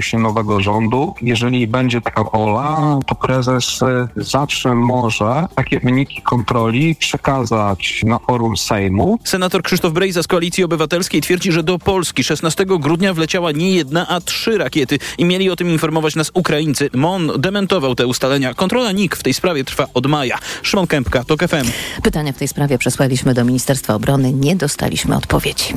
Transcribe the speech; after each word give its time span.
się 0.00 0.18
nowego 0.18 0.60
rządu, 0.60 1.14
jeżeli 1.22 1.66
będzie 1.66 2.00
taka 2.00 2.24
wola, 2.24 2.98
to 3.06 3.14
prezes 3.14 3.82
y, 3.82 4.24
zawsze 4.24 4.74
może 4.74 5.46
takie 5.54 5.80
wyniki 5.80 6.22
kontroli 6.22 6.94
przekazać 6.94 8.02
na 8.04 8.18
forum 8.18 8.56
Sejmu. 8.56 9.18
Senator 9.24 9.62
Krzysztof 9.62 9.92
Brejza 9.92 10.22
z 10.22 10.26
Koalicji 10.26 10.64
Obywatelskiej 10.64 11.20
twierdzi, 11.20 11.52
że 11.52 11.62
do 11.62 11.78
Polski 11.78 12.24
16 12.24 12.66
grudnia 12.66 13.14
wleciała 13.14 13.52
nie 13.52 13.70
jedna, 13.70 14.08
a 14.08 14.20
trzy 14.20 14.58
rakiety 14.58 14.98
i 15.18 15.24
mieli 15.24 15.50
o 15.50 15.56
tym 15.56 15.70
informować 15.70 16.16
nas 16.16 16.30
Ukraińcy. 16.34 16.90
MON 16.94 17.32
dementował 17.38 17.94
te 17.94 18.06
ustalenia. 18.06 18.54
Kontrola 18.54 18.92
NIK 18.92 19.16
w 19.16 19.22
tej 19.22 19.34
sprawie 19.34 19.64
trwa 19.64 19.86
od 19.94 20.06
maja. 20.06 20.38
Szymon 20.62 20.86
Kępka, 20.86 21.24
TOK 21.24 21.40
FM. 21.40 21.70
Pytania 22.02 22.32
w 22.32 22.36
tej 22.36 22.48
sprawie 22.48 22.78
przesłaliśmy 22.78 23.34
do 23.34 23.44
Ministerstwa 23.44 23.94
Obrony. 23.94 24.32
Nie 24.32 24.56
dostaliśmy 24.56 25.16
odpowiedzi. 25.16 25.74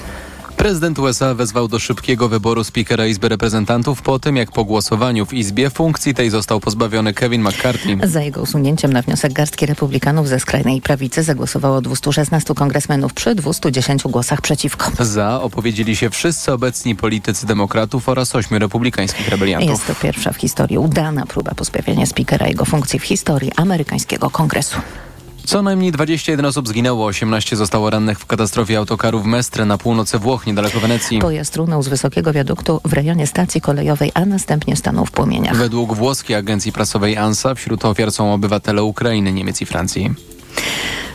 Prezydent 0.59 0.99
USA 0.99 1.33
wezwał 1.33 1.67
do 1.67 1.79
szybkiego 1.79 2.29
wyboru 2.29 2.63
spikera 2.63 3.07
Izby 3.07 3.29
Reprezentantów 3.29 4.01
po 4.01 4.19
tym, 4.19 4.35
jak 4.35 4.51
po 4.51 4.65
głosowaniu 4.65 5.25
w 5.25 5.33
Izbie 5.33 5.69
funkcji 5.69 6.13
tej 6.13 6.29
został 6.29 6.59
pozbawiony 6.59 7.13
Kevin 7.13 7.41
McCarthy. 7.41 7.97
Za 8.03 8.21
jego 8.21 8.41
usunięciem 8.41 8.93
na 8.93 9.01
wniosek 9.01 9.33
garstki 9.33 9.65
republikanów 9.65 10.27
ze 10.27 10.39
skrajnej 10.39 10.81
prawicy 10.81 11.23
zagłosowało 11.23 11.81
216 11.81 12.53
kongresmenów 12.53 13.13
przy 13.13 13.35
210 13.35 14.03
głosach 14.03 14.41
przeciwko. 14.41 14.91
Za 14.99 15.41
opowiedzieli 15.41 15.95
się 15.95 16.09
wszyscy 16.09 16.53
obecni 16.53 16.95
politycy 16.95 17.47
demokratów 17.47 18.09
oraz 18.09 18.35
ośmiu 18.35 18.59
republikańskich 18.59 19.29
rebeliantów. 19.29 19.69
Jest 19.69 19.87
to 19.87 19.95
pierwsza 19.95 20.33
w 20.33 20.37
historii 20.37 20.77
udana 20.77 21.25
próba 21.25 21.51
pozbawienia 21.55 22.05
spikera 22.05 22.47
jego 22.47 22.65
funkcji 22.65 22.99
w 22.99 23.03
historii 23.03 23.51
amerykańskiego 23.55 24.29
kongresu. 24.29 24.77
Co 25.49 25.61
najmniej 25.61 25.91
21 25.91 26.45
osób 26.45 26.67
zginęło, 26.67 27.05
18 27.05 27.55
zostało 27.55 27.89
rannych 27.89 28.19
w 28.19 28.25
katastrofie 28.25 28.77
autokaru 28.77 29.19
w 29.19 29.25
Mestre 29.25 29.65
na 29.65 29.77
północy 29.77 30.19
Włoch, 30.19 30.47
niedaleko 30.47 30.79
Wenecji. 30.79 31.19
Pojazd 31.19 31.55
runął 31.55 31.83
z 31.83 31.87
wysokiego 31.87 32.33
wiaduktu 32.33 32.81
w 32.85 32.93
rejonie 32.93 33.27
stacji 33.27 33.61
kolejowej, 33.61 34.11
a 34.13 34.25
następnie 34.25 34.75
stanął 34.75 35.05
w 35.05 35.11
płomieniach. 35.11 35.55
Według 35.55 35.93
włoskiej 35.93 36.35
agencji 36.35 36.71
prasowej 36.71 37.17
ANSA 37.17 37.55
wśród 37.55 37.85
ofiar 37.85 38.11
są 38.11 38.33
obywatele 38.33 38.83
Ukrainy, 38.83 39.33
Niemiec 39.33 39.61
i 39.61 39.65
Francji. 39.65 40.13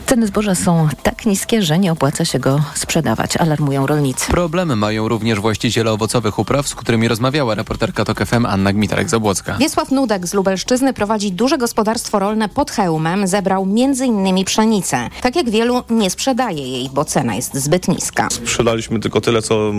Ceny 0.05 0.27
zboża 0.27 0.55
są 0.55 0.87
tak 1.03 1.25
niskie, 1.25 1.61
że 1.61 1.79
nie 1.79 1.91
opłaca 1.91 2.25
się 2.25 2.39
go 2.39 2.61
sprzedawać, 2.75 3.37
alarmują 3.37 3.87
rolnicy. 3.87 4.31
Problemy 4.31 4.75
mają 4.75 5.07
również 5.07 5.39
właściciele 5.39 5.91
owocowych 5.91 6.39
upraw, 6.39 6.67
z 6.67 6.75
którymi 6.75 7.07
rozmawiała 7.07 7.55
reporterka 7.55 8.05
TOK 8.05 8.25
FM 8.25 8.45
Anna 8.45 8.73
Gmitarek-Zabłocka. 8.73 9.57
Wiesław 9.59 9.91
Nudek 9.91 10.27
z 10.27 10.33
Lubelszczyzny 10.33 10.93
prowadzi 10.93 11.31
duże 11.31 11.57
gospodarstwo 11.57 12.19
rolne 12.19 12.49
pod 12.49 12.71
hełmem. 12.71 13.27
Zebrał 13.27 13.63
m.in. 13.63 14.45
pszenicę. 14.45 15.09
Tak 15.21 15.35
jak 15.35 15.49
wielu, 15.49 15.83
nie 15.89 16.09
sprzedaje 16.09 16.67
jej, 16.67 16.89
bo 16.93 17.05
cena 17.05 17.35
jest 17.35 17.55
zbyt 17.55 17.87
niska. 17.87 18.27
Sprzedaliśmy 18.31 18.99
tylko 18.99 19.21
tyle, 19.21 19.41
co, 19.41 19.71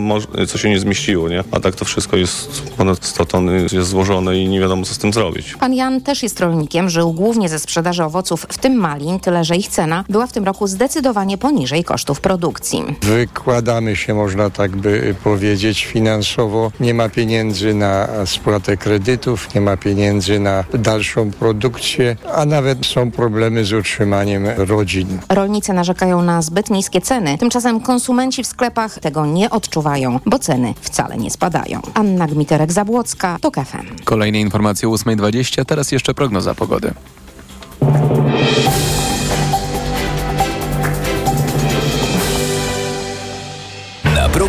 co 0.49 0.59
się 0.59 0.71
nie 0.71 0.81
zmieściło, 0.81 1.29
nie? 1.29 1.45
A 1.51 1.61
tak 1.61 1.75
to 1.75 1.85
wszystko 1.85 2.17
jest 2.17 2.63
ponad 2.77 3.05
100 3.05 3.25
ton, 3.25 3.51
jest 3.73 3.89
złożone 3.89 4.39
i 4.39 4.49
nie 4.49 4.61
wiadomo, 4.61 4.85
co 4.85 4.95
z 4.95 4.99
tym 4.99 5.13
zrobić. 5.13 5.55
Pan 5.61 5.75
Jan 5.75 6.01
też 6.01 6.23
jest 6.23 6.41
rolnikiem, 6.41 6.91
żył 6.91 7.13
głównie 7.13 7.49
ze 7.49 7.59
sprzedaży 7.59 8.05
owoców, 8.05 8.47
w 8.51 8.59
tym 8.59 8.75
malin, 8.75 9.21
tyle 9.21 9.45
że 9.47 9.57
ich 9.57 9.69
cena 9.69 10.05
była 10.09 10.27
w 10.27 10.33
tym 10.33 10.45
roku 10.45 10.67
zdecydowanie 10.67 11.39
poniżej 11.39 11.85
kosztów 11.85 12.21
produkcji. 12.21 12.85
Wykładamy 13.03 13.97
się, 13.97 14.15
można 14.15 14.51
tak 14.51 14.77
by 14.77 15.15
powiedzieć, 15.25 15.85
finansowo. 15.85 16.73
Nie 16.81 16.95
ma 16.95 17.09
pieniędzy 17.09 17.75
na 17.75 18.09
spłatę 18.27 18.77
kredytów, 18.77 19.55
nie 19.55 19.61
ma 19.61 19.77
pieniędzy 19.77 20.41
na 20.41 20.65
dalszą 20.75 21.31
produkcję, 21.31 22.17
a 22.35 22.45
nawet 22.45 22.87
są 22.87 23.11
problemy 23.11 23.65
z 23.65 23.73
utrzymaniem 23.73 24.47
rodzin. 24.57 25.19
Rolnicy 25.29 25.73
narzekają 25.73 26.23
na 26.23 26.43
zbyt 26.43 26.71
niskie 26.71 27.01
ceny, 27.01 27.39
tymczasem 27.39 27.81
konsumenci 27.81 28.43
w 28.43 28.47
sklepach 28.47 28.99
tego 28.99 29.27
nie 29.27 29.51
odczuwają, 29.51 30.21
bo 30.27 30.39
ceny 30.39 30.75
wcale 30.81 31.17
nie 31.17 31.31
spadają. 31.31 31.81
Anna 31.95 32.27
Gmiterek-Zabłocka, 32.27 33.39
TOK 33.41 33.55
FM. 33.55 34.05
Kolejne 34.05 34.41
informacje 34.41 34.89
o 34.89 34.93
8.20, 34.93 35.65
teraz 35.65 35.93
jeszcze 35.93 36.15
prognoza 36.15 36.55
pogody. 36.55 36.93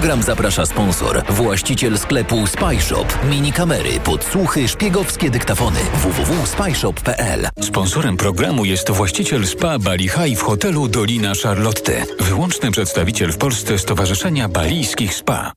Program 0.07 0.23
zaprasza 0.23 0.65
sponsor, 0.65 1.23
właściciel 1.29 1.97
sklepu 1.97 2.47
SpyShop. 2.47 3.17
Mini 3.29 3.53
kamery, 3.53 3.99
podsłuchy, 3.99 4.67
szpiegowskie 4.67 5.29
dyktafony. 5.29 5.79
www.spyshop.pl 5.93 7.47
Sponsorem 7.61 8.17
programu 8.17 8.65
jest 8.65 8.91
właściciel 8.91 9.47
spa 9.47 9.79
Bali 9.79 10.09
High 10.09 10.39
w 10.39 10.41
hotelu 10.41 10.87
Dolina 10.87 11.33
Charlotte. 11.43 12.05
Wyłączny 12.19 12.71
przedstawiciel 12.71 13.31
w 13.31 13.37
Polsce 13.37 13.79
Stowarzyszenia 13.79 14.49
Balijskich 14.49 15.15
Spa. 15.15 15.51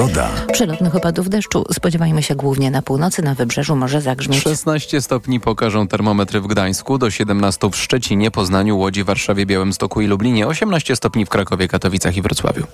Pogoda. 0.00 0.30
Przelotnych 0.52 0.96
opadów 0.96 1.28
deszczu 1.28 1.64
spodziewajmy 1.72 2.22
się 2.22 2.34
głównie 2.34 2.70
na 2.70 2.82
północy, 2.82 3.22
na 3.22 3.34
wybrzeżu 3.34 3.76
może 3.76 4.00
zagrzmieć. 4.00 4.42
16 4.42 5.00
stopni 5.00 5.40
pokażą 5.40 5.88
termometry 5.88 6.40
w 6.40 6.46
Gdańsku, 6.46 6.98
do 6.98 7.10
17 7.10 7.70
w 7.70 7.76
Szczecinie, 7.76 8.30
Poznaniu, 8.30 8.78
Łodzi, 8.78 9.04
Warszawie, 9.04 9.46
Białymstoku 9.46 10.00
i 10.00 10.06
Lublinie, 10.06 10.46
18 10.46 10.96
stopni 10.96 11.26
w 11.26 11.28
Krakowie, 11.28 11.68
Katowicach 11.68 12.16
i 12.16 12.22
Wrocławiu. 12.22 12.66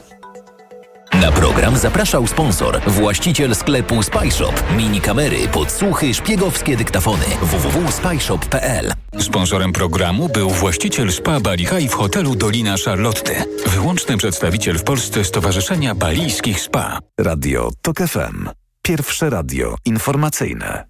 Na 1.23 1.33
program 1.33 1.77
zapraszał 1.77 2.27
sponsor, 2.27 2.81
właściciel 2.87 3.55
sklepu 3.55 4.03
SpyShop. 4.03 4.63
Mini 4.77 5.01
kamery, 5.01 5.49
podsłuchy, 5.49 6.15
szpiegowskie 6.15 6.77
dyktafony. 6.77 7.25
www.spyshop.pl 7.43 8.93
Sponsorem 9.21 9.73
programu 9.73 10.29
był 10.29 10.51
właściciel 10.51 11.13
spa 11.13 11.41
Bali 11.41 11.67
High 11.67 11.91
w 11.91 11.95
hotelu 11.95 12.35
Dolina 12.35 12.75
Charlotte. 12.85 13.45
Wyłączny 13.67 14.17
przedstawiciel 14.17 14.79
w 14.79 14.85
Polsce 14.85 15.25
Stowarzyszenia 15.25 15.95
Balijskich 15.95 16.61
Spa. 16.61 16.99
Radio 17.21 17.71
TOK 17.83 17.99
FM. 17.99 18.49
Pierwsze 18.83 19.31
radio 19.31 19.77
informacyjne. 19.85 20.85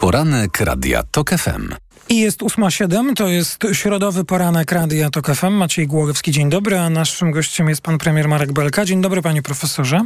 Poranek 0.00 0.60
Radia 0.60 1.02
TOK 1.02 1.30
FM. 1.30 1.91
I 2.08 2.20
jest 2.20 2.40
8.07, 2.40 3.14
to 3.14 3.28
jest 3.28 3.58
środowy 3.72 4.24
poranek 4.24 4.72
Radia 4.72 5.10
TOK 5.10 5.26
FM. 5.26 5.52
Maciej 5.52 5.86
Głogowski, 5.86 6.32
dzień 6.32 6.50
dobry, 6.50 6.78
a 6.78 6.90
naszym 6.90 7.30
gościem 7.30 7.68
jest 7.68 7.82
pan 7.82 7.98
premier 7.98 8.28
Marek 8.28 8.52
Belka. 8.52 8.84
Dzień 8.84 9.00
dobry 9.00 9.22
panie 9.22 9.42
profesorze. 9.42 10.00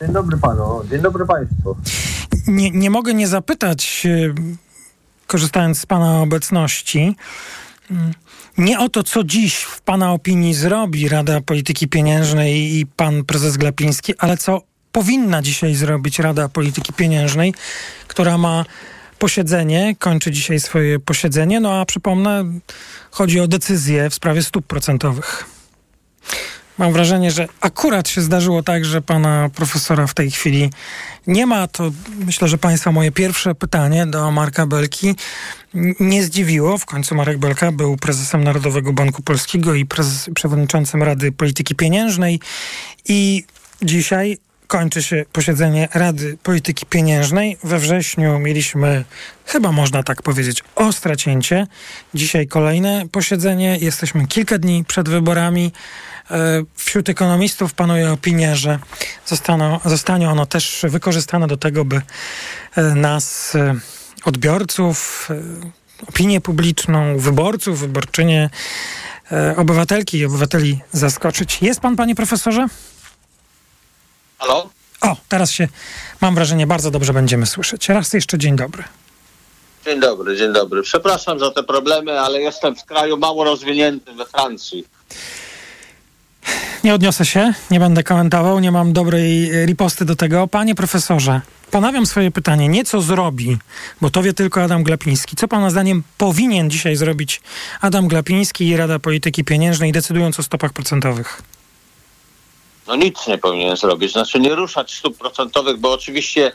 Dzień 0.00 0.12
dobry 0.12 0.36
panu, 0.36 0.82
dzień 0.90 1.00
dobry 1.00 1.26
państwu. 1.26 1.76
Nie, 2.46 2.70
nie 2.70 2.90
mogę 2.90 3.14
nie 3.14 3.28
zapytać, 3.28 4.06
e, 4.06 4.34
korzystając 5.26 5.80
z 5.80 5.86
pana 5.86 6.20
obecności, 6.20 7.16
mm, 7.90 8.12
nie 8.58 8.78
o 8.78 8.88
to, 8.88 9.02
co 9.02 9.24
dziś 9.24 9.56
w 9.56 9.80
pana 9.80 10.12
opinii 10.12 10.54
zrobi 10.54 11.08
Rada 11.08 11.40
Polityki 11.40 11.88
Pieniężnej 11.88 12.78
i 12.78 12.86
pan 12.86 13.24
prezes 13.24 13.56
Glapiński, 13.56 14.14
ale 14.18 14.36
co 14.36 14.62
powinna 14.92 15.42
dzisiaj 15.42 15.74
zrobić 15.74 16.18
Rada 16.18 16.48
Polityki 16.48 16.92
Pieniężnej, 16.92 17.54
która 18.08 18.38
ma 18.38 18.64
posiedzenie, 19.18 19.96
kończy 19.98 20.30
dzisiaj 20.30 20.60
swoje 20.60 20.98
posiedzenie, 20.98 21.60
no 21.60 21.80
a 21.80 21.84
przypomnę, 21.84 22.44
chodzi 23.10 23.40
o 23.40 23.48
decyzję 23.48 24.10
w 24.10 24.14
sprawie 24.14 24.42
stóp 24.42 24.66
procentowych. 24.66 25.44
Mam 26.78 26.92
wrażenie, 26.92 27.30
że 27.30 27.48
akurat 27.60 28.08
się 28.08 28.20
zdarzyło 28.20 28.62
tak, 28.62 28.84
że 28.84 29.02
pana 29.02 29.50
profesora 29.54 30.06
w 30.06 30.14
tej 30.14 30.30
chwili 30.30 30.70
nie 31.26 31.46
ma. 31.46 31.66
To 31.66 31.90
myślę, 32.18 32.48
że 32.48 32.58
państwa 32.58 32.92
moje 32.92 33.12
pierwsze 33.12 33.54
pytanie 33.54 34.06
do 34.06 34.30
Marka 34.30 34.66
Belki 34.66 35.14
nie 36.00 36.24
zdziwiło. 36.24 36.78
W 36.78 36.86
końcu 36.86 37.14
Marek 37.14 37.38
Belka 37.38 37.72
był 37.72 37.96
prezesem 37.96 38.44
Narodowego 38.44 38.92
Banku 38.92 39.22
Polskiego 39.22 39.74
i 39.74 39.86
prezes, 39.86 40.30
przewodniczącym 40.34 41.02
Rady 41.02 41.32
Polityki 41.32 41.74
Pieniężnej 41.74 42.40
i 43.08 43.44
dzisiaj 43.82 44.38
kończy 44.68 45.02
się 45.02 45.24
posiedzenie 45.32 45.88
Rady 45.94 46.38
Polityki 46.42 46.86
Pieniężnej. 46.86 47.56
We 47.64 47.78
wrześniu 47.78 48.38
mieliśmy, 48.38 49.04
chyba 49.46 49.72
można 49.72 50.02
tak 50.02 50.22
powiedzieć, 50.22 50.64
ostre 50.74 51.16
cięcie. 51.16 51.66
Dzisiaj 52.14 52.46
kolejne 52.46 53.08
posiedzenie. 53.12 53.78
Jesteśmy 53.80 54.26
kilka 54.26 54.58
dni 54.58 54.84
przed 54.84 55.08
wyborami. 55.08 55.72
E, 56.30 56.62
Wśród 56.74 57.08
ekonomistów 57.08 57.74
panuje 57.74 58.12
opinia, 58.12 58.56
że 58.56 58.78
zostaną, 59.26 59.80
zostanie 59.84 60.30
ono 60.30 60.46
też 60.46 60.84
wykorzystane 60.88 61.46
do 61.46 61.56
tego, 61.56 61.84
by 61.84 62.02
e, 62.76 62.82
nas, 62.82 63.54
e, 63.54 63.74
odbiorców, 64.24 65.28
opinię 66.08 66.40
publiczną, 66.40 67.18
wyborców, 67.18 67.80
wyborczynie, 67.80 68.50
obywatelki 69.56 70.18
i 70.18 70.24
obywateli 70.24 70.80
zaskoczyć. 70.92 71.62
Jest 71.62 71.80
pan, 71.80 71.96
panie 71.96 72.14
profesorze? 72.14 72.66
Halo? 74.38 74.70
O, 75.00 75.16
teraz 75.28 75.50
się, 75.50 75.68
mam 76.20 76.34
wrażenie, 76.34 76.66
bardzo 76.66 76.90
dobrze 76.90 77.12
będziemy 77.12 77.46
słyszeć. 77.46 77.88
Raz 77.88 78.12
jeszcze 78.12 78.38
dzień 78.38 78.56
dobry. 78.56 78.84
Dzień 79.84 80.00
dobry, 80.00 80.36
dzień 80.36 80.52
dobry. 80.52 80.82
Przepraszam 80.82 81.38
za 81.38 81.50
te 81.50 81.62
problemy, 81.62 82.20
ale 82.20 82.40
jestem 82.40 82.76
w 82.76 82.84
kraju 82.84 83.16
mało 83.16 83.44
rozwiniętym 83.44 84.16
we 84.16 84.26
Francji. 84.26 84.84
Nie 86.84 86.94
odniosę 86.94 87.26
się, 87.26 87.52
nie 87.70 87.80
będę 87.80 88.02
komentował, 88.02 88.60
nie 88.60 88.72
mam 88.72 88.92
dobrej 88.92 89.50
e, 89.50 89.66
riposty 89.66 90.04
do 90.04 90.16
tego. 90.16 90.48
Panie 90.48 90.74
profesorze, 90.74 91.40
ponawiam 91.70 92.06
swoje 92.06 92.30
pytanie. 92.30 92.68
Nie 92.68 92.84
co 92.84 93.00
zrobi, 93.00 93.58
bo 94.00 94.10
to 94.10 94.22
wie 94.22 94.34
tylko 94.34 94.62
Adam 94.62 94.82
Glapiński. 94.82 95.36
Co 95.36 95.48
pana 95.48 95.70
zdaniem 95.70 96.02
powinien 96.18 96.70
dzisiaj 96.70 96.96
zrobić 96.96 97.40
Adam 97.80 98.08
Glapiński 98.08 98.68
i 98.68 98.76
Rada 98.76 98.98
Polityki 98.98 99.44
Pieniężnej, 99.44 99.92
decydując 99.92 100.40
o 100.40 100.42
stopach 100.42 100.72
procentowych? 100.72 101.42
No 102.88 102.96
nic 102.96 103.26
nie 103.26 103.38
powinien 103.38 103.76
zrobić. 103.76 104.12
Znaczy 104.12 104.40
nie 104.40 104.54
ruszać 104.54 104.94
stóp 104.94 105.18
procentowych, 105.18 105.78
bo 105.78 105.92
oczywiście 105.92 106.52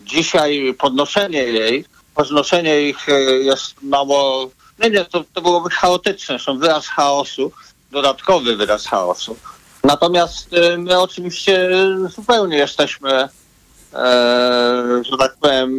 dzisiaj 0.00 0.74
podnoszenie 0.78 1.42
jej, 1.42 1.84
podnoszenie 2.14 2.82
ich 2.82 3.08
e, 3.08 3.20
jest 3.22 3.82
mało, 3.82 4.50
nie, 4.78 4.90
nie, 4.90 5.04
to, 5.04 5.24
to 5.34 5.42
byłoby 5.42 5.70
chaotyczne, 5.70 6.38
są 6.38 6.58
wyraz 6.58 6.86
chaosu, 6.86 7.52
dodatkowy 7.90 8.56
wyraz 8.56 8.86
chaosu. 8.86 9.36
Natomiast 9.84 10.54
e, 10.54 10.78
my 10.78 11.00
oczywiście 11.00 11.70
zupełnie 12.16 12.56
jesteśmy, 12.56 13.12
e, 13.12 13.28
że 15.10 15.16
tak 15.18 15.36
powiem, 15.40 15.78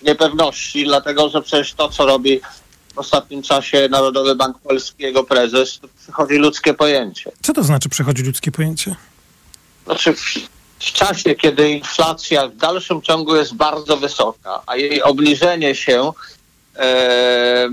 w 0.00 0.02
niepewności, 0.02 0.84
dlatego 0.84 1.28
że 1.28 1.42
przecież 1.42 1.74
to, 1.74 1.88
co 1.88 2.06
robi 2.06 2.40
w 2.94 2.98
ostatnim 2.98 3.42
czasie 3.42 3.88
Narodowy 3.90 4.34
Bank 4.34 4.58
Polski, 4.58 5.02
jego 5.02 5.24
prezes, 5.24 5.78
to 5.78 5.88
przychodzi 6.02 6.34
ludzkie 6.34 6.74
pojęcie. 6.74 7.32
Co 7.42 7.52
to 7.52 7.62
znaczy 7.62 7.88
przychodzi 7.88 8.22
ludzkie 8.22 8.52
pojęcie? 8.52 8.96
Znaczy 9.84 10.12
w, 10.12 10.34
w 10.78 10.92
czasie, 10.92 11.34
kiedy 11.34 11.70
inflacja 11.70 12.48
w 12.48 12.56
dalszym 12.56 13.02
ciągu 13.02 13.36
jest 13.36 13.54
bardzo 13.54 13.96
wysoka, 13.96 14.62
a 14.66 14.76
jej 14.76 15.02
obniżenie 15.02 15.74
się 15.74 16.12
e, 16.76 17.68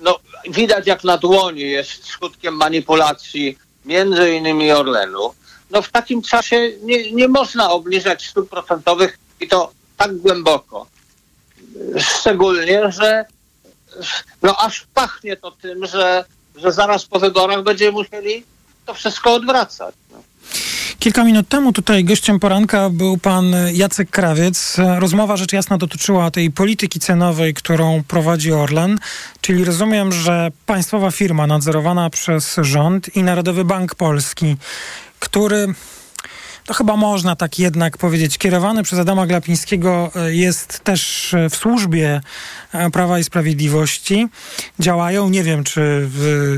no, 0.00 0.18
widać 0.50 0.86
jak 0.86 1.04
na 1.04 1.18
dłoni 1.18 1.60
jest 1.60 2.04
skutkiem 2.06 2.54
manipulacji 2.54 3.58
między 3.84 4.34
innymi 4.34 4.72
Orlenu, 4.72 5.34
no 5.70 5.82
w 5.82 5.90
takim 5.90 6.22
czasie 6.22 6.72
nie, 6.82 7.12
nie 7.12 7.28
można 7.28 7.70
obniżać 7.70 8.26
stóp 8.26 8.50
procentowych 8.50 9.18
i 9.40 9.48
to 9.48 9.70
tak 9.96 10.16
głęboko. 10.16 10.86
Szczególnie, 11.98 12.92
że 12.92 13.24
no 14.42 14.56
aż 14.56 14.86
pachnie 14.94 15.36
to 15.36 15.50
tym, 15.50 15.86
że, 15.86 16.24
że 16.56 16.72
zaraz 16.72 17.04
po 17.04 17.18
wyborach 17.18 17.62
będziemy 17.62 17.92
musieli 17.92 18.44
to 18.86 18.94
wszystko 18.94 19.34
odwracać. 19.34 19.94
No. 20.12 20.22
Kilka 20.98 21.24
minut 21.24 21.48
temu 21.48 21.72
tutaj 21.72 22.04
gościem 22.04 22.40
poranka 22.40 22.90
był 22.90 23.18
pan 23.18 23.54
Jacek 23.72 24.10
Krawiec. 24.10 24.76
Rozmowa 24.98 25.36
rzecz 25.36 25.52
jasna 25.52 25.78
dotyczyła 25.78 26.30
tej 26.30 26.50
polityki 26.50 27.00
cenowej, 27.00 27.54
którą 27.54 28.02
prowadzi 28.08 28.52
Orlen, 28.52 28.98
czyli 29.40 29.64
rozumiem, 29.64 30.12
że 30.12 30.50
państwowa 30.66 31.10
firma 31.10 31.46
nadzorowana 31.46 32.10
przez 32.10 32.56
rząd 32.62 33.16
i 33.16 33.22
Narodowy 33.22 33.64
Bank 33.64 33.94
Polski, 33.94 34.56
który 35.18 35.74
to 36.68 36.74
chyba 36.74 36.96
można 36.96 37.36
tak 37.36 37.58
jednak 37.58 37.98
powiedzieć, 37.98 38.38
kierowany 38.38 38.82
przez 38.82 38.98
Adama 38.98 39.26
Glapińskiego 39.26 40.10
jest 40.26 40.84
też 40.84 41.34
w 41.50 41.56
służbie 41.56 42.20
Prawa 42.92 43.18
i 43.18 43.24
Sprawiedliwości. 43.24 44.28
Działają, 44.80 45.30
nie 45.30 45.42
wiem 45.42 45.64
czy 45.64 45.80
w 45.84 46.56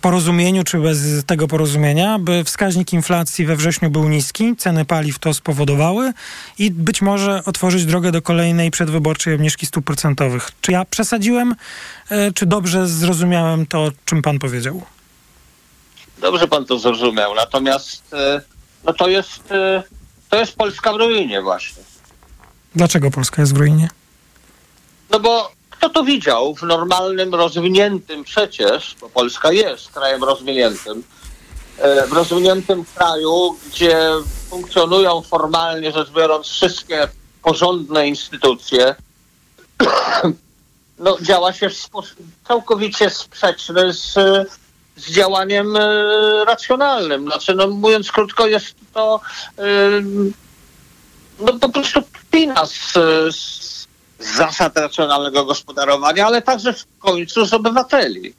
porozumieniu, 0.00 0.64
czy 0.64 0.78
bez 0.78 0.98
tego 1.24 1.48
porozumienia, 1.48 2.18
by 2.18 2.44
wskaźnik 2.44 2.92
inflacji 2.92 3.46
we 3.46 3.56
wrześniu 3.56 3.90
był 3.90 4.08
niski, 4.08 4.56
ceny 4.56 4.84
paliw 4.84 5.18
to 5.18 5.34
spowodowały 5.34 6.12
i 6.58 6.70
być 6.70 7.02
może 7.02 7.42
otworzyć 7.44 7.84
drogę 7.84 8.12
do 8.12 8.22
kolejnej 8.22 8.70
przedwyborczej 8.70 9.34
obniżki 9.34 9.66
stóp 9.66 9.84
procentowych. 9.84 10.50
Czy 10.60 10.72
ja 10.72 10.84
przesadziłem, 10.84 11.54
czy 12.34 12.46
dobrze 12.46 12.88
zrozumiałem 12.88 13.66
to, 13.66 13.90
czym 14.04 14.22
pan 14.22 14.38
powiedział? 14.38 14.82
Dobrze 16.20 16.48
pan 16.48 16.64
to 16.64 16.78
zrozumiał, 16.78 17.34
natomiast 17.34 18.14
no 18.84 18.92
to 18.92 19.08
jest, 19.08 19.42
to 20.30 20.36
jest 20.36 20.56
Polska 20.56 20.92
w 20.92 20.96
ruinie 20.96 21.42
właśnie. 21.42 21.82
Dlaczego 22.74 23.10
Polska 23.10 23.42
jest 23.42 23.54
w 23.54 23.56
ruinie? 23.56 23.88
No 25.10 25.20
bo 25.20 25.52
kto 25.70 25.88
to 25.88 26.04
widział 26.04 26.54
w 26.54 26.62
normalnym, 26.62 27.34
rozwiniętym 27.34 28.24
przecież, 28.24 28.96
bo 29.00 29.08
Polska 29.08 29.52
jest 29.52 29.90
krajem 29.90 30.24
rozwiniętym, 30.24 31.02
w 32.08 32.12
rozwiniętym 32.12 32.84
kraju, 32.94 33.56
gdzie 33.66 34.10
funkcjonują 34.50 35.22
formalnie 35.22 35.92
rzecz 35.92 36.10
biorąc 36.10 36.46
wszystkie 36.46 37.08
porządne 37.42 38.08
instytucje, 38.08 38.94
no, 40.98 41.16
działa 41.22 41.52
się 41.52 41.70
w 41.70 41.76
sposób 41.76 42.18
całkowicie 42.48 43.10
sprzeczny 43.10 43.92
z, 43.92 44.14
z 44.98 45.12
działaniem 45.12 45.76
racjonalnym. 46.46 47.26
Znaczy, 47.26 47.54
no, 47.54 47.68
mówiąc 47.68 48.12
krótko, 48.12 48.46
jest 48.46 48.74
to 48.94 49.20
no, 51.40 51.58
po 51.60 51.68
prostu 51.68 52.02
kpina 52.02 52.66
z, 52.66 52.92
z 53.36 53.78
zasad 54.36 54.78
racjonalnego 54.78 55.44
gospodarowania, 55.44 56.26
ale 56.26 56.42
także 56.42 56.72
w 56.72 56.84
końcu 56.98 57.46
z 57.46 57.52
obywateli. 57.52 58.34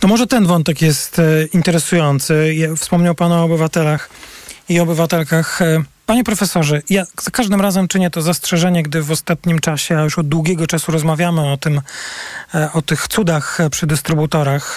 To 0.00 0.08
może 0.08 0.26
ten 0.26 0.46
wątek 0.46 0.82
jest 0.82 1.18
e, 1.18 1.22
interesujący. 1.52 2.54
Wspomniał 2.76 3.14
Pan 3.14 3.32
o 3.32 3.44
obywatelach 3.44 4.10
i 4.68 4.80
obywatelkach. 4.80 5.60
E, 6.06 6.12
panie 6.16 6.24
profesorze, 6.24 6.82
ja 6.90 7.04
za 7.22 7.30
każdym 7.30 7.60
razem 7.60 7.88
czynię 7.88 8.10
to 8.10 8.22
zastrzeżenie, 8.22 8.82
gdy 8.82 9.02
w 9.02 9.10
ostatnim 9.10 9.58
czasie, 9.58 9.98
a 9.98 10.02
już 10.02 10.18
od 10.18 10.28
długiego 10.28 10.66
czasu 10.66 10.92
rozmawiamy 10.92 11.52
o 11.52 11.56
tym, 11.56 11.80
e, 12.54 12.72
o 12.72 12.82
tych 12.82 13.08
cudach 13.08 13.58
przy 13.70 13.86
dystrybutorach, 13.86 14.76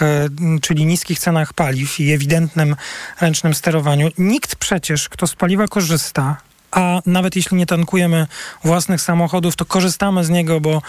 czyli 0.61 0.85
niskich 0.85 1.19
cenach 1.19 1.53
paliw 1.53 1.99
i 1.99 2.11
ewidentnym 2.13 2.75
ręcznym 3.21 3.53
sterowaniu. 3.53 4.09
Nikt 4.17 4.55
przecież, 4.55 5.09
kto 5.09 5.27
z 5.27 5.35
paliwa 5.35 5.67
korzysta, 5.67 6.37
a 6.71 7.01
nawet 7.05 7.35
jeśli 7.35 7.57
nie 7.57 7.65
tankujemy 7.65 8.27
własnych 8.63 9.01
samochodów, 9.01 9.55
to 9.55 9.65
korzystamy 9.65 10.25
z 10.25 10.29
niego, 10.29 10.61
bo, 10.61 10.81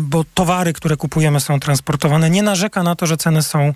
bo 0.00 0.24
towary, 0.34 0.72
które 0.72 0.96
kupujemy 0.96 1.40
są 1.40 1.60
transportowane. 1.60 2.30
Nie 2.30 2.42
narzeka 2.42 2.82
na 2.82 2.96
to, 2.96 3.06
że 3.06 3.16
ceny 3.16 3.42
są 3.42 3.74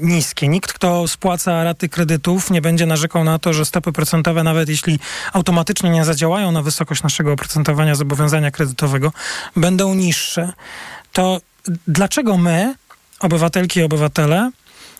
niskie. 0.00 0.48
Nikt, 0.48 0.72
kto 0.72 1.08
spłaca 1.08 1.64
raty 1.64 1.88
kredytów, 1.88 2.50
nie 2.50 2.60
będzie 2.60 2.86
narzekał 2.86 3.24
na 3.24 3.38
to, 3.38 3.52
że 3.52 3.64
stopy 3.64 3.92
procentowe, 3.92 4.42
nawet 4.42 4.68
jeśli 4.68 4.98
automatycznie 5.32 5.90
nie 5.90 6.04
zadziałają 6.04 6.52
na 6.52 6.62
wysokość 6.62 7.02
naszego 7.02 7.32
oprocentowania 7.32 7.94
zobowiązania 7.94 8.50
kredytowego, 8.50 9.12
będą 9.56 9.94
niższe. 9.94 10.52
To 11.12 11.40
dlaczego 11.88 12.36
my, 12.36 12.74
obywatelki 13.20 13.80
i 13.80 13.82
obywatele, 13.82 14.50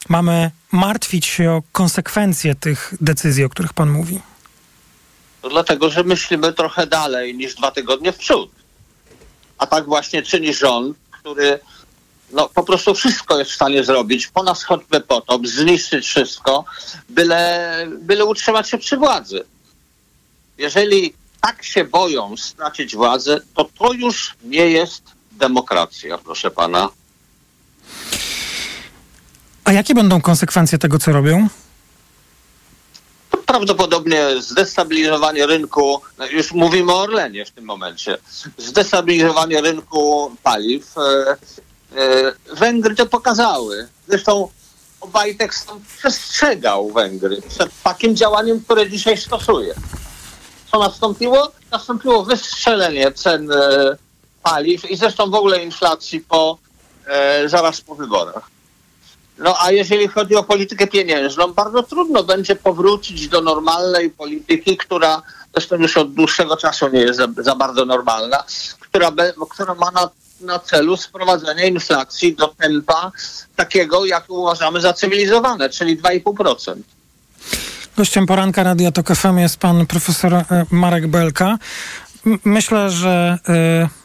mamy 0.08 0.50
martwić 0.72 1.26
się 1.26 1.50
o 1.50 1.62
konsekwencje 1.72 2.54
tych 2.54 2.94
decyzji, 3.00 3.44
o 3.44 3.48
których 3.48 3.72
pan 3.72 3.90
mówi? 3.90 4.20
To 5.44 5.50
dlatego, 5.50 5.90
że 5.90 6.04
myślimy 6.04 6.52
trochę 6.52 6.86
dalej 6.86 7.34
niż 7.34 7.54
dwa 7.54 7.70
tygodnie 7.70 8.12
w 8.12 8.18
przód. 8.18 8.50
A 9.58 9.66
tak 9.66 9.84
właśnie 9.84 10.22
czyni 10.22 10.54
rząd, 10.54 10.96
który 11.10 11.58
no, 12.32 12.48
po 12.48 12.62
prostu 12.62 12.94
wszystko 12.94 13.38
jest 13.38 13.50
w 13.50 13.54
stanie 13.54 13.84
zrobić, 13.84 14.26
po 14.26 14.42
nas 14.42 14.62
choćby 14.62 15.00
potop, 15.00 15.46
zniszczyć 15.46 16.06
wszystko, 16.06 16.64
byle, 17.08 17.86
byle 18.00 18.24
utrzymać 18.24 18.70
się 18.70 18.78
przy 18.78 18.96
władzy. 18.96 19.44
Jeżeli 20.58 21.14
tak 21.40 21.64
się 21.64 21.84
boją 21.84 22.36
stracić 22.36 22.96
władzę, 22.96 23.40
to 23.54 23.68
to 23.78 23.92
już 23.92 24.34
nie 24.44 24.70
jest 24.70 25.02
demokracja, 25.32 26.18
proszę 26.18 26.50
pana. 26.50 26.88
A 29.64 29.72
jakie 29.72 29.94
będą 29.94 30.20
konsekwencje 30.20 30.78
tego, 30.78 30.98
co 30.98 31.12
robią? 31.12 31.48
Prawdopodobnie 33.54 34.42
zdestabilizowanie 34.42 35.46
rynku, 35.46 36.00
no 36.18 36.26
już 36.26 36.52
mówimy 36.52 36.92
o 36.92 37.00
Orlenie 37.00 37.44
w 37.44 37.50
tym 37.50 37.64
momencie, 37.64 38.18
zdestabilizowanie 38.58 39.60
rynku 39.60 40.32
paliw. 40.42 40.94
E, 40.98 41.36
e, 41.96 42.32
Węgry 42.56 42.94
to 42.94 43.06
pokazały. 43.06 43.88
Zresztą 44.08 44.48
Obajtek 45.00 45.54
przestrzegał 45.98 46.90
Węgry 46.90 47.42
przed 47.48 47.70
takim 47.82 48.16
działaniem, 48.16 48.60
które 48.60 48.90
dzisiaj 48.90 49.16
stosuje. 49.16 49.74
Co 50.72 50.78
nastąpiło? 50.78 51.52
Nastąpiło 51.70 52.24
wystrzelenie 52.24 53.12
cen 53.12 53.52
e, 53.52 53.96
paliw 54.42 54.90
i 54.90 54.96
zresztą 54.96 55.30
w 55.30 55.34
ogóle 55.34 55.64
inflacji 55.64 56.20
po, 56.20 56.58
zaraz 57.46 57.80
po 57.80 57.94
wyborach. 57.94 58.53
No 59.38 59.56
a 59.60 59.70
jeżeli 59.72 60.08
chodzi 60.08 60.34
o 60.34 60.44
politykę 60.44 60.86
pieniężną, 60.86 61.52
bardzo 61.52 61.82
trudno 61.82 62.24
będzie 62.24 62.56
powrócić 62.56 63.28
do 63.28 63.40
normalnej 63.40 64.10
polityki, 64.10 64.76
która 64.76 65.22
zresztą 65.52 65.76
już 65.76 65.96
od 65.96 66.14
dłuższego 66.14 66.56
czasu 66.56 66.88
nie 66.88 67.00
jest 67.00 67.18
za, 67.18 67.26
za 67.36 67.54
bardzo 67.54 67.84
normalna, 67.84 68.44
która, 68.80 69.10
be, 69.10 69.32
która 69.50 69.74
ma 69.74 69.90
na, 69.90 70.10
na 70.40 70.58
celu 70.58 70.96
sprowadzenie 70.96 71.68
inflacji 71.68 72.34
do 72.34 72.48
tempa 72.48 73.12
takiego, 73.56 74.04
jak 74.04 74.30
uważamy 74.30 74.80
za 74.80 74.92
cywilizowane, 74.92 75.70
czyli 75.70 75.98
2,5%. 75.98 76.74
Gościem 77.96 78.26
poranka 78.26 78.62
Radia 78.62 78.92
Tok 78.92 79.14
FM 79.14 79.38
jest 79.38 79.56
pan 79.56 79.86
profesor 79.86 80.34
e, 80.34 80.44
Marek 80.70 81.06
Belka. 81.06 81.58
Myślę, 82.44 82.90
że... 82.90 83.38
Yy 83.48 84.03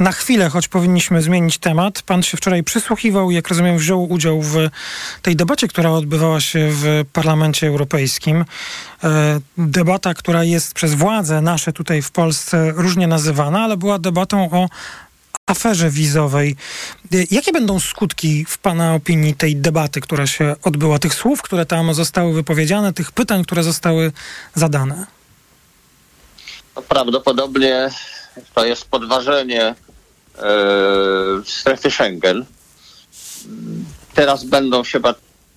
na 0.00 0.12
chwilę, 0.12 0.48
choć 0.48 0.68
powinniśmy 0.68 1.22
zmienić 1.22 1.58
temat. 1.58 2.02
Pan 2.02 2.22
się 2.22 2.36
wczoraj 2.36 2.62
przysłuchiwał, 2.62 3.30
jak 3.30 3.48
rozumiem, 3.48 3.78
wziął 3.78 4.10
udział 4.10 4.42
w 4.42 4.56
tej 5.22 5.36
debacie, 5.36 5.68
która 5.68 5.90
odbywała 5.90 6.40
się 6.40 6.68
w 6.70 7.04
Parlamencie 7.12 7.66
Europejskim. 7.66 8.44
E, 9.04 9.40
debata, 9.58 10.14
która 10.14 10.44
jest 10.44 10.74
przez 10.74 10.94
władze 10.94 11.40
nasze 11.40 11.72
tutaj 11.72 12.02
w 12.02 12.10
Polsce 12.10 12.72
różnie 12.76 13.06
nazywana, 13.06 13.60
ale 13.60 13.76
była 13.76 13.98
debatą 13.98 14.50
o 14.50 14.68
aferze 15.46 15.90
wizowej. 15.90 16.56
Jakie 17.30 17.52
będą 17.52 17.80
skutki 17.80 18.44
w 18.48 18.58
Pana 18.58 18.94
opinii 18.94 19.34
tej 19.34 19.56
debaty, 19.56 20.00
która 20.00 20.26
się 20.26 20.56
odbyła, 20.62 20.98
tych 20.98 21.14
słów, 21.14 21.42
które 21.42 21.66
tam 21.66 21.94
zostały 21.94 22.32
wypowiedziane, 22.32 22.92
tych 22.92 23.12
pytań, 23.12 23.44
które 23.44 23.62
zostały 23.62 24.12
zadane? 24.54 25.06
No, 26.76 26.82
prawdopodobnie 26.82 27.90
to 28.54 28.64
jest 28.64 28.84
podważenie 28.84 29.64
e, 29.64 29.74
strefy 31.44 31.90
Schengen. 31.90 32.44
Teraz 34.14 34.44
będą 34.44 34.84
się 34.84 35.00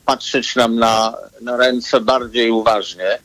patrzeć 0.06 0.56
nam 0.56 0.75
na, 0.75 1.13
na 1.42 1.58
ręce 1.58 2.02
bardziej 2.02 2.52
uważnie. 2.52 3.20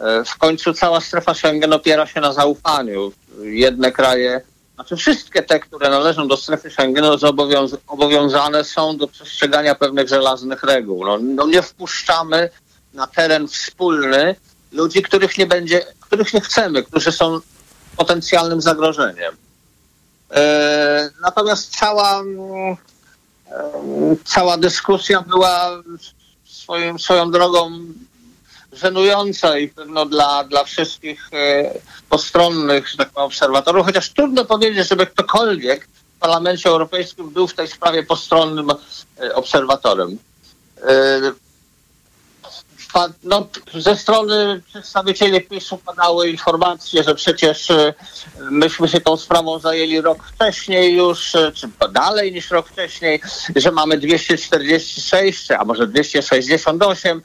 E, 0.00 0.24
w 0.24 0.38
końcu 0.38 0.72
cała 0.72 1.00
strefa 1.00 1.34
Schengen 1.34 1.72
opiera 1.72 2.06
się 2.06 2.20
na 2.20 2.32
zaufaniu. 2.32 3.12
Jedne 3.42 3.92
kraje, 3.92 4.40
znaczy 4.74 4.96
wszystkie 4.96 5.42
te, 5.42 5.60
które 5.60 5.90
należą 5.90 6.28
do 6.28 6.36
strefy 6.36 6.70
Schengen, 6.70 7.04
no, 7.04 7.18
zobowiąz 7.18 7.76
obowiązane 7.86 8.64
są 8.64 8.96
do 8.96 9.08
przestrzegania 9.08 9.74
pewnych 9.74 10.08
żelaznych 10.08 10.62
reguł. 10.62 11.04
No, 11.04 11.18
no 11.18 11.46
nie 11.46 11.62
wpuszczamy 11.62 12.50
na 12.94 13.06
teren 13.06 13.48
wspólny 13.48 14.34
ludzi, 14.72 15.02
których 15.02 15.38
nie 15.38 15.46
będzie, 15.46 15.86
których 16.00 16.34
nie 16.34 16.40
chcemy, 16.40 16.82
którzy 16.82 17.12
są 17.12 17.40
potencjalnym 17.96 18.60
zagrożeniem. 18.60 19.36
E, 20.30 21.10
natomiast 21.22 21.76
cała, 21.76 22.20
mm, 22.20 22.76
e, 23.46 24.16
cała 24.24 24.56
dyskusja 24.56 25.22
była 25.22 25.82
swoim, 26.44 26.98
swoją 26.98 27.30
drogą 27.30 27.70
żenująca 28.72 29.58
i 29.58 29.68
pewno 29.68 30.06
dla, 30.06 30.44
dla 30.44 30.64
wszystkich 30.64 31.30
e, 31.32 31.74
postronnych, 32.08 32.88
że 32.88 32.96
tak 32.96 33.10
powiem, 33.10 33.26
obserwatorów, 33.26 33.86
chociaż 33.86 34.10
trudno 34.10 34.44
powiedzieć, 34.44 34.88
żeby 34.88 35.06
ktokolwiek 35.06 35.88
w 36.16 36.20
Parlamencie 36.20 36.68
Europejskim 36.68 37.30
był 37.30 37.46
w 37.48 37.54
tej 37.54 37.68
sprawie 37.68 38.02
postronnym 38.02 38.70
obserwatorem. 39.34 40.18
No, 43.24 43.48
ze 43.74 43.96
strony 43.96 44.62
przedstawicieli 44.66 45.40
PiSu 45.40 45.78
padały 45.78 46.30
informacje, 46.30 47.02
że 47.04 47.14
przecież 47.14 47.70
e, 47.70 47.94
myśmy 48.50 48.88
się 48.88 49.00
tą 49.00 49.16
sprawą 49.16 49.58
zajęli 49.58 50.00
rok 50.00 50.24
wcześniej 50.24 50.96
już, 50.96 51.34
e, 51.34 51.52
czy 51.52 51.68
dalej 51.92 52.32
niż 52.32 52.50
rok 52.50 52.68
wcześniej, 52.68 53.20
że 53.56 53.72
mamy 53.72 53.98
246, 53.98 55.50
a 55.50 55.64
może 55.64 55.86
268 55.86 57.22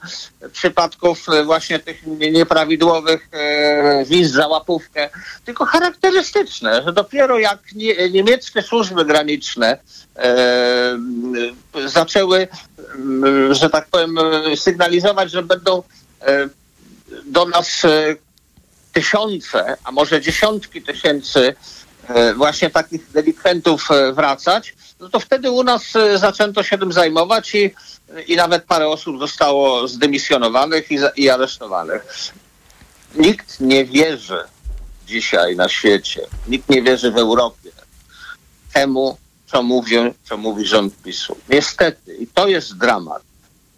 przypadków 0.52 1.28
e, 1.28 1.44
właśnie 1.44 1.78
tych 1.78 2.06
nieprawidłowych 2.06 3.28
wiz 4.06 4.30
za 4.30 4.48
łapówkę. 4.48 5.10
Tylko 5.44 5.64
charakterystyczne, 5.64 6.82
że 6.82 6.92
dopiero 6.92 7.38
jak 7.38 7.58
niemieckie 8.10 8.62
służby 8.62 9.04
graniczne 9.04 9.78
zaczęły, 11.86 12.48
że 13.50 13.70
tak 13.70 13.88
powiem, 13.88 14.16
sygnalizować, 14.56 15.30
że 15.30 15.42
będą 15.42 15.82
e, 16.22 16.48
do 17.26 17.46
nas 17.46 17.84
e, 17.84 18.16
tysiące, 18.92 19.76
a 19.84 19.92
może 19.92 20.20
dziesiątki 20.20 20.82
tysięcy 20.82 21.54
e, 22.08 22.34
właśnie 22.34 22.70
takich 22.70 23.10
delikwentów 23.10 23.88
wracać, 24.12 24.74
no 25.00 25.08
to 25.08 25.20
wtedy 25.20 25.50
u 25.50 25.62
nas 25.62 25.92
zaczęto 26.16 26.62
się 26.62 26.78
tym 26.78 26.92
zajmować 26.92 27.54
i, 27.54 27.74
i 28.26 28.36
nawet 28.36 28.64
parę 28.64 28.88
osób 28.88 29.18
zostało 29.18 29.88
zdymisjonowanych 29.88 30.90
i, 30.90 30.98
i 31.16 31.30
aresztowanych. 31.30 32.32
Nikt 33.14 33.60
nie 33.60 33.84
wierzy 33.84 34.38
dzisiaj 35.06 35.56
na 35.56 35.68
świecie, 35.68 36.20
nikt 36.48 36.68
nie 36.68 36.82
wierzy 36.82 37.10
w 37.10 37.18
Europie 37.18 37.70
temu, 38.72 39.16
co, 39.46 39.62
mówią, 39.62 40.14
co 40.24 40.36
mówi 40.36 40.66
rząd 40.66 41.02
PiSu. 41.02 41.36
Niestety, 41.48 42.14
i 42.14 42.26
to 42.26 42.48
jest 42.48 42.78
dramat, 42.78 43.22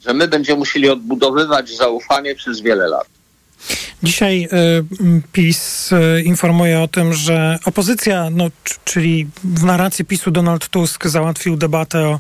że 0.00 0.14
my 0.14 0.28
będziemy 0.28 0.58
musieli 0.58 0.90
odbudowywać 0.90 1.76
zaufanie 1.76 2.34
przez 2.34 2.60
wiele 2.60 2.88
lat. 2.88 3.06
Dzisiaj 4.02 4.44
y, 4.44 5.28
PiS 5.32 5.92
y, 5.92 6.22
informuje 6.22 6.80
o 6.80 6.88
tym, 6.88 7.14
że 7.14 7.58
opozycja, 7.64 8.30
no, 8.30 8.44
czyli 8.84 9.28
w 9.44 9.64
narracji 9.64 10.04
PiSu 10.04 10.30
Donald 10.30 10.68
Tusk 10.68 11.06
załatwił 11.06 11.56
debatę 11.56 12.08
o 12.08 12.18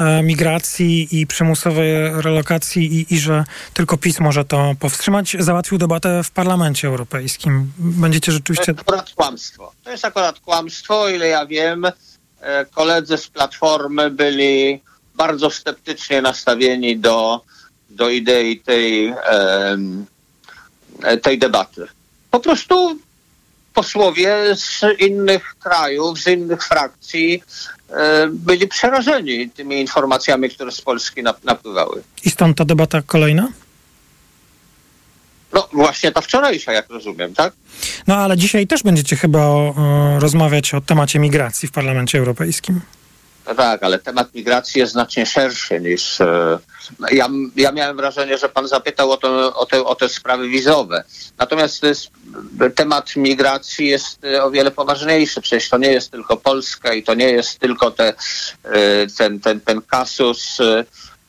e, 0.00 0.22
migracji 0.22 1.20
i 1.20 1.26
przymusowej 1.26 2.22
relokacji 2.22 2.94
i, 3.00 3.14
i, 3.14 3.18
że 3.18 3.44
tylko 3.74 3.96
PiS 3.96 4.20
może 4.20 4.44
to 4.44 4.74
powstrzymać. 4.80 5.36
Załatwił 5.38 5.78
debatę 5.78 6.24
w 6.24 6.30
Parlamencie 6.30 6.88
Europejskim. 6.88 7.72
Będziecie 7.78 8.32
rzeczywiście... 8.32 8.74
To 8.74 8.80
jest 8.80 8.88
akurat 8.88 9.10
kłamstwo. 9.14 9.72
To 9.84 9.90
jest 9.90 10.04
akurat 10.04 10.40
kłamstwo, 10.40 11.08
ile 11.08 11.28
ja 11.28 11.46
wiem. 11.46 11.86
E, 12.40 12.64
koledzy 12.64 13.16
z 13.16 13.28
Platformy 13.28 14.10
byli 14.10 14.80
bardzo 15.14 15.50
sceptycznie 15.50 16.22
nastawieni 16.22 16.98
do, 16.98 17.40
do 17.90 18.10
idei 18.10 18.60
tej, 18.60 19.14
tej 21.22 21.38
debaty. 21.38 21.86
Po 22.30 22.40
prostu 22.40 22.98
posłowie 23.74 24.56
z 24.56 24.84
innych 24.98 25.54
krajów, 25.58 26.18
z 26.18 26.26
innych 26.26 26.62
frakcji 26.64 27.42
e, 27.90 28.28
byli 28.28 28.68
przerażeni 28.68 29.50
tymi 29.50 29.80
informacjami, 29.80 30.50
które 30.50 30.72
z 30.72 30.80
Polski 30.80 31.22
napływały. 31.44 32.02
I 32.24 32.30
stąd 32.30 32.56
ta 32.58 32.64
debata 32.64 33.02
kolejna? 33.02 33.48
No 35.52 35.68
właśnie 35.72 36.12
ta 36.12 36.20
wczorajsza, 36.20 36.72
jak 36.72 36.90
rozumiem, 36.90 37.34
tak? 37.34 37.52
No 38.06 38.16
ale 38.16 38.36
dzisiaj 38.36 38.66
też 38.66 38.82
będziecie 38.82 39.16
chyba 39.16 39.38
o, 39.38 39.74
o, 39.76 40.20
rozmawiać 40.20 40.74
o 40.74 40.80
temacie 40.80 41.18
migracji 41.18 41.68
w 41.68 41.72
Parlamencie 41.72 42.18
Europejskim. 42.18 42.80
No 43.46 43.54
tak, 43.54 43.82
ale 43.82 43.98
temat 43.98 44.34
migracji 44.34 44.78
jest 44.78 44.92
znacznie 44.92 45.26
szerszy 45.26 45.80
niż. 45.80 46.20
E, 46.20 46.58
ja, 47.10 47.28
ja 47.56 47.72
miałem 47.72 47.96
wrażenie, 47.96 48.38
że 48.38 48.48
pan 48.48 48.68
zapytał 48.68 49.12
o, 49.12 49.16
to, 49.16 49.56
o, 49.56 49.66
te, 49.66 49.84
o 49.84 49.94
te 49.94 50.08
sprawy 50.08 50.48
wizowe. 50.48 51.04
Natomiast 51.38 51.82
jest, 51.82 52.10
temat 52.74 53.16
migracji 53.16 53.88
jest 53.88 54.24
e, 54.24 54.42
o 54.44 54.50
wiele 54.50 54.70
poważniejszy. 54.70 55.40
Przecież 55.40 55.68
to 55.68 55.78
nie 55.78 55.92
jest 55.92 56.10
tylko 56.10 56.36
Polska 56.36 56.94
i 56.94 57.02
to 57.02 57.14
nie 57.14 57.30
jest 57.30 57.58
tylko 57.58 57.90
te, 57.90 58.08
e, 58.08 58.14
ten, 59.18 59.40
ten, 59.40 59.60
ten 59.60 59.82
kasus 59.82 60.58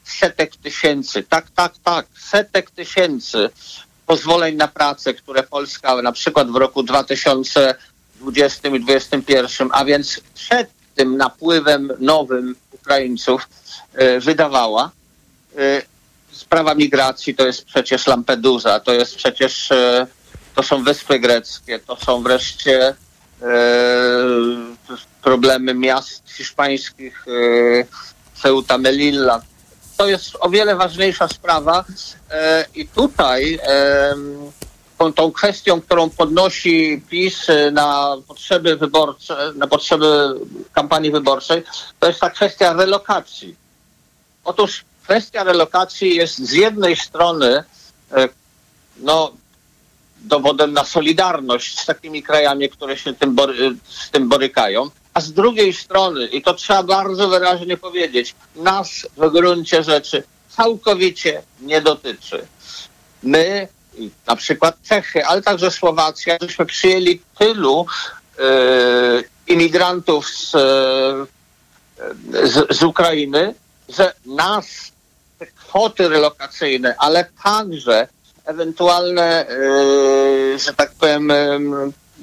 setek 0.04 0.56
tysięcy. 0.56 1.24
Tak, 1.24 1.46
tak, 1.56 1.74
tak, 1.84 2.06
setek 2.20 2.72
tysięcy 2.72 3.50
pozwoleń 4.08 4.56
na 4.56 4.68
pracę, 4.68 5.14
które 5.14 5.44
Polska 5.44 6.02
na 6.02 6.12
przykład 6.12 6.52
w 6.52 6.56
roku 6.56 6.84
2020 6.84 8.70
i 8.70 8.80
2021, 8.80 9.70
a 9.72 9.86
więc 9.86 10.22
przed 10.34 10.70
tym 10.96 11.18
napływem 11.18 11.92
nowym 12.00 12.56
Ukraińców 12.72 13.48
e, 13.94 14.20
wydawała. 14.20 14.92
E, 15.58 15.82
sprawa 16.32 16.76
migracji 16.76 17.36
to 17.36 17.46
jest 17.48 17.66
przecież 17.66 18.08
Lampedusa, 18.08 18.80
to 18.80 18.94
jest 18.94 19.16
przecież, 19.16 19.72
e, 19.72 20.08
to 20.56 20.64
są 20.64 20.84
Wyspy 20.84 21.20
Greckie, 21.20 21.80
to 21.80 21.96
są 21.96 22.24
wreszcie 22.24 22.96
problemy 25.22 25.74
miast 25.74 26.24
hiszpańskich, 26.32 27.26
Ceuta, 28.42 28.78
Melilla. 28.78 29.42
To 29.98 30.08
jest 30.08 30.38
o 30.40 30.50
wiele 30.50 30.76
ważniejsza 30.76 31.28
sprawa 31.28 31.86
i 32.76 32.88
tutaj 32.88 33.60
tą, 34.98 35.14
tą 35.14 35.32
kwestią, 35.32 35.82
którą 35.82 36.10
podnosi 36.10 37.02
PiS 37.10 37.50
y, 37.50 37.72
na 37.72 38.18
potrzeby 38.28 38.76
wyborcze, 38.76 39.54
na 39.56 39.68
potrzeby 39.68 40.40
kampanii 40.74 41.12
wyborczej, 41.12 41.64
to 42.00 42.08
jest 42.08 42.20
ta 42.20 42.30
kwestia 42.30 42.74
relokacji. 42.74 43.56
Otóż 44.44 44.86
kwestia 45.04 45.44
relokacji 45.44 46.16
jest 46.16 46.38
z 46.38 46.52
jednej 46.52 46.96
strony 46.96 47.64
y, 48.18 48.30
no, 48.98 49.32
dowodem 50.18 50.74
na 50.74 50.84
solidarność 50.84 51.80
z 51.80 51.86
takimi 51.86 52.24
krajami, 52.24 52.70
które 52.70 52.98
się 52.98 53.14
tym 53.14 53.36
bory, 53.36 53.76
z 53.88 54.10
tym 54.10 54.30
borykają, 54.30 54.90
a 55.18 55.22
z 55.22 55.34
drugiej 55.34 55.74
strony, 55.74 56.28
i 56.28 56.42
to 56.42 56.54
trzeba 56.54 56.84
bardzo 56.84 57.28
wyraźnie 57.28 57.78
powiedzieć, 57.78 58.36
nas 58.56 59.08
w 59.18 59.30
gruncie 59.30 59.84
rzeczy 59.84 60.24
całkowicie 60.50 61.42
nie 61.62 61.82
dotyczy. 61.82 62.48
My 63.24 63.68
na 64.28 64.36
przykład 64.36 64.76
Czechy, 64.90 65.26
ale 65.26 65.42
także 65.42 65.72
Słowacja, 65.72 66.38
żeśmy 66.42 66.66
przyjęli 66.66 67.22
tylu 67.38 67.86
e, 68.40 68.44
imigrantów 69.48 70.30
z, 70.30 70.56
e, 70.56 70.60
z, 72.48 72.78
z 72.78 72.84
Ukrainy, 72.84 73.54
że 73.90 74.14
nas 74.26 74.68
te 75.40 75.48
kwoty 75.48 76.10
relokacyjne, 76.10 76.96
ale 76.98 77.26
także 77.44 78.08
ewentualne, 78.46 79.48
e, 79.50 80.60
że 80.60 80.74
tak 80.74 80.92
powiem, 81.00 81.32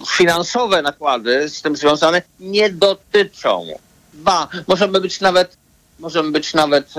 finansowe 0.08 0.82
nakłady 0.82 1.48
z 1.48 1.62
tym 1.62 1.76
związane 1.76 2.22
nie 2.40 2.70
dotyczą. 2.70 3.66
Ba, 4.14 4.48
możemy 4.68 5.00
być 5.00 5.20
nawet, 5.20 5.56
możemy 5.98 6.30
być 6.30 6.54
nawet 6.54 6.94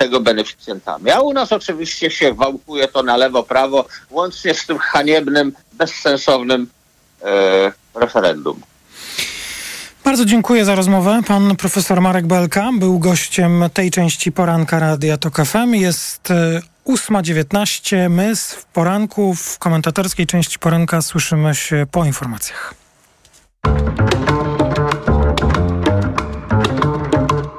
tego 0.00 0.20
beneficjentami. 0.20 1.10
A 1.10 1.20
u 1.20 1.32
nas 1.32 1.52
oczywiście 1.52 2.10
się 2.10 2.34
wałkuje 2.34 2.88
to 2.88 3.02
na 3.02 3.16
lewo, 3.16 3.42
prawo, 3.42 3.84
łącznie 4.10 4.54
z 4.54 4.66
tym 4.66 4.78
haniebnym, 4.78 5.52
bezsensownym 5.72 6.68
e, 7.22 7.72
referendum. 7.94 8.60
Bardzo 10.04 10.24
dziękuję 10.24 10.64
za 10.64 10.74
rozmowę. 10.74 11.20
Pan 11.26 11.56
profesor 11.56 12.00
Marek 12.00 12.26
Belka 12.26 12.70
był 12.78 12.98
gościem 12.98 13.64
tej 13.74 13.90
części 13.90 14.32
poranka 14.32 14.78
Radia 14.78 15.16
Tok 15.16 15.36
FM. 15.46 15.74
Jest 15.74 16.32
8.19. 16.86 17.96
E, 17.96 18.08
My 18.08 18.36
w 18.36 18.64
poranku, 18.72 19.34
w 19.34 19.58
komentatorskiej 19.58 20.26
części 20.26 20.58
poranka 20.58 21.02
słyszymy 21.02 21.54
się 21.54 21.86
po 21.90 22.04
informacjach. 22.04 22.74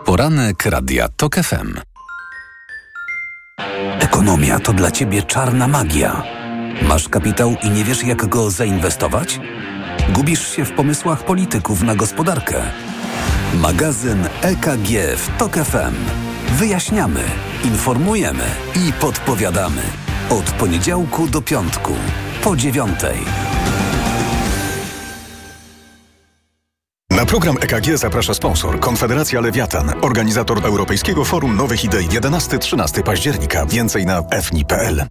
Poranek 0.05 0.65
Radia 0.65 1.09
TOK 1.09 1.35
FM. 1.35 1.79
Ekonomia 3.99 4.59
to 4.59 4.73
dla 4.73 4.91
Ciebie 4.91 5.23
czarna 5.23 5.67
magia. 5.67 6.23
Masz 6.81 7.09
kapitał 7.09 7.55
i 7.63 7.69
nie 7.69 7.83
wiesz 7.83 8.03
jak 8.03 8.25
go 8.25 8.49
zainwestować? 8.49 9.39
Gubisz 10.09 10.55
się 10.55 10.65
w 10.65 10.71
pomysłach 10.71 11.23
polityków 11.23 11.83
na 11.83 11.95
gospodarkę? 11.95 12.61
Magazyn 13.53 14.27
EKG 14.41 15.17
w 15.17 15.37
TOK 15.37 15.55
FM. 15.55 16.30
Wyjaśniamy, 16.51 17.23
informujemy 17.63 18.43
i 18.75 18.93
podpowiadamy. 18.93 19.81
Od 20.29 20.51
poniedziałku 20.51 21.27
do 21.27 21.41
piątku, 21.41 21.93
po 22.43 22.55
dziewiątej. 22.55 23.17
Na 27.09 27.25
program 27.25 27.55
EKG 27.61 27.97
zaprasza 27.97 28.33
sponsor 28.33 28.79
Konfederacja 28.79 29.41
Lewiatan, 29.41 29.91
organizator 30.01 30.65
Europejskiego 30.65 31.25
Forum 31.25 31.55
Nowych 31.55 31.83
Idei 31.83 32.07
11-13 32.07 33.03
października. 33.03 33.65
Więcej 33.65 34.05
na 34.05 34.21
fni.pl. 34.41 35.05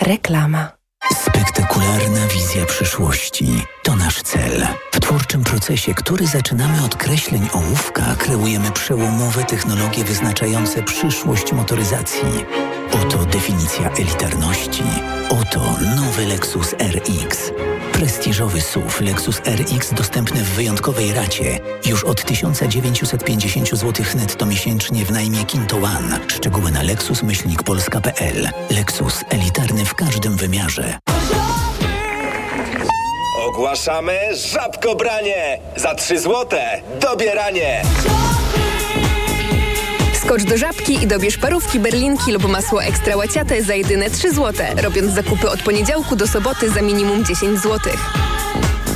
Reklama. 0.00 0.75
Spektakularna 1.12 2.26
wizja 2.26 2.66
przyszłości 2.66 3.64
to 3.82 3.96
nasz 3.96 4.22
cel. 4.22 4.66
W 4.92 5.00
twórczym 5.00 5.44
procesie, 5.44 5.94
który 5.94 6.26
zaczynamy 6.26 6.84
od 6.84 6.96
kreśleń 6.96 7.48
ołówka, 7.52 8.02
kreujemy 8.18 8.70
przełomowe 8.70 9.44
technologie 9.44 10.04
wyznaczające 10.04 10.82
przyszłość 10.82 11.52
motoryzacji. 11.52 12.44
Oto 12.92 13.18
definicja 13.18 13.90
elitarności. 13.90 14.82
Oto 15.28 15.60
nowy 15.96 16.26
Lexus 16.26 16.72
RX. 16.72 17.52
Prestiżowy 17.92 18.60
SUV 18.60 19.04
Lexus 19.04 19.40
RX 19.46 19.94
dostępny 19.94 20.44
w 20.44 20.48
wyjątkowej 20.48 21.12
racie. 21.12 21.60
Już 21.86 22.04
od 22.04 22.24
1950 22.24 23.70
zł 23.70 24.06
netto 24.14 24.46
miesięcznie 24.46 25.04
w 25.04 25.10
najmie 25.10 25.44
Kinto 25.44 25.76
One. 25.76 26.20
Szczegóły 26.28 26.70
na 26.70 26.82
lexus-polska.pl. 26.82 28.50
Lexus 28.70 29.24
elitarny 29.30 29.84
w 29.84 29.94
każdym 29.94 30.36
wymiarze. 30.36 30.95
Ogłaszamy 33.56 34.18
żabkobranie! 34.32 35.58
Za 35.76 35.94
3 35.94 36.18
złote 36.18 36.80
dobieranie! 37.00 37.82
Skocz 40.24 40.42
do 40.42 40.56
żabki 40.56 41.02
i 41.02 41.06
dobierz 41.06 41.38
parówki, 41.38 41.80
berlinki 41.80 42.32
lub 42.32 42.48
masło 42.48 42.84
ekstra 42.84 43.16
łaciate 43.16 43.62
za 43.62 43.74
jedyne 43.74 44.10
3 44.10 44.30
zł, 44.30 44.66
robiąc 44.82 45.12
zakupy 45.12 45.50
od 45.50 45.62
poniedziałku 45.62 46.16
do 46.16 46.26
soboty 46.26 46.70
za 46.70 46.82
minimum 46.82 47.24
10 47.24 47.60
zł. 47.60 47.78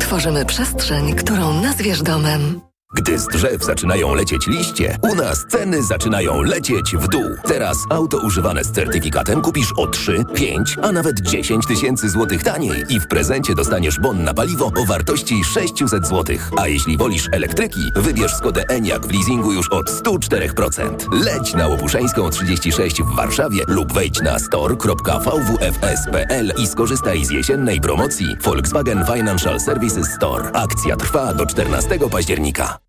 Tworzymy 0.00 0.44
przestrzeń, 0.44 1.14
którą 1.14 1.60
nazwiesz 1.60 2.02
domem. 2.02 2.69
Gdy 2.92 3.18
z 3.18 3.26
drzew 3.26 3.64
zaczynają 3.64 4.14
lecieć 4.14 4.46
liście, 4.46 4.98
u 5.02 5.14
nas 5.14 5.46
ceny 5.48 5.82
zaczynają 5.82 6.42
lecieć 6.42 6.96
w 6.96 7.08
dół. 7.08 7.36
Teraz 7.44 7.78
auto 7.90 8.18
używane 8.18 8.64
z 8.64 8.72
certyfikatem 8.72 9.42
kupisz 9.42 9.72
o 9.76 9.86
3, 9.86 10.24
5, 10.34 10.76
a 10.82 10.92
nawet 10.92 11.20
10 11.20 11.66
tysięcy 11.66 12.10
złotych 12.10 12.42
taniej 12.42 12.84
i 12.88 13.00
w 13.00 13.06
prezencie 13.06 13.54
dostaniesz 13.54 14.00
bon 14.00 14.24
na 14.24 14.34
paliwo 14.34 14.72
o 14.76 14.84
wartości 14.84 15.44
600 15.44 16.06
złotych. 16.06 16.50
A 16.56 16.68
jeśli 16.68 16.96
wolisz 16.96 17.28
elektryki, 17.32 17.80
wybierz 17.96 18.34
Skodę 18.34 18.64
Enyaq 18.68 19.06
w 19.06 19.12
leasingu 19.12 19.52
już 19.52 19.68
od 19.68 19.90
104%. 19.90 21.24
Leć 21.24 21.54
na 21.54 21.68
Łopuszeńską 21.68 22.30
36 22.30 23.02
w 23.02 23.16
Warszawie 23.16 23.64
lub 23.68 23.92
wejdź 23.92 24.20
na 24.20 24.38
store.vwfs.pl 24.38 26.52
i 26.58 26.66
skorzystaj 26.66 27.24
z 27.24 27.30
jesiennej 27.30 27.80
promocji 27.80 28.36
Volkswagen 28.42 29.04
Financial 29.14 29.60
Services 29.60 30.06
Store. 30.06 30.50
Akcja 30.52 30.96
trwa 30.96 31.34
do 31.34 31.46
14 31.46 31.98
października. 32.10 32.79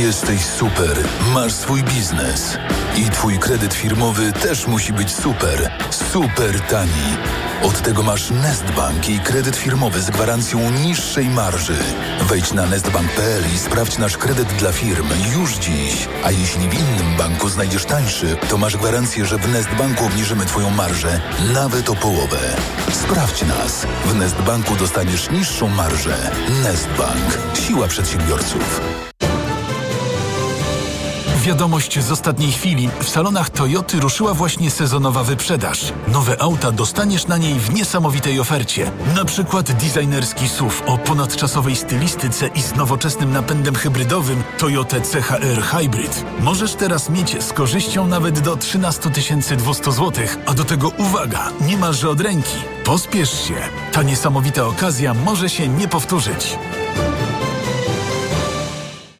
Jesteś 0.00 0.44
super, 0.44 0.98
masz 1.34 1.52
swój 1.52 1.82
biznes. 1.82 2.58
I 2.96 3.10
twój 3.10 3.38
kredyt 3.38 3.74
firmowy 3.74 4.32
też 4.32 4.66
musi 4.66 4.92
być 4.92 5.14
super, 5.14 5.70
super 5.90 6.60
tani. 6.60 7.16
Od 7.62 7.82
tego 7.82 8.02
masz 8.02 8.30
Nestbank 8.30 9.08
i 9.08 9.20
kredyt 9.20 9.56
firmowy 9.56 10.02
z 10.02 10.10
gwarancją 10.10 10.70
niższej 10.70 11.30
marży. 11.30 11.76
Wejdź 12.22 12.52
na 12.52 12.66
nestbank.pl 12.66 13.44
i 13.54 13.58
sprawdź 13.58 13.98
nasz 13.98 14.16
kredyt 14.16 14.48
dla 14.48 14.72
firm 14.72 15.08
już 15.34 15.54
dziś. 15.54 16.08
A 16.24 16.30
jeśli 16.30 16.68
w 16.68 16.74
innym 16.74 17.16
banku 17.18 17.48
znajdziesz 17.48 17.84
tańszy, 17.84 18.36
to 18.48 18.58
masz 18.58 18.76
gwarancję, 18.76 19.26
że 19.26 19.38
w 19.38 19.48
Nestbanku 19.48 20.04
obniżymy 20.04 20.46
twoją 20.46 20.70
marżę 20.70 21.20
nawet 21.52 21.90
o 21.90 21.94
połowę. 21.94 22.56
Sprawdź 22.92 23.42
nas. 23.42 23.86
W 24.04 24.14
Nestbanku 24.14 24.76
dostaniesz 24.76 25.30
niższą 25.30 25.68
marżę. 25.68 26.16
Nestbank. 26.62 27.38
Siła 27.54 27.88
przedsiębiorców. 27.88 28.80
Wiadomość 31.46 32.00
z 32.00 32.12
ostatniej 32.12 32.52
chwili. 32.52 32.88
W 33.00 33.08
salonach 33.08 33.50
Toyoty 33.50 34.00
ruszyła 34.00 34.34
właśnie 34.34 34.70
sezonowa 34.70 35.24
wyprzedaż. 35.24 35.92
Nowe 36.08 36.42
auta 36.42 36.72
dostaniesz 36.72 37.26
na 37.26 37.36
niej 37.36 37.54
w 37.54 37.74
niesamowitej 37.74 38.40
ofercie. 38.40 38.90
Na 39.14 39.24
przykład 39.24 39.72
designerski 39.72 40.48
SUV 40.48 40.86
o 40.86 40.98
ponadczasowej 40.98 41.76
stylistyce 41.76 42.46
i 42.46 42.62
z 42.62 42.74
nowoczesnym 42.74 43.32
napędem 43.32 43.74
hybrydowym 43.74 44.42
Toyota 44.58 44.96
CHR 45.00 45.62
Hybrid. 45.62 46.24
Możesz 46.40 46.74
teraz 46.74 47.10
mieć 47.10 47.42
z 47.44 47.52
korzyścią 47.52 48.06
nawet 48.06 48.40
do 48.40 48.56
13 48.56 49.10
200 49.56 49.92
zł, 49.92 50.12
a 50.46 50.54
do 50.54 50.64
tego 50.64 50.88
uwaga, 50.88 51.50
niemalże 51.60 52.10
od 52.10 52.20
ręki. 52.20 52.56
Pospiesz 52.84 53.48
się. 53.48 53.54
Ta 53.92 54.02
niesamowita 54.02 54.66
okazja 54.66 55.14
może 55.14 55.48
się 55.48 55.68
nie 55.68 55.88
powtórzyć. 55.88 56.58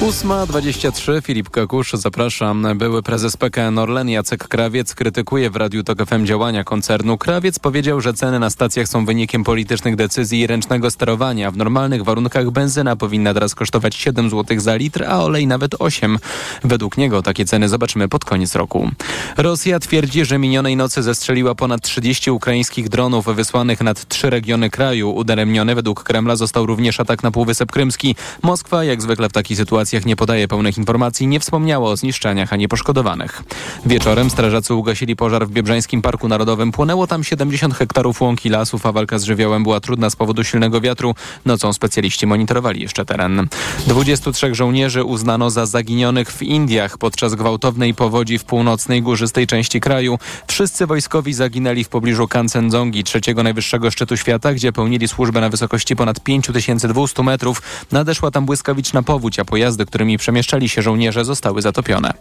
8.23, 0.00 1.22
Filip 1.22 1.50
Kakusz, 1.50 1.92
zapraszam. 1.92 2.66
Były 2.74 3.02
prezes 3.02 3.36
PKN 3.36 3.78
Orlen 3.78 4.08
Jacek 4.08 4.48
Krawiec 4.48 4.94
krytykuje 4.94 5.50
w 5.50 5.56
Radiu 5.56 5.84
TOK 5.84 5.98
FM 6.06 6.26
działania 6.26 6.64
koncernu. 6.64 7.18
Krawiec 7.18 7.58
powiedział, 7.58 8.00
że 8.00 8.14
ceny 8.14 8.38
na 8.38 8.50
stacjach 8.50 8.88
są 8.88 9.04
wynikiem 9.04 9.44
politycznych 9.44 9.96
decyzji 9.96 10.40
i 10.40 10.46
ręcznego 10.46 10.90
sterowania. 10.90 11.50
W 11.50 11.56
normalnych 11.56 12.04
warunkach 12.04 12.50
benzyna 12.50 12.96
powinna 12.96 13.34
teraz 13.34 13.54
kosztować 13.54 13.94
7 13.94 14.30
zł 14.30 14.60
za 14.60 14.76
litr, 14.76 15.04
a 15.04 15.24
olej 15.24 15.46
nawet 15.46 15.74
8. 15.78 16.18
Według 16.64 16.96
niego 16.96 17.22
takie 17.22 17.44
ceny 17.44 17.68
zobaczymy 17.68 18.08
pod 18.08 18.24
koniec 18.24 18.54
roku. 18.54 18.90
Rosja 19.36 19.80
twierdzi, 19.80 20.24
że 20.24 20.38
minionej 20.38 20.76
nocy 20.76 21.02
zestrzeliła 21.02 21.54
ponad 21.54 21.82
30 21.82 22.30
ukraińskich 22.30 22.88
dronów 22.88 23.26
wysłanych 23.26 23.80
nad 23.80 24.08
trzy 24.08 24.30
regiony 24.30 24.70
kraju. 24.70 25.10
Udaremniony 25.10 25.74
według 25.74 26.02
Kremla 26.04 26.36
został 26.36 26.66
również 26.66 27.00
atak 27.00 27.22
na 27.22 27.30
Półwysep 27.30 27.72
Krymski. 27.72 28.16
Moskwa, 28.42 28.84
jak 28.84 29.02
zwykle 29.02 29.28
w 29.28 29.32
takiej 29.32 29.56
sytuacji, 29.56 29.87
nie 29.92 30.16
podaje 30.16 30.48
pełnych 30.48 30.78
informacji, 30.78 31.26
nie 31.26 31.40
wspomniało 31.40 31.90
o 31.90 31.96
zniszczeniach 31.96 32.52
ani 32.52 32.68
poszkodowanych. 32.68 33.42
Wieczorem 33.86 34.30
strażacy 34.30 34.74
ugasili 34.74 35.16
pożar 35.16 35.46
w 35.46 35.50
Biebrzańskim 35.50 36.02
Parku 36.02 36.28
Narodowym. 36.28 36.72
Płonęło 36.72 37.06
tam 37.06 37.24
70 37.24 37.74
hektarów 37.74 38.20
łąki 38.20 38.48
lasów, 38.48 38.86
a 38.86 38.92
walka 38.92 39.18
z 39.18 39.24
żywiołem 39.24 39.62
była 39.62 39.80
trudna 39.80 40.10
z 40.10 40.16
powodu 40.16 40.44
silnego 40.44 40.80
wiatru. 40.80 41.14
Nocą 41.44 41.72
specjaliści 41.72 42.26
monitorowali 42.26 42.82
jeszcze 42.82 43.04
teren. 43.04 43.48
23 43.86 44.54
żołnierzy 44.54 45.04
uznano 45.04 45.50
za 45.50 45.66
zaginionych 45.66 46.32
w 46.32 46.42
Indiach 46.42 46.98
podczas 46.98 47.34
gwałtownej 47.34 47.94
powodzi 47.94 48.38
w 48.38 48.44
północnej 48.44 49.02
górzystej 49.02 49.46
części 49.46 49.80
kraju. 49.80 50.18
Wszyscy 50.46 50.86
wojskowi 50.86 51.32
zaginęli 51.34 51.84
w 51.84 51.88
pobliżu 51.88 52.28
Kancenzongi, 52.28 53.04
trzeciego 53.04 53.42
najwyższego 53.42 53.90
szczytu 53.90 54.16
świata, 54.16 54.54
gdzie 54.54 54.72
pełnili 54.72 55.08
służbę 55.08 55.40
na 55.40 55.48
wysokości 55.48 55.96
ponad 55.96 56.20
5200 56.20 57.22
metrów. 57.22 57.62
Nadeszła 57.92 58.30
tam 58.30 58.46
błyskawiczna 58.46 59.02
powódź, 59.02 59.38
a 59.38 59.44
pojazdy, 59.44 59.77
pojazdy, 59.78 59.86
którymi 59.86 60.18
przemieszczali 60.18 60.68
się 60.68 60.82
żołnierze 60.82 61.24
zostały 61.24 61.62
zatopione. 61.62 62.12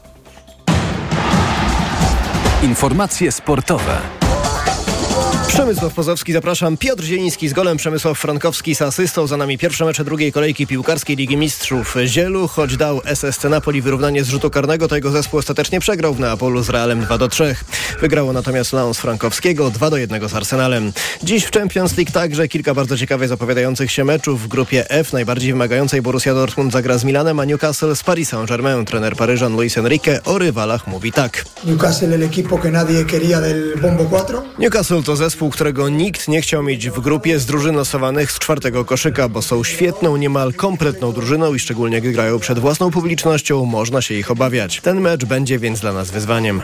Informacje 2.63 3.31
sportowe. 3.31 3.97
Przemysław 5.57 5.93
Pozowski, 5.93 6.33
zapraszam. 6.33 6.77
Piotr 6.77 7.03
Zieliński 7.03 7.49
z 7.49 7.53
golem, 7.53 7.77
Przemysław 7.77 8.19
Frankowski 8.19 8.75
z 8.75 8.81
asystą. 8.81 9.27
Za 9.27 9.37
nami 9.37 9.57
pierwsze 9.57 9.85
mecze 9.85 10.03
drugiej 10.05 10.31
kolejki 10.31 10.67
piłkarskiej 10.67 11.15
Ligi 11.15 11.37
Mistrzów. 11.37 11.95
Zielu, 12.05 12.47
choć 12.47 12.77
dał 12.77 13.01
SSC 13.05 13.43
Napoli 13.43 13.81
wyrównanie 13.81 14.23
z 14.23 14.29
rzutu 14.29 14.49
karnego, 14.49 14.87
to 14.87 14.95
jego 14.95 15.11
zespół 15.11 15.39
ostatecznie 15.39 15.79
przegrał 15.79 16.13
w 16.13 16.19
Neapolu 16.19 16.63
z 16.63 16.69
Realem 16.69 17.01
2 17.01 17.17
do 17.17 17.27
3. 17.27 17.55
Wygrało 18.01 18.33
natomiast 18.33 18.73
Lens 18.73 18.97
Frankowskiego 18.99 19.69
2 19.69 19.89
do 19.89 19.97
1 19.97 20.29
z 20.29 20.33
Arsenalem. 20.33 20.93
Dziś 21.23 21.45
w 21.45 21.51
Champions 21.51 21.97
League 21.97 22.11
także 22.11 22.47
kilka 22.47 22.73
bardzo 22.73 22.97
ciekawych 22.97 23.29
zapowiadających 23.29 23.91
się 23.91 24.03
meczów. 24.03 24.41
W 24.41 24.47
grupie 24.47 24.89
F 24.89 25.13
najbardziej 25.13 25.51
wymagającej 25.51 26.01
Borussia 26.01 26.33
Dortmund 26.33 26.73
zagra 26.73 26.97
z 26.97 27.03
Milanem, 27.03 27.39
a 27.39 27.45
Newcastle 27.45 27.95
z 27.95 28.03
Paris 28.03 28.29
Saint-Germain. 28.29 28.85
Trener 28.85 29.15
Paryżan 29.15 29.53
Luis 29.53 29.77
Enrique 29.77 30.23
o 30.25 30.37
rywalach 30.37 30.87
mówi 30.87 31.11
tak. 31.11 31.45
Newcastle 31.63 32.15
el 32.15 32.23
equipo 32.23 32.61
que 32.61 32.71
nadie 32.71 33.05
quería 33.05 33.41
del 33.41 33.73
Bombo 33.81 34.05
4. 34.05 34.39
Newcastle 34.59 35.03
to 35.03 35.15
zespół, 35.15 35.46
którego 35.49 35.89
nikt 35.89 36.27
nie 36.27 36.41
chciał 36.41 36.63
mieć 36.63 36.89
w 36.89 36.99
grupie 36.99 37.39
z 37.39 37.45
drużyn 37.45 37.75
losowanych 37.75 38.31
z 38.31 38.39
czwartego 38.39 38.85
koszyka, 38.85 39.29
bo 39.29 39.41
są 39.41 39.63
świetną, 39.63 40.17
niemal 40.17 40.53
kompletną 40.53 41.11
drużyną 41.11 41.53
i 41.53 41.59
szczególnie 41.59 42.01
gdy 42.01 42.11
grają 42.11 42.39
przed 42.39 42.59
własną 42.59 42.91
publicznością, 42.91 43.65
można 43.65 44.01
się 44.01 44.13
ich 44.13 44.31
obawiać. 44.31 44.81
Ten 44.81 45.01
mecz 45.01 45.25
będzie 45.25 45.59
więc 45.59 45.79
dla 45.79 45.93
nas 45.93 46.11
wyzwaniem. 46.11 46.61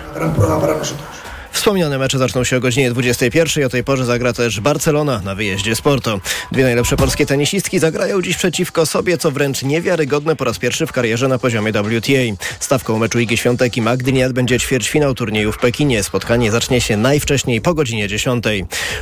Wspomniane 1.54 1.98
mecze 1.98 2.18
zaczną 2.18 2.44
się 2.44 2.58
o 2.58 2.60
godzinie 2.60 2.92
21. 2.92 3.66
O 3.66 3.70
tej 3.70 3.84
porze 3.84 4.06
zagra 4.06 4.34
też 4.34 4.60
Barcelona 4.60 5.22
na 5.26 5.36
wyjeździe 5.36 5.76
Sporto. 5.76 6.20
Dwie 6.52 6.64
najlepsze 6.64 6.98
polskie 6.98 7.26
tenisistki 7.26 7.80
zagrają 7.80 8.22
dziś 8.22 8.38
przeciwko 8.38 8.86
sobie, 8.86 9.18
co 9.18 9.32
wręcz 9.32 9.64
niewiarygodne 9.64 10.36
po 10.36 10.44
raz 10.46 10.60
pierwszy 10.60 10.88
w 10.88 10.92
karierze 10.92 11.28
na 11.28 11.38
poziomie 11.40 11.72
WTA. 11.72 12.46
Stawką 12.60 12.98
meczu 12.98 13.20
Igi 13.20 13.38
Świątek 13.38 13.78
i 13.78 13.82
Magdy 13.82 14.14
będzie 14.34 14.60
ćwierćfinał 14.60 15.14
turnieju 15.14 15.52
w 15.52 15.58
Pekinie. 15.58 16.04
Spotkanie 16.04 16.52
zacznie 16.52 16.82
się 16.82 16.98
najwcześniej 16.98 17.62
po 17.62 17.74
godzinie 17.74 18.08
10. 18.08 18.44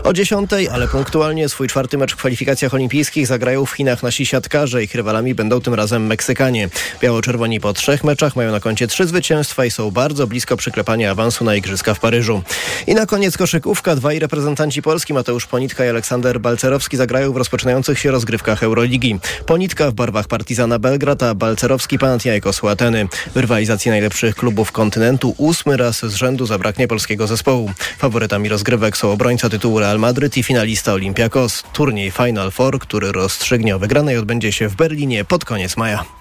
O 0.03 0.13
10, 0.13 0.51
ale 0.71 0.87
punktualnie 0.87 1.49
swój 1.49 1.67
czwarty 1.67 1.97
mecz 1.97 2.13
w 2.13 2.17
kwalifikacjach 2.17 2.73
olimpijskich 2.73 3.27
zagrają 3.27 3.65
w 3.65 3.71
Chinach 3.71 4.03
nasi 4.03 4.25
siatkarze. 4.25 4.83
Ich 4.83 4.95
rywalami 4.95 5.35
będą 5.35 5.61
tym 5.61 5.73
razem 5.73 6.05
Meksykanie. 6.05 6.69
Biało-czerwoni 7.01 7.59
po 7.59 7.73
trzech 7.73 8.03
meczach 8.03 8.35
mają 8.35 8.51
na 8.51 8.59
koncie 8.59 8.87
trzy 8.87 9.07
zwycięstwa 9.07 9.65
i 9.65 9.71
są 9.71 9.91
bardzo 9.91 10.27
blisko 10.27 10.57
przyklepania 10.57 11.11
awansu 11.11 11.43
na 11.43 11.55
Igrzyska 11.55 11.93
w 11.93 11.99
Paryżu. 11.99 12.40
I 12.87 12.95
na 12.95 13.05
koniec 13.05 13.37
koszykówka. 13.37 13.95
Dwaj 13.95 14.19
reprezentanci 14.19 14.81
Polski, 14.81 15.13
Mateusz 15.13 15.45
Ponitka 15.45 15.85
i 15.85 15.89
Aleksander 15.89 16.39
Balcerowski 16.39 16.97
zagrają 16.97 17.33
w 17.33 17.37
rozpoczynających 17.37 17.99
się 17.99 18.11
rozgrywkach 18.11 18.63
Euroligi. 18.63 19.19
Ponitka 19.45 19.91
w 19.91 19.93
barwach 19.93 20.27
Partizana 20.27 20.79
Belgrad, 20.79 21.23
a 21.23 21.35
Balcerowski 21.35 21.99
Panathinaikos 21.99 22.63
Ateny. 22.63 23.07
W 23.35 23.37
rywalizacji 23.37 23.91
najlepszych 23.91 24.35
klubów 24.35 24.71
kontynentu 24.71 25.35
ósmy 25.37 25.77
raz 25.77 26.05
z 26.05 26.13
rzędu 26.13 26.45
zabraknie 26.45 26.87
polskiego 26.87 27.27
zespołu. 27.27 27.71
Faworytami 27.97 28.49
rozgrywek 28.49 28.97
są 28.97 29.11
obrońca 29.11 29.49
tytułu 29.49 29.79
Real 29.79 29.99
Madryt 29.99 30.37
i 30.37 30.43
finalista 30.43 30.93
Olympiakos. 30.93 31.63
Turniej 31.73 32.11
Final 32.11 32.51
Four, 32.51 32.79
który 32.79 33.11
rozstrzygnie 33.11 33.75
o 33.75 33.79
wygranej 33.79 34.17
odbędzie 34.17 34.51
się 34.51 34.67
w 34.67 34.75
Berlinie 34.75 35.25
pod 35.25 35.45
koniec 35.45 35.77
maja. 35.77 36.20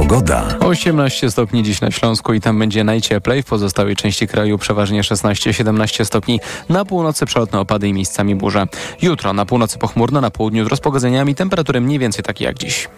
Pogoda. 0.00 0.58
18 0.60 1.30
stopni 1.30 1.62
dziś 1.62 1.80
na 1.80 1.90
Śląsku 1.90 2.34
i 2.34 2.40
tam 2.40 2.58
będzie 2.58 2.84
najcieplej. 2.84 3.42
W 3.42 3.46
pozostałej 3.46 3.96
części 3.96 4.28
kraju 4.28 4.58
przeważnie 4.58 5.02
16-17 5.02 6.04
stopni. 6.04 6.40
Na 6.68 6.84
północy 6.84 7.26
przelotne 7.26 7.60
opady 7.60 7.88
i 7.88 7.92
miejscami 7.92 8.34
burze. 8.34 8.66
Jutro 9.02 9.32
na 9.32 9.46
północy 9.46 9.78
pochmurno, 9.78 10.20
na 10.20 10.30
południu 10.30 10.64
z 10.64 10.68
rozpogodzeniami. 10.68 11.34
Temperatury 11.34 11.80
mniej 11.80 11.98
więcej 11.98 12.24
takie 12.24 12.44
jak 12.44 12.58
dziś. 12.58 12.88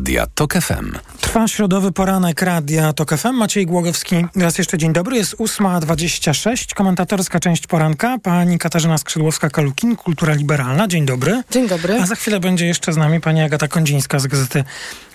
Radia 0.00 0.26
TOK 0.34 0.54
FM. 0.54 0.92
Trwa 1.20 1.48
środowy 1.48 1.92
poranek 1.92 2.42
Radia 2.42 2.92
TOK 2.92 3.16
FM. 3.16 3.32
Maciej 3.34 3.66
Głogowski. 3.66 4.26
Raz 4.36 4.58
jeszcze 4.58 4.78
dzień 4.78 4.92
dobry. 4.92 5.16
Jest 5.16 5.36
8.26. 5.36 6.74
Komentatorska 6.74 7.40
część 7.40 7.66
poranka. 7.66 8.18
Pani 8.22 8.58
Katarzyna 8.58 8.96
Skrzydłowska-Kalukin, 8.96 9.96
Kultura 9.96 10.34
Liberalna. 10.34 10.88
Dzień 10.88 11.06
dobry. 11.06 11.42
Dzień 11.50 11.68
dobry. 11.68 12.00
A 12.02 12.06
za 12.06 12.14
chwilę 12.14 12.40
będzie 12.40 12.66
jeszcze 12.66 12.92
z 12.92 12.96
nami 12.96 13.20
pani 13.20 13.42
Agata 13.42 13.68
Kondzińska 13.68 14.18
z 14.18 14.26
Gazety 14.26 14.64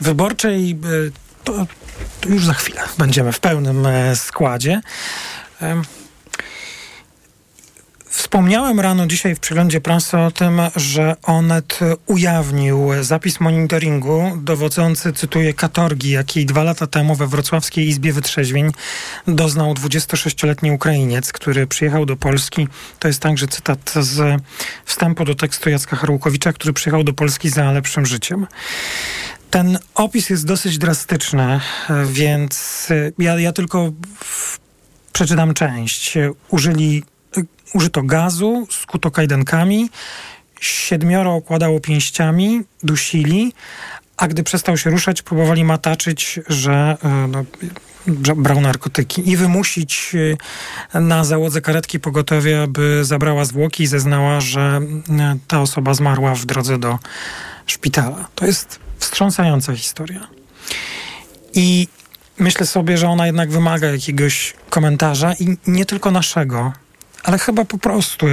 Wyborczej. 0.02 0.72
Y, 0.86 1.12
To, 1.44 1.66
to 2.22 2.30
już 2.30 2.46
za 2.46 2.54
chwilę 2.54 2.82
będziemy 2.98 3.32
w 3.32 3.40
pełnym 3.40 3.86
e, 3.86 4.16
składzie. 4.16 4.82
Em, 8.36 8.46
Wspomniałem 8.46 8.80
rano 8.80 9.08
dzisiaj 9.08 9.36
w 9.36 9.40
przeglądzie 9.40 9.82
prasy 9.82 10.18
o 10.18 10.32
tym, 10.32 10.62
że 10.76 11.16
Onet 11.24 11.80
ujawnił 12.06 12.90
zapis 13.02 13.40
monitoringu 13.40 14.32
dowodzący, 14.38 15.14
cytuję, 15.14 15.54
katorgi, 15.54 16.10
jakiej 16.10 16.46
dwa 16.46 16.64
lata 16.64 16.88
temu 16.88 17.16
we 17.16 17.28
Wrocławskiej 17.28 17.88
Izbie 17.88 18.14
Wytrzeźwień 18.14 18.72
doznał 19.28 19.74
26-letni 19.74 20.72
Ukrainiec, 20.72 21.32
który 21.32 21.68
przyjechał 21.68 22.06
do 22.06 22.16
Polski. 22.16 22.68
To 23.00 23.08
jest 23.08 23.22
także 23.22 23.48
cytat 23.48 23.94
z 24.00 24.42
wstępu 24.86 25.26
do 25.26 25.36
tekstu 25.36 25.70
Jacka 25.70 25.96
Harłukowicza, 25.96 26.54
który 26.54 26.74
przyjechał 26.74 27.04
do 27.04 27.14
Polski 27.14 27.50
za 27.50 27.72
lepszym 27.72 28.06
życiem. 28.06 28.48
Ten 29.52 29.80
opis 29.96 30.30
jest 30.30 30.46
dosyć 30.46 30.78
drastyczny, 30.78 31.60
więc 32.06 32.88
ja, 33.20 33.40
ja 33.40 33.54
tylko 33.54 33.92
przeczytam 35.14 35.54
część. 35.54 36.18
Użyli 36.50 37.04
użyto 37.76 38.04
gazu, 38.04 38.68
skuto 38.72 39.12
kajdankami, 39.12 39.90
siedmioro 40.60 41.36
okładało 41.36 41.80
pięściami, 41.80 42.62
dusili, 42.84 43.54
a 44.18 44.28
gdy 44.28 44.44
przestał 44.44 44.78
się 44.78 44.90
ruszać, 44.90 45.22
próbowali 45.22 45.64
mataczyć, 45.64 46.40
że 46.48 46.98
e, 47.04 47.28
no, 47.28 47.46
brał 48.36 48.62
narkotyki 48.62 49.30
i 49.30 49.38
wymusić 49.38 50.16
e, 50.94 51.00
na 51.00 51.24
załodze 51.24 51.62
karetki 51.62 52.00
pogotowia, 52.00 52.64
aby 52.64 53.06
zabrała 53.06 53.46
zwłoki 53.46 53.84
i 53.84 53.88
zeznała, 53.88 54.42
że 54.42 54.82
e, 55.10 55.38
ta 55.48 55.62
osoba 55.62 55.94
zmarła 55.94 56.36
w 56.36 56.46
drodze 56.46 56.78
do 56.78 57.00
szpitala. 57.66 58.28
To 58.36 58.46
jest 58.46 58.80
wstrząsająca 59.00 59.76
historia. 59.76 60.28
I 61.54 61.88
myślę 62.40 62.66
sobie, 62.66 62.98
że 62.98 63.10
ona 63.10 63.26
jednak 63.26 63.52
wymaga 63.52 63.88
jakiegoś 63.88 64.54
komentarza 64.70 65.34
i 65.34 65.58
nie 65.68 65.86
tylko 65.86 66.12
naszego, 66.12 66.74
ale 67.26 67.38
chyba 67.38 67.66
po 67.66 67.78
prostu 67.78 68.26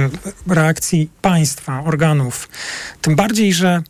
reakcji 0.47 1.09
państwa, 1.21 1.83
organów. 1.83 2.49
Tym 3.01 3.15
bardziej, 3.15 3.53
że 3.53 3.83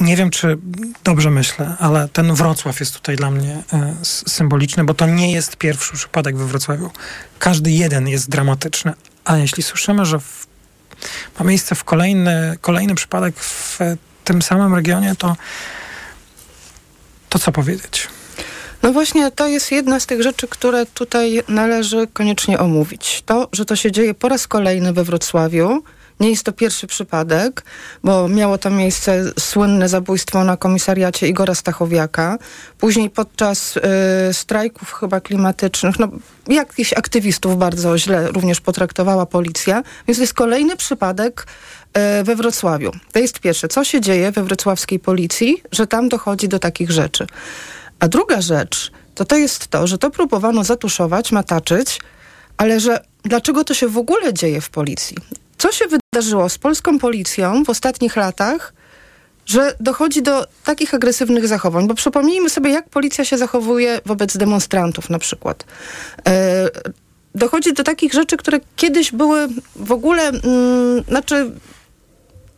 nie 0.00 0.16
wiem, 0.16 0.30
czy 0.30 0.58
dobrze 1.04 1.30
myślę, 1.30 1.76
ale 1.78 2.08
ten 2.08 2.34
Wrocław 2.34 2.80
jest 2.80 2.94
tutaj 2.94 3.16
dla 3.16 3.30
mnie 3.30 3.62
e, 3.72 3.94
symboliczny, 4.02 4.84
bo 4.84 4.94
to 4.94 5.06
nie 5.06 5.32
jest 5.32 5.56
pierwszy 5.56 5.94
przypadek 5.94 6.36
we 6.36 6.46
Wrocławiu. 6.46 6.90
Każdy 7.38 7.70
jeden 7.70 8.08
jest 8.08 8.28
dramatyczny, 8.28 8.92
a 9.24 9.36
jeśli 9.36 9.62
słyszymy, 9.62 10.06
że 10.06 10.20
w, 10.20 10.46
ma 11.38 11.46
miejsce 11.46 11.74
w 11.74 11.84
kolejny, 11.84 12.58
kolejny 12.60 12.94
przypadek 12.94 13.36
w 13.38 13.78
tym 14.24 14.42
samym 14.42 14.74
regionie, 14.74 15.14
to, 15.16 15.36
to 17.28 17.38
co 17.38 17.52
powiedzieć? 17.52 18.08
No 18.82 18.92
właśnie, 18.92 19.30
to 19.30 19.48
jest 19.48 19.72
jedna 19.72 20.00
z 20.00 20.06
tych 20.06 20.22
rzeczy, 20.22 20.48
które 20.48 20.86
tutaj 20.86 21.42
należy 21.48 22.06
koniecznie 22.12 22.58
omówić. 22.58 23.22
To, 23.26 23.48
że 23.52 23.64
to 23.64 23.76
się 23.76 23.92
dzieje 23.92 24.14
po 24.14 24.28
raz 24.28 24.48
kolejny 24.48 24.92
we 24.92 25.04
Wrocławiu, 25.04 25.82
nie 26.20 26.30
jest 26.30 26.44
to 26.44 26.52
pierwszy 26.52 26.86
przypadek, 26.86 27.64
bo 28.04 28.28
miało 28.28 28.58
tam 28.58 28.76
miejsce 28.76 29.24
słynne 29.38 29.88
zabójstwo 29.88 30.44
na 30.44 30.56
komisariacie 30.56 31.28
Igora 31.28 31.54
Stachowiaka. 31.54 32.38
Później 32.78 33.10
podczas 33.10 33.76
y, 33.76 33.80
strajków 34.32 34.92
chyba 34.92 35.20
klimatycznych, 35.20 35.98
no 35.98 36.08
jakichś 36.48 36.92
aktywistów 36.92 37.58
bardzo 37.58 37.98
źle 37.98 38.28
również 38.28 38.60
potraktowała 38.60 39.26
policja. 39.26 39.82
Więc 40.08 40.18
jest 40.18 40.34
kolejny 40.34 40.76
przypadek 40.76 41.46
y, 42.20 42.24
we 42.24 42.36
Wrocławiu. 42.36 42.92
To 43.12 43.18
jest 43.18 43.40
pierwsze. 43.40 43.68
Co 43.68 43.84
się 43.84 44.00
dzieje 44.00 44.32
we 44.32 44.44
wrocławskiej 44.44 44.98
policji, 44.98 45.62
że 45.72 45.86
tam 45.86 46.08
dochodzi 46.08 46.48
do 46.48 46.58
takich 46.58 46.90
rzeczy? 46.90 47.26
A 48.00 48.08
druga 48.08 48.40
rzecz, 48.40 48.92
to 49.14 49.24
to 49.24 49.36
jest 49.36 49.68
to, 49.68 49.86
że 49.86 49.98
to 49.98 50.10
próbowano 50.10 50.64
zatuszować, 50.64 51.32
mataczyć, 51.32 52.00
ale 52.56 52.80
że 52.80 53.04
dlaczego 53.22 53.64
to 53.64 53.74
się 53.74 53.88
w 53.88 53.98
ogóle 53.98 54.34
dzieje 54.34 54.60
w 54.60 54.70
policji? 54.70 55.16
Co 55.58 55.72
się 55.72 55.84
wydarzyło 55.86 56.48
z 56.48 56.58
polską 56.58 56.98
policją 56.98 57.64
w 57.64 57.70
ostatnich 57.70 58.16
latach, 58.16 58.72
że 59.46 59.74
dochodzi 59.80 60.22
do 60.22 60.46
takich 60.64 60.94
agresywnych 60.94 61.48
zachowań, 61.48 61.86
bo 61.88 61.94
przypomnijmy 61.94 62.50
sobie, 62.50 62.70
jak 62.70 62.88
policja 62.88 63.24
się 63.24 63.38
zachowuje 63.38 64.00
wobec 64.06 64.36
demonstrantów 64.36 65.10
na 65.10 65.18
przykład. 65.18 65.64
E, 66.28 66.68
dochodzi 67.34 67.72
do 67.72 67.84
takich 67.84 68.12
rzeczy, 68.12 68.36
które 68.36 68.60
kiedyś 68.76 69.12
były 69.12 69.48
w 69.76 69.92
ogóle, 69.92 70.22
mm, 70.28 71.04
znaczy 71.08 71.50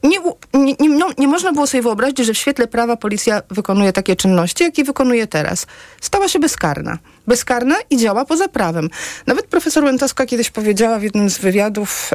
nie, 0.02 0.18
nie, 0.54 0.74
nie, 0.80 0.88
no, 0.88 1.08
nie, 1.18 1.28
można 1.28 1.52
było 1.52 1.66
sobie 1.66 1.82
wyobrazić, 1.82 2.18
że 2.18 2.32
w 2.32 2.38
świetle 2.38 2.66
prawa 2.66 2.96
policja 2.96 3.42
wykonuje 3.50 3.92
takie 3.92 4.16
czynności, 4.16 4.64
jakie 4.64 4.84
wykonuje 4.84 5.26
teraz. 5.26 5.66
Stała 6.00 6.28
się 6.28 6.38
bezkarna. 6.38 6.98
Bezkarna 7.26 7.76
i 7.90 7.96
działa 7.96 8.24
poza 8.24 8.48
prawem. 8.48 8.90
Nawet 9.26 9.46
profesor 9.46 9.84
Łętowska 9.84 10.26
kiedyś 10.26 10.50
powiedziała 10.50 10.98
w 10.98 11.02
jednym 11.02 11.30
z 11.30 11.38
wywiadów, 11.38 12.10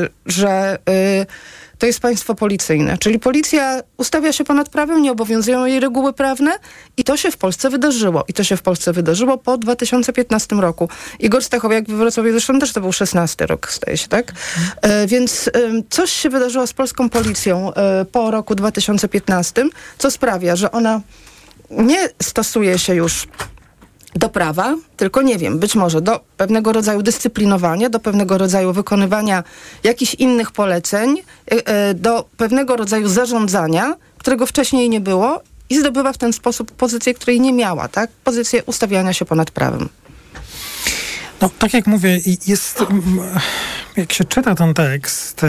yy, 0.00 0.08
że 0.26 0.78
yy, 0.88 1.26
to 1.80 1.86
jest 1.86 2.00
państwo 2.00 2.34
policyjne. 2.34 2.98
Czyli 2.98 3.18
policja 3.18 3.82
ustawia 3.96 4.32
się 4.32 4.44
ponad 4.44 4.68
prawem, 4.68 5.02
nie 5.02 5.12
obowiązują 5.12 5.64
jej 5.64 5.80
reguły 5.80 6.12
prawne 6.12 6.58
i 6.96 7.04
to 7.04 7.16
się 7.16 7.30
w 7.30 7.36
Polsce 7.36 7.70
wydarzyło. 7.70 8.24
I 8.28 8.32
to 8.32 8.44
się 8.44 8.56
w 8.56 8.62
Polsce 8.62 8.92
wydarzyło 8.92 9.38
po 9.38 9.58
2015 9.58 10.56
roku. 10.56 10.88
Igor 11.18 11.44
Stachowiak 11.44 11.88
we 11.88 11.96
Wrocławiu 11.96 12.30
zresztą 12.30 12.58
też 12.58 12.72
to 12.72 12.80
był 12.80 12.92
16 12.92 13.46
rok, 13.46 13.72
staje 13.72 13.96
się, 13.96 14.08
tak? 14.08 14.32
E, 14.82 15.06
więc 15.06 15.48
e, 15.48 15.50
coś 15.90 16.12
się 16.12 16.30
wydarzyło 16.30 16.66
z 16.66 16.72
polską 16.72 17.10
policją 17.10 17.74
e, 17.74 18.04
po 18.04 18.30
roku 18.30 18.54
2015, 18.54 19.64
co 19.98 20.10
sprawia, 20.10 20.56
że 20.56 20.72
ona 20.72 21.00
nie 21.70 22.08
stosuje 22.22 22.78
się 22.78 22.94
już 22.94 23.26
do 24.14 24.28
prawa, 24.28 24.76
tylko 24.96 25.22
nie 25.22 25.38
wiem, 25.38 25.58
być 25.58 25.74
może 25.74 26.00
do 26.00 26.20
pewnego 26.36 26.72
rodzaju 26.72 27.02
dyscyplinowania, 27.02 27.90
do 27.90 28.00
pewnego 28.00 28.38
rodzaju 28.38 28.72
wykonywania 28.72 29.44
jakichś 29.84 30.14
innych 30.14 30.52
poleceń, 30.52 31.18
e, 31.18 31.66
e, 31.66 31.94
do 31.94 32.24
pewnego 32.36 32.76
rodzaju 32.76 33.08
zarządzania, 33.08 33.94
którego 34.18 34.46
wcześniej 34.46 34.88
nie 34.88 35.00
było 35.00 35.42
i 35.70 35.78
zdobywa 35.78 36.12
w 36.12 36.18
ten 36.18 36.32
sposób 36.32 36.72
pozycję, 36.72 37.14
której 37.14 37.40
nie 37.40 37.52
miała, 37.52 37.88
tak? 37.88 38.10
Pozycję 38.24 38.64
ustawiania 38.64 39.12
się 39.12 39.24
ponad 39.24 39.50
prawem. 39.50 39.88
No, 41.40 41.50
tak 41.58 41.74
jak 41.74 41.86
mówię, 41.86 42.20
jest, 42.46 42.84
jak 43.96 44.12
się 44.12 44.24
czyta 44.24 44.54
ten 44.54 44.74
tekst 44.74 45.40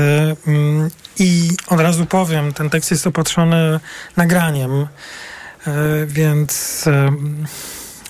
i 1.19 1.49
od 1.67 1.79
razu 1.79 2.05
powiem, 2.05 2.53
ten 2.53 2.69
tekst 2.69 2.91
jest 2.91 3.07
opatrzony 3.07 3.79
nagraniem, 4.17 4.87
więc 6.07 6.85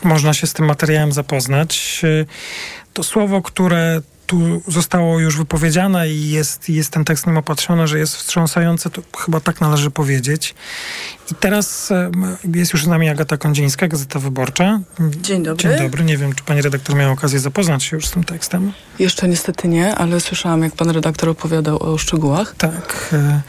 można 0.04 0.34
się 0.34 0.48
z 0.48 0.54
tym 0.54 0.66
materiałem 0.66 1.12
zapoznać. 1.12 2.02
To 2.94 3.04
słowo, 3.04 3.42
które 3.42 4.02
tu 4.32 4.62
zostało 4.68 5.20
już 5.20 5.38
wypowiedziane 5.38 6.10
i 6.10 6.30
jest, 6.30 6.70
jest 6.70 6.92
ten 6.92 7.06
tekst 7.06 7.28
nim 7.28 7.38
opatrzony, 7.38 7.88
że 7.88 8.00
jest 8.00 8.16
wstrząsające, 8.16 8.90
to 8.90 9.02
chyba 9.18 9.40
tak 9.40 9.62
należy 9.62 9.92
powiedzieć. 9.92 10.56
I 11.32 11.36
teraz 11.36 11.90
jest 12.56 12.74
już 12.74 12.84
z 12.84 12.88
nami 12.88 13.10
Agata 13.10 13.38
Kondzińska, 13.38 13.88
Gazeta 13.88 14.20
Wyborcza. 14.20 14.80
Dzień 15.22 15.44
dobry. 15.44 15.70
Dzień 15.70 15.78
dobry. 15.80 16.04
Nie 16.04 16.18
wiem, 16.18 16.36
czy 16.36 16.44
pani 16.44 16.62
redaktor 16.62 16.96
miała 16.96 17.14
okazję 17.14 17.40
zapoznać 17.40 17.84
się 17.84 17.96
już 17.96 18.06
z 18.06 18.12
tym 18.12 18.24
tekstem. 18.24 18.74
Jeszcze 19.00 19.28
niestety 19.28 19.68
nie, 19.68 19.96
ale 19.96 20.22
słyszałam, 20.22 20.64
jak 20.64 20.76
pan 20.76 20.90
redaktor 20.90 21.30
opowiadał 21.30 21.84
o 21.84 21.98
szczegółach. 21.98 22.56
Tak. 22.58 23.10
E, 23.14 23.42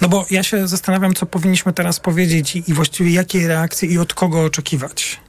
no 0.00 0.08
bo 0.08 0.26
ja 0.30 0.42
się 0.42 0.68
zastanawiam, 0.68 1.14
co 1.14 1.26
powinniśmy 1.26 1.72
teraz 1.72 2.00
powiedzieć 2.00 2.56
i, 2.56 2.70
i 2.70 2.74
właściwie 2.74 3.10
jakie 3.10 3.48
reakcje 3.48 3.88
i 3.88 3.98
od 3.98 4.14
kogo 4.14 4.44
oczekiwać. 4.44 5.23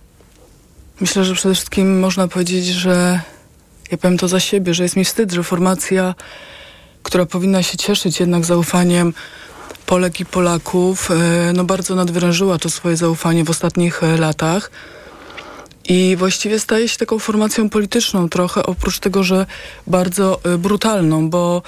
Myślę, 0.99 1.25
że 1.25 1.36
przede 1.36 1.55
wszystkim 1.55 1.99
można 1.99 2.27
powiedzieć, 2.27 2.65
że 2.65 3.21
ja 3.91 3.97
powiem 3.97 4.17
to 4.17 4.27
za 4.27 4.39
siebie, 4.39 4.73
że 4.73 4.84
jest 4.84 4.95
mi 4.95 5.05
wstyd, 5.05 5.31
że 5.31 5.43
formacja, 5.43 6.15
która 7.03 7.25
powinna 7.25 7.63
się 7.63 7.77
cieszyć 7.77 8.19
jednak 8.19 8.45
zaufaniem 8.45 9.13
Polek 9.86 10.19
i 10.19 10.25
Polaków, 10.25 11.12
e, 11.12 11.53
no 11.53 11.63
bardzo 11.63 11.95
nadwyrężyła 11.95 12.58
to 12.58 12.69
swoje 12.69 12.97
zaufanie 12.97 13.43
w 13.43 13.49
ostatnich 13.49 14.03
e, 14.03 14.17
latach. 14.17 14.71
I 15.89 16.15
właściwie 16.19 16.60
staje 16.60 16.89
się 16.89 16.97
taką 16.97 17.19
formacją 17.19 17.69
polityczną 17.69 18.29
trochę, 18.29 18.65
oprócz 18.65 18.99
tego, 18.99 19.23
że 19.23 19.45
bardzo 19.88 20.39
e, 20.43 20.58
brutalną, 20.58 21.29
bo 21.29 21.62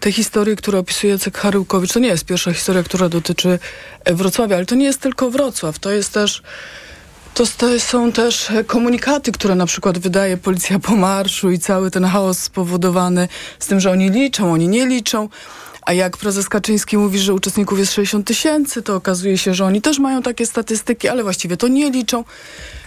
te 0.00 0.12
historie, 0.12 0.56
które 0.56 0.78
opisuje 0.78 1.12
Jacek 1.12 1.38
Haryłkowicz, 1.38 1.92
to 1.92 1.98
nie 1.98 2.08
jest 2.08 2.24
pierwsza 2.24 2.52
historia, 2.52 2.82
która 2.82 3.08
dotyczy 3.08 3.58
Wrocławia, 4.06 4.56
ale 4.56 4.66
to 4.66 4.74
nie 4.74 4.84
jest 4.84 5.00
tylko 5.00 5.30
Wrocław, 5.30 5.78
to 5.78 5.90
jest 5.90 6.12
też 6.12 6.42
to, 7.46 7.80
są 7.80 8.12
też 8.12 8.52
komunikaty, 8.66 9.32
które 9.32 9.54
na 9.54 9.66
przykład 9.66 9.98
wydaje 9.98 10.36
policja 10.36 10.78
po 10.78 10.96
marszu 10.96 11.50
i 11.50 11.58
cały 11.58 11.90
ten 11.90 12.04
chaos 12.04 12.38
spowodowany 12.38 13.28
z 13.58 13.66
tym, 13.66 13.80
że 13.80 13.90
oni 13.90 14.10
liczą, 14.10 14.52
oni 14.52 14.68
nie 14.68 14.86
liczą. 14.86 15.28
A 15.82 15.92
jak 15.92 16.16
prezes 16.16 16.48
Kaczyński 16.48 16.96
mówi, 16.96 17.18
że 17.18 17.34
uczestników 17.34 17.78
jest 17.78 17.92
60 17.92 18.26
tysięcy, 18.26 18.82
to 18.82 18.96
okazuje 18.96 19.38
się, 19.38 19.54
że 19.54 19.64
oni 19.64 19.82
też 19.82 19.98
mają 19.98 20.22
takie 20.22 20.46
statystyki, 20.46 21.08
ale 21.08 21.22
właściwie 21.22 21.56
to 21.56 21.68
nie 21.68 21.90
liczą. 21.90 22.24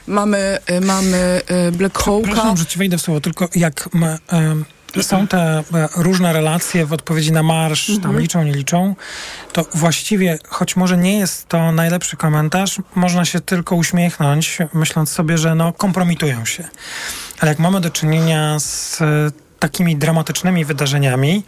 Mamy, 0.07 0.57
y, 0.71 0.81
mamy 0.81 1.41
y, 1.67 1.71
Black 1.71 1.97
Hawka. 1.97 2.27
Przepraszam, 2.27 2.57
że 2.57 2.65
ci 2.65 2.79
wejdę 2.79 2.97
w 2.97 3.01
słowo, 3.01 3.21
tylko 3.21 3.49
jak 3.55 3.93
ma, 3.93 4.17
um, 4.31 4.65
są 5.01 5.27
te 5.27 5.39
e, 5.39 5.63
różne 5.95 6.33
relacje 6.33 6.85
w 6.85 6.93
odpowiedzi 6.93 7.31
na 7.31 7.43
marsz, 7.43 7.89
mhm. 7.89 8.01
tam 8.01 8.21
liczą, 8.21 8.43
nie 8.43 8.53
liczą, 8.53 8.95
to 9.53 9.65
właściwie, 9.73 10.39
choć 10.47 10.75
może 10.75 10.97
nie 10.97 11.19
jest 11.19 11.47
to 11.47 11.71
najlepszy 11.71 12.17
komentarz, 12.17 12.77
można 12.95 13.25
się 13.25 13.41
tylko 13.41 13.75
uśmiechnąć, 13.75 14.57
myśląc 14.73 15.09
sobie, 15.11 15.37
że 15.37 15.55
no 15.55 15.73
kompromitują 15.73 16.45
się. 16.45 16.67
Ale 17.39 17.51
jak 17.51 17.59
mamy 17.59 17.81
do 17.81 17.89
czynienia 17.89 18.59
z 18.59 19.01
e, 19.01 19.05
takimi 19.59 19.95
dramatycznymi 19.95 20.65
wydarzeniami, 20.65 21.43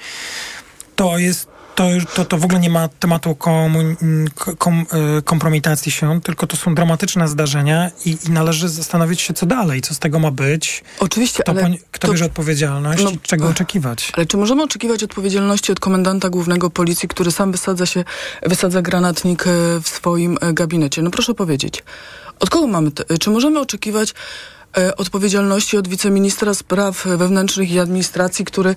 to 0.95 1.17
jest 1.17 1.52
to, 1.75 1.87
to, 2.15 2.25
to 2.25 2.37
w 2.37 2.45
ogóle 2.45 2.59
nie 2.59 2.69
ma 2.69 2.87
tematu 2.87 3.35
komun, 3.35 3.95
kom, 4.57 4.85
e, 5.17 5.21
kompromitacji 5.21 5.91
się, 5.91 6.21
tylko 6.21 6.47
to 6.47 6.57
są 6.57 6.75
dramatyczne 6.75 7.27
zdarzenia 7.27 7.91
i, 8.05 8.17
i, 8.27 8.31
należy 8.31 8.69
zastanowić 8.69 9.21
się, 9.21 9.33
co 9.33 9.45
dalej, 9.45 9.81
co 9.81 9.93
z 9.93 9.99
tego 9.99 10.19
ma 10.19 10.31
być. 10.31 10.83
Oczywiście, 10.99 11.43
kto, 11.43 11.51
ale... 11.51 11.69
Kto 11.91 12.07
to, 12.07 12.13
bierze 12.13 12.25
odpowiedzialność, 12.25 13.03
no, 13.03 13.11
czego 13.21 13.47
oczekiwać. 13.47 14.11
Ale 14.13 14.25
czy 14.25 14.37
możemy 14.37 14.63
oczekiwać 14.63 15.03
odpowiedzialności 15.03 15.71
od 15.71 15.79
komendanta 15.79 16.29
głównego 16.29 16.69
policji, 16.69 17.09
który 17.09 17.31
sam 17.31 17.51
wysadza 17.51 17.85
się, 17.85 18.03
wysadza 18.41 18.81
granatnik 18.81 19.47
e, 19.47 19.49
w 19.83 19.87
swoim 19.87 20.37
e, 20.41 20.53
gabinecie? 20.53 21.01
No 21.01 21.11
proszę 21.11 21.33
powiedzieć, 21.33 21.83
od 22.39 22.49
kogo 22.49 22.67
mamy, 22.67 22.91
te, 22.91 23.17
czy 23.17 23.29
możemy 23.29 23.59
oczekiwać 23.59 24.13
E, 24.62 24.62
odpowiedzialności 24.97 25.77
od 25.77 25.87
wiceministra 25.87 26.53
spraw 26.53 27.05
wewnętrznych 27.05 27.71
i 27.71 27.79
administracji, 27.79 28.45
który 28.45 28.75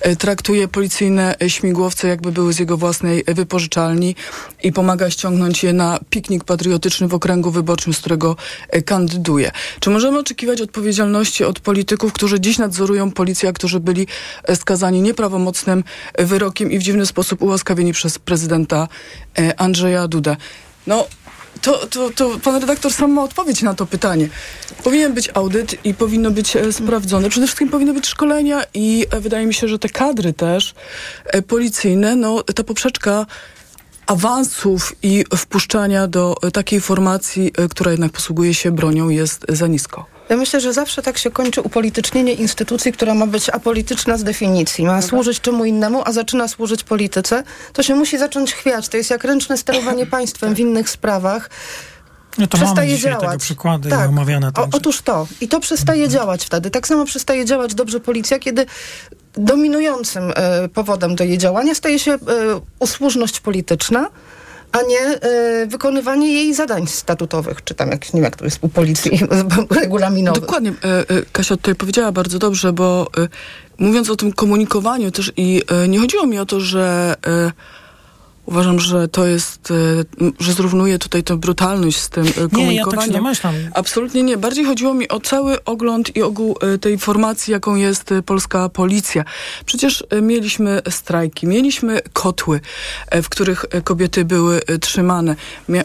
e, 0.00 0.16
traktuje 0.16 0.68
policyjne 0.68 1.34
śmigłowce 1.48 2.08
jakby 2.08 2.32
były 2.32 2.52
z 2.52 2.58
jego 2.58 2.76
własnej 2.76 3.24
wypożyczalni 3.26 4.14
i 4.62 4.72
pomaga 4.72 5.10
ściągnąć 5.10 5.64
je 5.64 5.72
na 5.72 5.98
piknik 6.10 6.44
patriotyczny 6.44 7.08
w 7.08 7.14
okręgu 7.14 7.50
wyborczym, 7.50 7.94
z 7.94 7.98
którego 7.98 8.36
e, 8.68 8.82
kandyduje. 8.82 9.50
Czy 9.80 9.90
możemy 9.90 10.18
oczekiwać 10.18 10.60
odpowiedzialności 10.60 11.44
od 11.44 11.60
polityków, 11.60 12.12
którzy 12.12 12.40
dziś 12.40 12.58
nadzorują 12.58 13.10
policję, 13.10 13.48
a 13.48 13.52
którzy 13.52 13.80
byli 13.80 14.06
skazani 14.54 15.02
nieprawomocnym 15.02 15.84
wyrokiem 16.18 16.70
i 16.70 16.78
w 16.78 16.82
dziwny 16.82 17.06
sposób 17.06 17.42
ułaskawieni 17.42 17.92
przez 17.92 18.18
prezydenta 18.18 18.88
Andrzeja 19.56 20.08
Dudę? 20.08 20.36
No, 20.86 21.06
to, 21.60 21.86
to, 21.86 22.10
to 22.10 22.38
pan 22.38 22.60
redaktor 22.60 22.92
sam 22.92 23.12
ma 23.12 23.22
odpowiedź 23.22 23.62
na 23.62 23.74
to 23.74 23.86
pytanie. 23.86 24.28
Powinien 24.84 25.14
być 25.14 25.30
audyt 25.34 25.84
i 25.84 25.94
powinno 25.94 26.30
być 26.30 26.56
e, 26.56 26.72
sprawdzone. 26.72 27.30
Przede 27.30 27.46
wszystkim 27.46 27.68
powinny 27.68 27.94
być 27.94 28.06
szkolenia 28.06 28.62
i 28.74 29.06
e, 29.10 29.20
wydaje 29.20 29.46
mi 29.46 29.54
się, 29.54 29.68
że 29.68 29.78
te 29.78 29.88
kadry 29.88 30.32
też 30.32 30.74
e, 31.24 31.42
policyjne, 31.42 32.16
no 32.16 32.42
ta 32.42 32.64
poprzeczka 32.64 33.26
awansów 34.06 34.92
i 35.02 35.24
wpuszczania 35.36 36.06
do 36.06 36.36
takiej 36.52 36.80
formacji, 36.80 37.52
która 37.70 37.90
jednak 37.90 38.12
posługuje 38.12 38.54
się 38.54 38.70
bronią 38.70 39.08
jest 39.08 39.44
za 39.48 39.66
nisko. 39.66 40.11
Ja 40.32 40.38
myślę, 40.38 40.60
że 40.60 40.72
zawsze 40.72 41.02
tak 41.02 41.18
się 41.18 41.30
kończy 41.30 41.60
upolitycznienie 41.60 42.32
instytucji, 42.32 42.92
która 42.92 43.14
ma 43.14 43.26
być 43.26 43.50
apolityczna 43.50 44.18
z 44.18 44.24
definicji. 44.24 44.84
Ma 44.84 45.02
służyć 45.02 45.40
czemu 45.40 45.64
innemu, 45.64 46.02
a 46.04 46.12
zaczyna 46.12 46.48
służyć 46.48 46.84
polityce. 46.84 47.42
To 47.72 47.82
się 47.82 47.94
musi 47.94 48.18
zacząć 48.18 48.54
chwiać. 48.54 48.88
To 48.88 48.96
jest 48.96 49.10
jak 49.10 49.24
ręczne 49.24 49.58
sterowanie 49.58 50.06
państwem 50.16 50.54
w 50.54 50.58
innych 50.58 50.90
sprawach. 50.90 51.50
No 52.38 52.46
to 52.46 52.58
przestaje 52.58 52.88
mamy 52.88 53.02
działać. 53.02 53.20
tego 53.20 53.38
przykłady 53.38 53.90
tak. 53.90 54.08
omawiane. 54.08 54.50
O, 54.54 54.68
otóż 54.72 55.02
to. 55.02 55.26
I 55.40 55.48
to 55.48 55.60
przestaje 55.60 56.04
mhm. 56.04 56.20
działać 56.20 56.44
wtedy. 56.44 56.70
Tak 56.70 56.86
samo 56.86 57.04
przestaje 57.04 57.44
działać 57.44 57.74
dobrze 57.74 58.00
policja, 58.00 58.38
kiedy 58.38 58.66
dominującym 59.32 60.32
e, 60.36 60.68
powodem 60.68 61.14
do 61.16 61.24
jej 61.24 61.38
działania 61.38 61.74
staje 61.74 61.98
się 61.98 62.12
e, 62.12 62.18
usłużność 62.78 63.40
polityczna, 63.40 64.10
a 64.72 64.82
nie 64.82 65.00
e, 65.00 65.66
wykonywanie 65.66 66.32
jej 66.32 66.54
zadań 66.54 66.86
statutowych, 66.86 67.64
czy 67.64 67.74
tam 67.74 67.90
jak, 67.90 68.14
nie 68.14 68.18
wiem, 68.18 68.24
jak 68.24 68.36
to 68.36 68.44
jest 68.44 68.58
u 68.60 68.68
policji 68.68 69.20
regulaminowych. 69.80 70.40
Dokładnie. 70.40 70.72
E, 70.84 70.98
e, 70.98 71.22
Kasia 71.32 71.56
tutaj 71.56 71.74
powiedziała 71.74 72.12
bardzo 72.12 72.38
dobrze, 72.38 72.72
bo 72.72 73.06
mówiąc 73.78 74.10
o 74.10 74.16
tym 74.16 74.32
komunikowaniu 74.32 75.10
też 75.10 75.32
i 75.36 75.62
nie 75.88 75.98
chodziło 75.98 76.26
mi 76.26 76.38
o 76.38 76.46
to, 76.46 76.60
że 76.60 77.14
Uważam, 78.46 78.80
że 78.80 79.08
to 79.08 79.26
jest, 79.26 79.70
e, 79.70 79.74
że 80.40 80.52
zrównuje 80.52 80.98
tutaj 80.98 81.22
tę 81.22 81.36
brutalność 81.36 81.98
z 81.98 82.08
tym 82.08 82.24
komunikowaniem. 82.24 82.68
Nie, 82.68 82.76
ja 82.76 82.86
tak 82.86 83.04
się 83.04 83.10
domyślam. 83.10 83.54
Absolutnie 83.74 84.22
nie. 84.22 84.36
Bardziej 84.36 84.64
chodziło 84.64 84.94
mi 84.94 85.08
o 85.08 85.20
cały 85.20 85.64
ogląd 85.64 86.16
i 86.16 86.22
ogół 86.22 86.56
e, 86.60 86.78
tej 86.78 86.98
formacji, 86.98 87.52
jaką 87.52 87.74
jest 87.74 88.12
e, 88.12 88.22
polska 88.22 88.68
policja. 88.68 89.24
Przecież 89.66 90.04
mieliśmy 90.22 90.82
strajki, 90.90 91.46
mieliśmy 91.46 92.00
kotły, 92.12 92.60
w 93.22 93.28
których 93.28 93.64
kobiety 93.84 94.24
były 94.24 94.60
trzymane. 94.80 95.36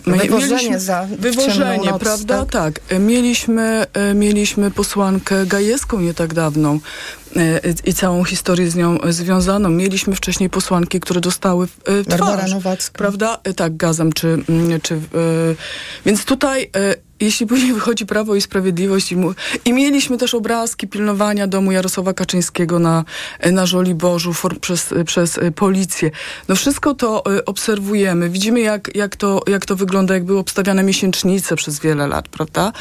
Wywożenie 0.05 0.79
za 0.79 1.01
ciemną 1.01 1.17
Wywożenie, 1.19 1.91
noc, 1.91 2.01
prawda? 2.01 2.45
tak? 2.45 2.79
Tak. 2.89 2.99
Mieliśmy, 2.99 3.85
mieliśmy 4.15 4.71
posłankę 4.71 5.45
gajewską 5.45 5.99
nie 5.99 6.13
tak 6.13 6.33
dawną 6.33 6.79
i 7.85 7.93
całą 7.93 8.23
historię 8.23 8.71
z 8.71 8.75
nią 8.75 9.01
e, 9.01 9.13
związaną. 9.13 9.69
Mieliśmy 9.69 10.15
wcześniej 10.15 10.49
posłanki, 10.49 10.99
które 10.99 11.21
dostały 11.21 11.67
e, 11.85 12.03
twarz. 12.03 12.19
Barbara 12.19 12.47
Nowacka. 12.47 12.97
Prawda? 12.97 13.37
E, 13.43 13.53
Tak, 13.53 13.77
gazem 13.77 14.13
czy... 14.13 14.27
mm, 14.49 14.81
czy 14.81 14.95
e, 14.95 14.99
więc 16.05 16.25
tutaj... 16.25 16.71
jeśli 17.19 17.47
później 17.47 17.73
wychodzi 17.73 18.05
Prawo 18.05 18.35
i 18.35 18.41
Sprawiedliwość 18.41 19.11
i, 19.11 19.15
mu, 19.15 19.33
i 19.65 19.73
mieliśmy 19.73 20.17
też 20.17 20.33
obrazki 20.33 20.87
pilnowania 20.87 21.47
domu 21.47 21.71
Jarosława 21.71 22.13
Kaczyńskiego 22.13 22.79
na, 22.79 23.05
na 23.51 23.65
Żoliborzu 23.65 24.33
for, 24.33 24.59
przez, 24.59 24.93
przez 25.05 25.37
e, 25.37 25.51
policję. 25.51 26.11
No 26.47 26.55
wszystko 26.55 26.93
to 26.93 27.23
e, 27.37 27.45
obserwujemy. 27.45 28.29
Widzimy 28.29 28.59
jak, 28.59 28.95
jak, 28.95 29.15
to, 29.15 29.41
jak 29.47 29.65
to 29.65 29.75
wygląda, 29.75 30.13
jak 30.13 30.23
były 30.23 30.39
obstawiane 30.39 30.83
miesięcznice 30.83 31.55
przez 31.55 31.79
wiele 31.79 32.07
lat, 32.07 32.27
prawda? 32.27 32.71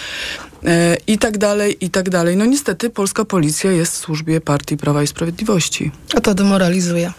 E, 0.65 0.97
I 1.07 1.19
tak 1.19 1.39
dalej, 1.39 1.77
i 1.85 1.91
tak 1.91 2.11
dalej. 2.11 2.37
No 2.37 2.45
niestety 2.45 2.91
polska 2.91 3.25
policja 3.25 3.73
jest 3.73 3.93
w 3.93 3.97
służbie 3.97 4.41
partii 4.41 4.77
Prawa 4.77 5.03
i 5.03 5.07
Sprawiedliwości. 5.07 5.91
A 6.17 6.21
to 6.21 6.35
demoralizuje. 6.35 7.13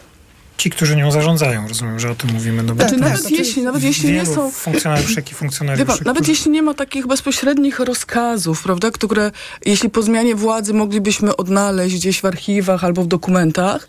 Ci, 0.58 0.70
którzy 0.70 0.96
nią 0.96 1.12
zarządzają, 1.12 1.68
rozumiem, 1.68 2.00
że 2.00 2.12
o 2.12 2.16
tym 2.16 2.30
mówimy. 2.34 2.64
No 2.64 2.76
bo 2.76 2.82
Znaczy, 2.82 2.96
to 2.96 3.02
nawet 3.02 3.18
jest 3.18 3.32
jeśli, 3.32 3.64
nawet 3.64 3.84
jeśli 3.84 4.12
nie 4.12 4.26
są... 4.26 4.52
funkcjonariuszek 4.52 5.32
i 5.32 5.34
funkcjonariuszy, 5.36 5.86
pan, 5.86 5.98
nawet 6.06 6.16
którzy- 6.24 6.32
jeśli 6.32 6.52
nie 6.52 6.62
ma 6.62 6.74
takich 6.74 7.08
bezpośrednich 7.08 7.80
rozkazów, 7.80 8.64
prawda, 8.64 8.92
które 8.92 9.32
jeśli 9.66 9.90
po 9.90 10.02
zmianie 10.02 10.36
władzy 10.36 10.74
moglibyśmy 10.74 11.36
odnaleźć 11.36 11.96
gdzieś 11.96 12.22
w 12.22 12.26
archiwach 12.26 12.84
albo 12.84 13.04
w 13.04 13.08
dokumentach, 13.08 13.88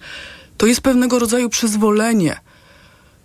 to 0.57 0.67
jest 0.67 0.81
pewnego 0.81 1.19
rodzaju 1.19 1.49
przyzwolenie. 1.49 2.37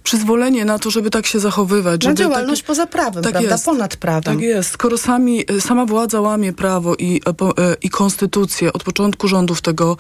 Przyzwolenie 0.03 0.65
na 0.65 0.79
to, 0.79 0.91
żeby 0.91 1.10
tak 1.10 1.25
się 1.27 1.39
zachowywać. 1.39 2.01
Na 2.03 2.10
żeby 2.10 2.15
działalność 2.19 2.62
takie- 2.62 2.67
poza 2.67 2.88
prawem, 2.88 3.23
Tak 3.23 3.32
prawda? 3.32 3.49
jest. 3.51 3.65
Ponad 3.65 3.95
prawem. 3.95 4.23
Tak 4.23 4.39
jest. 4.41 4.69
Skoro 4.71 4.97
sami, 4.97 5.45
sama 5.60 5.86
władza 5.86 6.21
łamie 6.21 6.53
prawo 6.53 6.95
i, 6.95 7.21
e, 7.27 7.63
e, 7.63 7.75
i 7.82 7.89
konstytucję 7.89 8.73
od 8.73 8.84
początku 8.84 9.27
rządów 9.27 9.62
tego, 9.62 9.97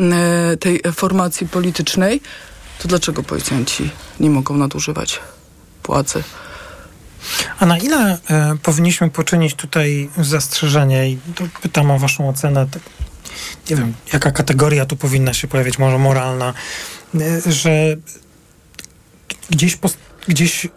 e, 0.00 0.56
tej 0.56 0.80
formacji 0.92 1.48
politycznej, 1.48 2.20
to 2.78 2.88
dlaczego 2.88 3.22
policjanci 3.22 3.90
nie 4.20 4.30
mogą 4.30 4.56
nadużywać 4.56 5.20
władzy? 5.86 6.22
A 7.58 7.66
na 7.66 7.78
ile 7.78 8.18
e, 8.30 8.56
powinniśmy 8.62 9.10
poczynić 9.10 9.54
tutaj 9.54 10.10
zastrzeżenie 10.18 11.10
i 11.10 11.18
pytam 11.62 11.90
o 11.90 11.98
waszą 11.98 12.28
ocenę, 12.28 12.66
tak, 12.70 12.82
nie 13.70 13.76
wiem, 13.76 13.94
jaka 14.12 14.30
kategoria 14.30 14.86
tu 14.86 14.96
powinna 14.96 15.34
się 15.34 15.48
pojawić, 15.48 15.78
może 15.78 15.98
moralna, 15.98 16.54
e, 17.14 17.52
że 17.52 17.96
gdzieś, 19.50 19.78
gdzieś 20.28 20.66
e, 20.66 20.68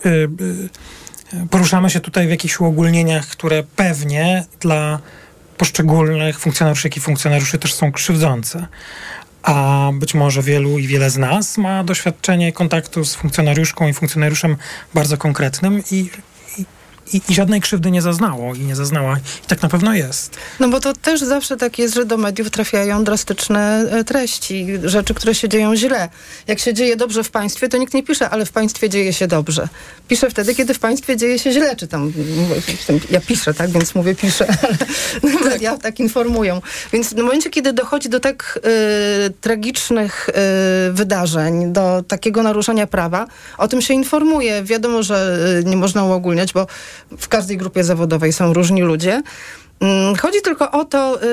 poruszamy 1.49 1.89
się 1.89 1.99
tutaj 1.99 2.27
w 2.27 2.29
jakichś 2.29 2.59
uogólnieniach, 2.59 3.27
które 3.27 3.63
pewnie 3.63 4.45
dla 4.59 4.99
poszczególnych 5.57 6.39
funkcjonariuszek 6.39 6.97
i 6.97 6.99
funkcjonariuszy 6.99 7.57
też 7.57 7.73
są 7.73 7.91
krzywdzące. 7.91 8.67
A 9.47 9.89
być 9.93 10.13
może 10.13 10.41
wielu 10.41 10.79
i 10.79 10.87
wiele 10.87 11.09
z 11.09 11.17
nas 11.17 11.57
ma 11.57 11.83
doświadczenie 11.83 12.53
kontaktu 12.53 13.05
z 13.05 13.15
funkcjonariuszką 13.15 13.87
i 13.87 13.93
funkcjonariuszem 13.93 14.57
bardzo 14.93 15.17
konkretnym 15.17 15.83
i, 15.91 16.09
i, 17.13 17.21
i, 17.29 17.33
żadnej 17.33 17.61
krzywdy 17.61 17.91
nie 17.91 18.01
zaznało 18.01 18.55
i 18.55 18.59
nie 18.59 18.75
zaznała. 18.75 19.17
I 19.17 19.47
tak 19.47 19.61
na 19.61 19.69
pewno 19.69 19.93
jest. 19.93 20.37
No 20.59 20.69
bo 20.69 20.79
to 20.79 20.93
też 20.93 21.21
zawsze 21.21 21.57
tak 21.57 21.79
jest, 21.79 21.95
że 21.95 22.05
do 22.05 22.17
mediów 22.17 22.49
trafiają 22.49 23.03
drastyczne 23.03 23.85
e, 23.91 24.03
treści, 24.03 24.67
rzeczy, 24.83 25.13
które 25.13 25.35
się 25.35 25.49
dzieją 25.49 25.75
źle. 25.75 26.09
Jak 26.47 26.59
się 26.59 26.73
dzieje 26.73 26.95
dobrze 26.95 27.23
w 27.23 27.31
państwie, 27.31 27.69
to 27.69 27.77
nikt 27.77 27.93
nie 27.93 28.03
pisze, 28.03 28.29
ale 28.29 28.45
w 28.45 28.51
państwie 28.51 28.89
dzieje 28.89 29.13
się 29.13 29.27
dobrze. 29.27 29.67
Piszę 30.07 30.29
wtedy, 30.29 30.55
kiedy 30.55 30.73
w 30.73 30.79
państwie 30.79 31.17
dzieje 31.17 31.39
się 31.39 31.51
źle, 31.51 31.75
czy 31.75 31.87
tam, 31.87 32.13
ja 33.09 33.21
piszę, 33.21 33.53
tak, 33.53 33.69
więc 33.69 33.95
mówię 33.95 34.15
piszę, 34.15 34.47
ale 35.23 35.33
media 35.49 35.77
tak 35.77 35.99
informują. 35.99 36.61
Więc 36.93 37.13
w 37.13 37.17
momencie, 37.17 37.49
kiedy 37.49 37.73
dochodzi 37.73 38.09
do 38.09 38.19
tak 38.19 38.59
e, 38.63 39.29
tragicznych 39.29 40.29
e, 40.29 40.33
wydarzeń, 40.91 41.73
do 41.73 42.03
takiego 42.07 42.43
naruszenia 42.43 42.87
prawa, 42.87 43.27
o 43.57 43.67
tym 43.67 43.81
się 43.81 43.93
informuje. 43.93 44.63
Wiadomo, 44.63 45.03
że 45.03 45.37
e, 45.59 45.63
nie 45.69 45.77
można 45.77 46.03
uogólniać, 46.03 46.53
bo 46.53 46.67
w 47.17 47.27
każdej 47.27 47.57
grupie 47.57 47.83
zawodowej 47.83 48.33
są 48.33 48.53
różni 48.53 48.81
ludzie. 48.81 49.21
Mm, 49.79 50.15
Chodzi 50.15 50.41
tylko 50.41 50.71
o 50.71 50.85
to, 50.85 51.23
y, 51.23 51.27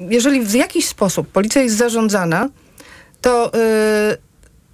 jeżeli 0.00 0.40
w 0.40 0.54
jakiś 0.54 0.88
sposób 0.88 1.28
policja 1.28 1.62
jest 1.62 1.76
zarządzana, 1.76 2.48
to 3.20 3.54
y, 3.54 4.18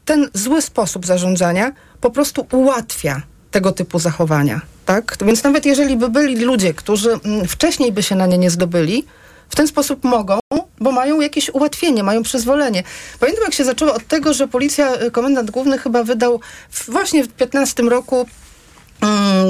ten 0.05 0.29
zły 0.35 0.63
sposób 0.63 1.07
zarządzania 1.07 1.73
po 2.01 2.11
prostu 2.11 2.47
ułatwia 2.53 3.23
tego 3.51 3.73
typu 3.73 3.99
zachowania. 3.99 4.61
Tak? 4.87 5.17
Więc 5.27 5.45
nawet 5.45 5.67
jeżeli 5.67 5.97
by 5.97 6.09
byli 6.09 6.37
ludzie, 6.37 6.75
którzy 6.75 7.13
mm, 7.13 7.49
wcześniej 7.49 7.93
by 7.93 8.03
się 8.03 8.17
na 8.17 8.27
nie 8.27 8.39
nie 8.39 8.51
zdobyli, 8.51 9.05
w 9.49 9.57
ten 9.57 9.67
sposób 9.69 10.05
mogą, 10.05 10.39
bo 10.81 10.93
mają 10.93 11.21
jakieś 11.21 11.51
ułatwienie, 11.51 12.03
mają 12.03 12.23
przyzwolenie. 12.23 12.83
Pamiętam, 13.21 13.45
jak 13.45 13.55
się 13.55 13.65
zaczęło 13.65 13.95
od 13.95 14.07
tego, 14.07 14.35
że 14.35 14.49
policja, 14.49 14.95
y, 15.03 15.11
komendant 15.11 15.51
główny 15.51 15.79
chyba 15.79 16.05
wydał 16.05 16.41
właśnie 16.89 17.25
w 17.25 17.29
15 17.29 17.83
roku 17.83 18.27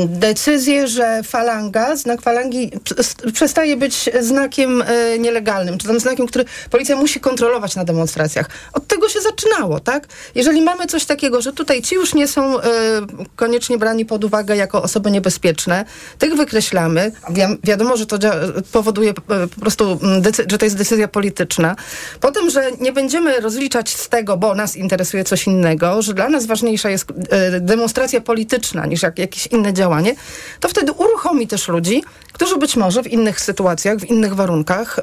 decyzję, 0.06 0.88
że 0.88 1.22
falanga, 1.22 1.96
znak 1.96 2.22
falangi 2.22 2.70
przestaje 3.32 3.76
być 3.76 4.11
znakiem 4.20 4.82
e, 4.82 5.18
nielegalnym, 5.18 5.78
czy 5.78 5.87
tam 5.87 6.00
znakiem, 6.00 6.26
który 6.26 6.44
policja 6.70 6.96
musi 6.96 7.20
kontrolować 7.20 7.76
na 7.76 7.84
demonstracjach. 7.84 8.50
Od 8.72 8.87
tego 8.87 9.08
się 9.08 9.20
zaczynało, 9.20 9.80
tak? 9.80 10.06
Jeżeli 10.34 10.62
mamy 10.62 10.87
coś 10.87 11.04
takiego, 11.04 11.42
że 11.42 11.52
tutaj 11.52 11.82
ci 11.82 11.94
już 11.94 12.14
nie 12.14 12.28
są 12.28 12.61
e, 12.61 12.62
koniecznie 13.37 13.78
brani 13.78 14.06
pod 14.06 14.24
uwagę 14.24 14.56
jako 14.56 14.82
osoby 14.82 15.11
niebezpieczne, 15.11 15.84
tych 16.18 16.34
wykreślamy. 16.34 17.12
Wi- 17.30 17.58
wiadomo, 17.64 17.96
że 17.96 18.06
to 18.06 18.18
powoduje 18.72 19.11
e, 19.11 19.14
po 19.54 19.61
prostu, 19.61 19.98
mm, 20.02 20.22
że 20.50 20.58
to 20.58 20.64
jest 20.64 20.76
decyzja 20.76 21.08
polityczna. 21.08 21.76
Potem, 22.20 22.50
że 22.50 22.70
nie 22.80 22.92
będziemy 22.92 23.40
rozliczać 23.40 23.96
z 23.96 24.08
tego, 24.08 24.37
bo 24.37 24.54
nas 24.54 24.76
interesuje 24.76 25.24
coś 25.24 25.46
innego, 25.46 26.02
że 26.02 26.14
dla 26.14 26.28
nas 26.28 26.46
ważniejsza 26.46 26.90
jest 26.90 27.06
demonstracja 27.61 28.20
polityczna 28.20 28.87
niż 28.87 29.02
jak, 29.02 29.18
jakieś 29.38 29.53
inne 29.53 29.72
działanie, 29.72 30.14
to 30.61 30.68
wtedy 30.68 30.92
uruchomi 30.92 31.46
też 31.46 31.68
ludzi, 31.68 32.05
którzy 32.33 32.57
być 32.59 32.77
może 32.77 33.03
w 33.03 33.07
innych 33.07 33.40
sytuacjach, 33.40 33.98
w 33.98 34.05
innych 34.05 34.35
warunkach 34.35 34.98
e, 34.98 35.03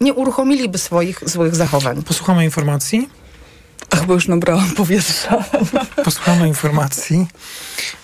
nie 0.00 0.14
uruchomiliby 0.14 0.78
swoich 0.78 1.28
złych 1.28 1.54
zachowań. 1.54 2.02
Posłuchamy 2.02 2.44
informacji. 2.44 3.08
Ach, 3.90 4.06
bo 4.06 4.14
już 4.14 4.28
nabrałam 4.28 4.70
powietrza. 4.70 5.44
Posłuchamy 6.04 6.48
informacji. 6.48 7.26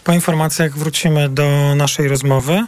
Po 0.04 0.12
informacjach 0.12 0.78
wrócimy 0.78 1.28
do 1.28 1.74
naszej 1.76 2.08
rozmowy. 2.08 2.66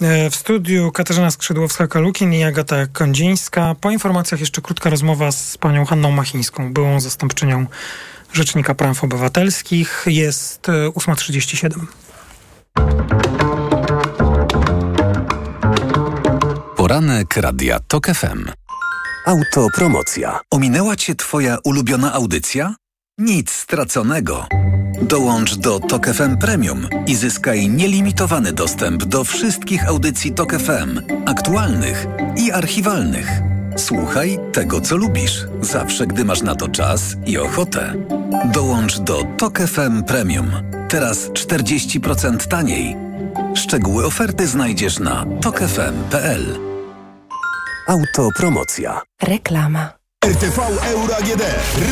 E, 0.00 0.30
W 0.30 0.36
studiu 0.36 0.92
Katarzyna 0.92 1.28
Skrzydłowska-Kalukin 1.28 2.34
i 2.34 2.42
Agata 2.44 2.86
Kondzińska. 2.92 3.74
Po 3.80 3.90
informacjach 3.90 4.40
jeszcze 4.40 4.62
krótka 4.62 4.90
rozmowa 4.90 5.32
z 5.32 5.58
panią 5.58 5.84
Hanną 5.84 6.10
Machińską, 6.10 6.72
byłą 6.72 7.00
zastępczynią 7.00 7.66
Rzecznika 8.32 8.74
Praw 8.74 9.04
Obywatelskich. 9.04 10.04
Jest 10.06 10.68
e, 10.68 10.72
8.37. 10.72 11.86
Poranek 16.76 17.36
Radia 17.36 17.80
TOK 17.80 18.06
FM. 18.06 18.50
Autopromocja. 19.26 20.40
Ominęła 20.50 20.96
Cię 20.96 21.14
Twoja 21.14 21.58
ulubiona 21.64 22.12
audycja? 22.12 22.74
Nic 23.18 23.52
straconego. 23.52 24.46
Dołącz 25.02 25.56
do 25.56 25.80
TOK 25.80 26.06
FM 26.06 26.36
Premium 26.38 26.88
i 27.06 27.14
zyskaj 27.14 27.68
nielimitowany 27.68 28.52
dostęp 28.52 29.04
do 29.04 29.24
wszystkich 29.24 29.88
audycji 29.88 30.32
TOK 30.32 30.52
FM, 30.52 31.00
aktualnych 31.26 32.06
i 32.36 32.52
archiwalnych. 32.52 33.55
Słuchaj 33.76 34.38
tego, 34.52 34.80
co 34.80 34.96
lubisz, 34.96 35.46
zawsze 35.60 36.06
gdy 36.06 36.24
masz 36.24 36.42
na 36.42 36.54
to 36.54 36.68
czas 36.68 37.16
i 37.26 37.38
ochotę. 37.38 37.94
Dołącz 38.52 38.98
do 38.98 39.22
TOK 39.36 39.58
FM 39.58 40.02
Premium. 40.02 40.50
Teraz 40.88 41.30
40% 41.30 42.36
taniej. 42.48 42.96
Szczegóły 43.54 44.06
oferty 44.06 44.46
znajdziesz 44.46 44.98
na 44.98 45.24
tokefm.pl. 45.40 46.58
Autopromocja. 47.88 49.00
Reklama. 49.22 49.95
RTV 50.26 50.62
Euro 50.82 51.16
AGD. 51.16 51.42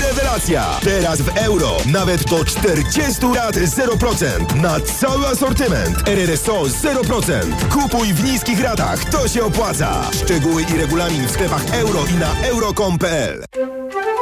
Rewelacja! 0.03 0.65
Teraz 0.85 1.21
w 1.21 1.37
euro. 1.37 1.77
Nawet 1.87 2.25
do 2.25 2.45
40 2.45 3.27
lat 3.35 3.57
0%. 3.57 4.55
Na 4.63 4.81
cały 4.81 5.27
asortyment. 5.27 6.09
RRSO 6.09 6.63
0%. 6.63 7.33
Kupuj 7.73 8.15
w 8.15 8.25
niskich 8.25 8.61
ratach. 8.61 9.05
To 9.05 9.29
się 9.29 9.45
opłaca. 9.45 10.11
Szczegóły 10.13 10.63
i 10.75 10.79
regulamin 10.79 11.27
w 11.27 11.31
sklepach 11.31 11.63
euro 11.75 12.01
i 12.15 12.19
na 12.19 12.49
euro.com.pl 12.49 13.45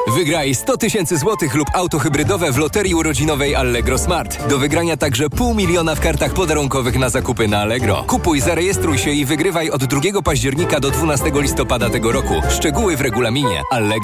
Wygraj 0.08 0.54
100 0.54 0.76
tysięcy 0.76 1.18
złotych 1.18 1.54
lub 1.54 1.68
auto 1.74 1.98
hybrydowe 1.98 2.52
w 2.52 2.58
loterii 2.58 2.94
urodzinowej 2.94 3.54
Allegro 3.54 3.98
Smart. 3.98 4.48
Do 4.48 4.58
wygrania 4.58 4.96
także 4.96 5.30
pół 5.30 5.54
miliona 5.54 5.94
w 5.94 6.00
kartach 6.00 6.32
podarunkowych 6.32 6.98
na 6.98 7.08
zakupy 7.08 7.48
na 7.48 7.58
Allegro. 7.58 8.04
Kupuj, 8.06 8.40
zarejestruj 8.40 8.98
się 8.98 9.10
i 9.10 9.24
wygrywaj 9.24 9.70
od 9.70 9.84
2 9.84 10.22
października 10.24 10.80
do 10.80 10.90
12 10.90 11.32
listopada 11.34 11.90
tego 11.90 12.12
roku. 12.12 12.34
Szczegóły 12.50 12.96
w 12.96 13.00
regulaminie 13.00 13.62
Allegro. 13.70 14.01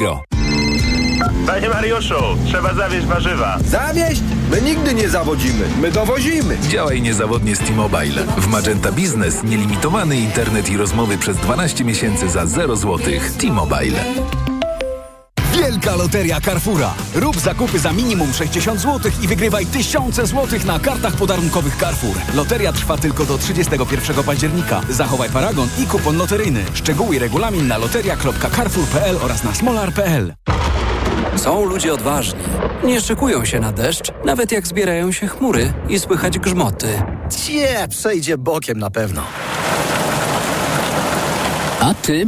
Panie 1.46 1.68
Mariuszu, 1.68 2.14
trzeba 2.46 2.74
zawieźć 2.74 3.06
warzywa. 3.06 3.58
Zawieźć? 3.64 4.22
My 4.50 4.62
nigdy 4.62 4.94
nie 4.94 5.08
zawodzimy, 5.08 5.64
my 5.80 5.90
dowozimy. 5.90 6.56
Działaj 6.68 7.02
niezawodnie 7.02 7.56
z 7.56 7.58
T-Mobile. 7.58 8.22
W 8.36 8.46
Magenta 8.46 8.92
Business 8.92 9.44
nielimitowany 9.44 10.16
internet 10.16 10.70
i 10.70 10.76
rozmowy 10.76 11.18
przez 11.18 11.36
12 11.36 11.84
miesięcy 11.84 12.28
za 12.28 12.46
0 12.46 12.76
zł. 12.76 12.98
T-Mobile. 13.38 13.98
Wielka 15.52 15.96
Loteria 15.96 16.40
Carrefoura. 16.40 16.94
Rób 17.14 17.36
zakupy 17.40 17.78
za 17.78 17.92
minimum 17.92 18.32
60 18.32 18.80
zł 18.80 19.12
i 19.22 19.28
wygrywaj 19.28 19.66
tysiące 19.66 20.26
złotych 20.26 20.64
na 20.64 20.78
kartach 20.78 21.14
podarunkowych 21.16 21.76
Carrefour. 21.76 22.16
Loteria 22.34 22.72
trwa 22.72 22.96
tylko 22.96 23.24
do 23.24 23.38
31 23.38 24.24
października. 24.24 24.80
Zachowaj 24.90 25.30
paragon 25.30 25.68
i 25.82 25.86
kupon 25.86 26.16
loteryjny. 26.16 26.64
Szczegóły 26.74 27.16
i 27.16 27.18
regulamin 27.18 27.68
na 27.68 27.78
loteria.carrefour.pl 27.78 29.16
oraz 29.22 29.44
na 29.44 29.54
smolar.pl. 29.54 30.34
Są 31.36 31.64
ludzie 31.64 31.94
odważni. 31.94 32.40
Nie 32.84 33.00
szykują 33.00 33.44
się 33.44 33.60
na 33.60 33.72
deszcz, 33.72 34.12
nawet 34.24 34.52
jak 34.52 34.66
zbierają 34.66 35.12
się 35.12 35.26
chmury 35.28 35.72
i 35.88 35.98
słychać 35.98 36.38
grzmoty. 36.38 37.02
Cie, 37.30 37.88
przejdzie 37.90 38.38
bokiem 38.38 38.78
na 38.78 38.90
pewno. 38.90 39.22
A 41.80 41.94
ty? 41.94 42.26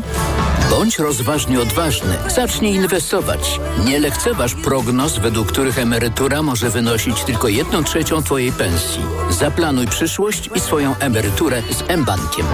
Bądź 0.70 0.98
rozważnie 0.98 1.60
odważny. 1.60 2.16
Zacznij 2.34 2.74
inwestować. 2.74 3.60
Nie 3.84 4.00
lekceważ 4.00 4.54
prognoz, 4.54 5.18
według 5.18 5.48
których 5.48 5.78
emerytura 5.78 6.42
może 6.42 6.70
wynosić 6.70 7.24
tylko 7.24 7.48
jedną 7.48 7.84
trzecią 7.84 8.22
Twojej 8.22 8.52
pensji. 8.52 9.02
Zaplanuj 9.30 9.86
przyszłość 9.86 10.50
i 10.56 10.60
swoją 10.60 10.96
emeryturę 10.96 11.62
z 11.70 11.98
mBankiem. 11.98 12.46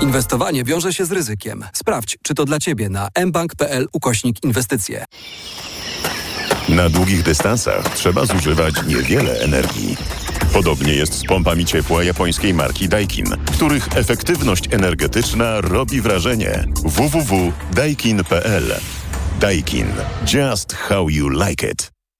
Inwestowanie 0.00 0.64
wiąże 0.64 0.92
się 0.92 1.04
z 1.04 1.12
ryzykiem. 1.12 1.64
Sprawdź, 1.72 2.18
czy 2.22 2.34
to 2.34 2.44
dla 2.44 2.58
Ciebie 2.58 2.88
na 2.88 3.08
mbank.pl 3.26 3.88
ukośnik 3.92 4.44
inwestycje. 4.44 5.04
Na 6.68 6.88
długich 6.88 7.22
dystansach 7.22 7.94
trzeba 7.94 8.26
zużywać 8.26 8.74
niewiele 8.86 9.40
energii. 9.40 9.96
Podobnie 10.52 10.94
jest 10.94 11.14
z 11.14 11.24
pompami 11.24 11.64
ciepła 11.64 12.04
japońskiej 12.04 12.54
marki 12.54 12.88
Daikin, 12.88 13.26
których 13.52 13.88
efektywność 13.96 14.64
energetyczna 14.74 15.60
robi 15.60 16.00
wrażenie. 16.00 16.64
www.daikin.pl 16.84 18.64
Daikin. 19.40 19.86
Just 20.34 20.72
how 20.72 21.08
you 21.08 21.28
like 21.28 21.70
it. 21.70 21.95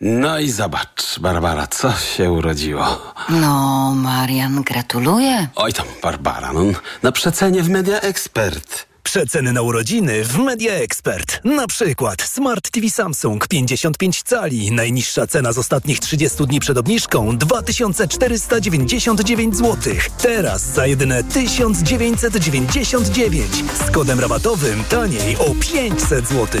No 0.00 0.38
i 0.38 0.50
zobacz, 0.50 1.18
Barbara, 1.20 1.66
co 1.66 1.92
się 1.92 2.32
urodziło. 2.32 3.12
No, 3.28 3.92
Marian, 3.94 4.62
gratuluję. 4.62 5.48
Oj 5.54 5.72
tam, 5.72 5.86
Barbara, 6.02 6.52
no, 6.52 6.60
na 7.02 7.12
przecenie 7.12 7.62
w 7.62 7.68
Media 7.68 8.00
Expert. 8.00 8.88
Przeceny 9.02 9.52
na 9.52 9.62
urodziny 9.62 10.24
w 10.24 10.38
Media 10.38 10.72
Expert. 10.74 11.40
Na 11.44 11.66
przykład 11.66 12.22
Smart 12.22 12.70
TV 12.70 12.90
Samsung 12.90 13.48
55 13.48 14.22
cali. 14.22 14.72
Najniższa 14.72 15.26
cena 15.26 15.52
z 15.52 15.58
ostatnich 15.58 16.00
30 16.00 16.46
dni 16.46 16.60
przed 16.60 16.78
obniżką 16.78 17.38
2499 17.38 19.56
zł. 19.56 19.94
Teraz 20.22 20.62
za 20.62 20.86
jedyne 20.86 21.24
1999. 21.24 23.52
Z 23.86 23.90
kodem 23.90 24.20
rabatowym 24.20 24.84
taniej 24.84 25.36
o 25.36 25.54
500 25.60 26.28
zł. 26.28 26.60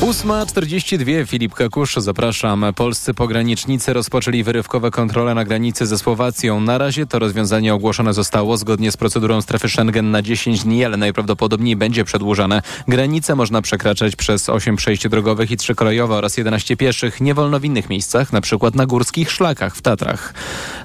8.42, 0.00 1.26
Filip 1.26 1.54
Kakusz, 1.54 1.94
zapraszam. 1.96 2.64
Polscy 2.76 3.14
pogranicznicy 3.14 3.92
rozpoczęli 3.92 4.42
wyrywkowe 4.42 4.90
kontrole 4.90 5.34
na 5.34 5.44
granicy 5.44 5.86
ze 5.86 5.98
Słowacją. 5.98 6.60
Na 6.60 6.78
razie 6.78 7.06
to 7.06 7.18
rozwiązanie 7.18 7.74
ogłoszone 7.74 8.14
zostało 8.14 8.56
zgodnie 8.56 8.92
z 8.92 8.96
procedurą 8.96 9.42
strefy 9.42 9.68
Schengen 9.68 10.10
na 10.10 10.22
10 10.22 10.64
dni, 10.64 10.84
ale 10.84 10.96
najprawdopodobniej 10.96 11.76
będzie 11.76 12.04
przedłużane. 12.04 12.62
Granice 12.88 13.34
można 13.34 13.62
przekraczać 13.62 14.16
przez 14.16 14.48
8 14.48 14.76
przejść 14.76 15.08
drogowych 15.08 15.50
i 15.50 15.56
3 15.56 15.74
kolejowe 15.74 16.14
oraz 16.14 16.36
11 16.36 16.76
pieszych. 16.76 17.20
Nie 17.20 17.34
wolno 17.34 17.60
w 17.60 17.64
innych 17.64 17.88
miejscach, 17.90 18.32
na 18.32 18.40
przykład 18.40 18.74
na 18.74 18.86
górskich 18.86 19.30
szlakach 19.30 19.76
w 19.76 19.82
Tatrach. 19.82 20.34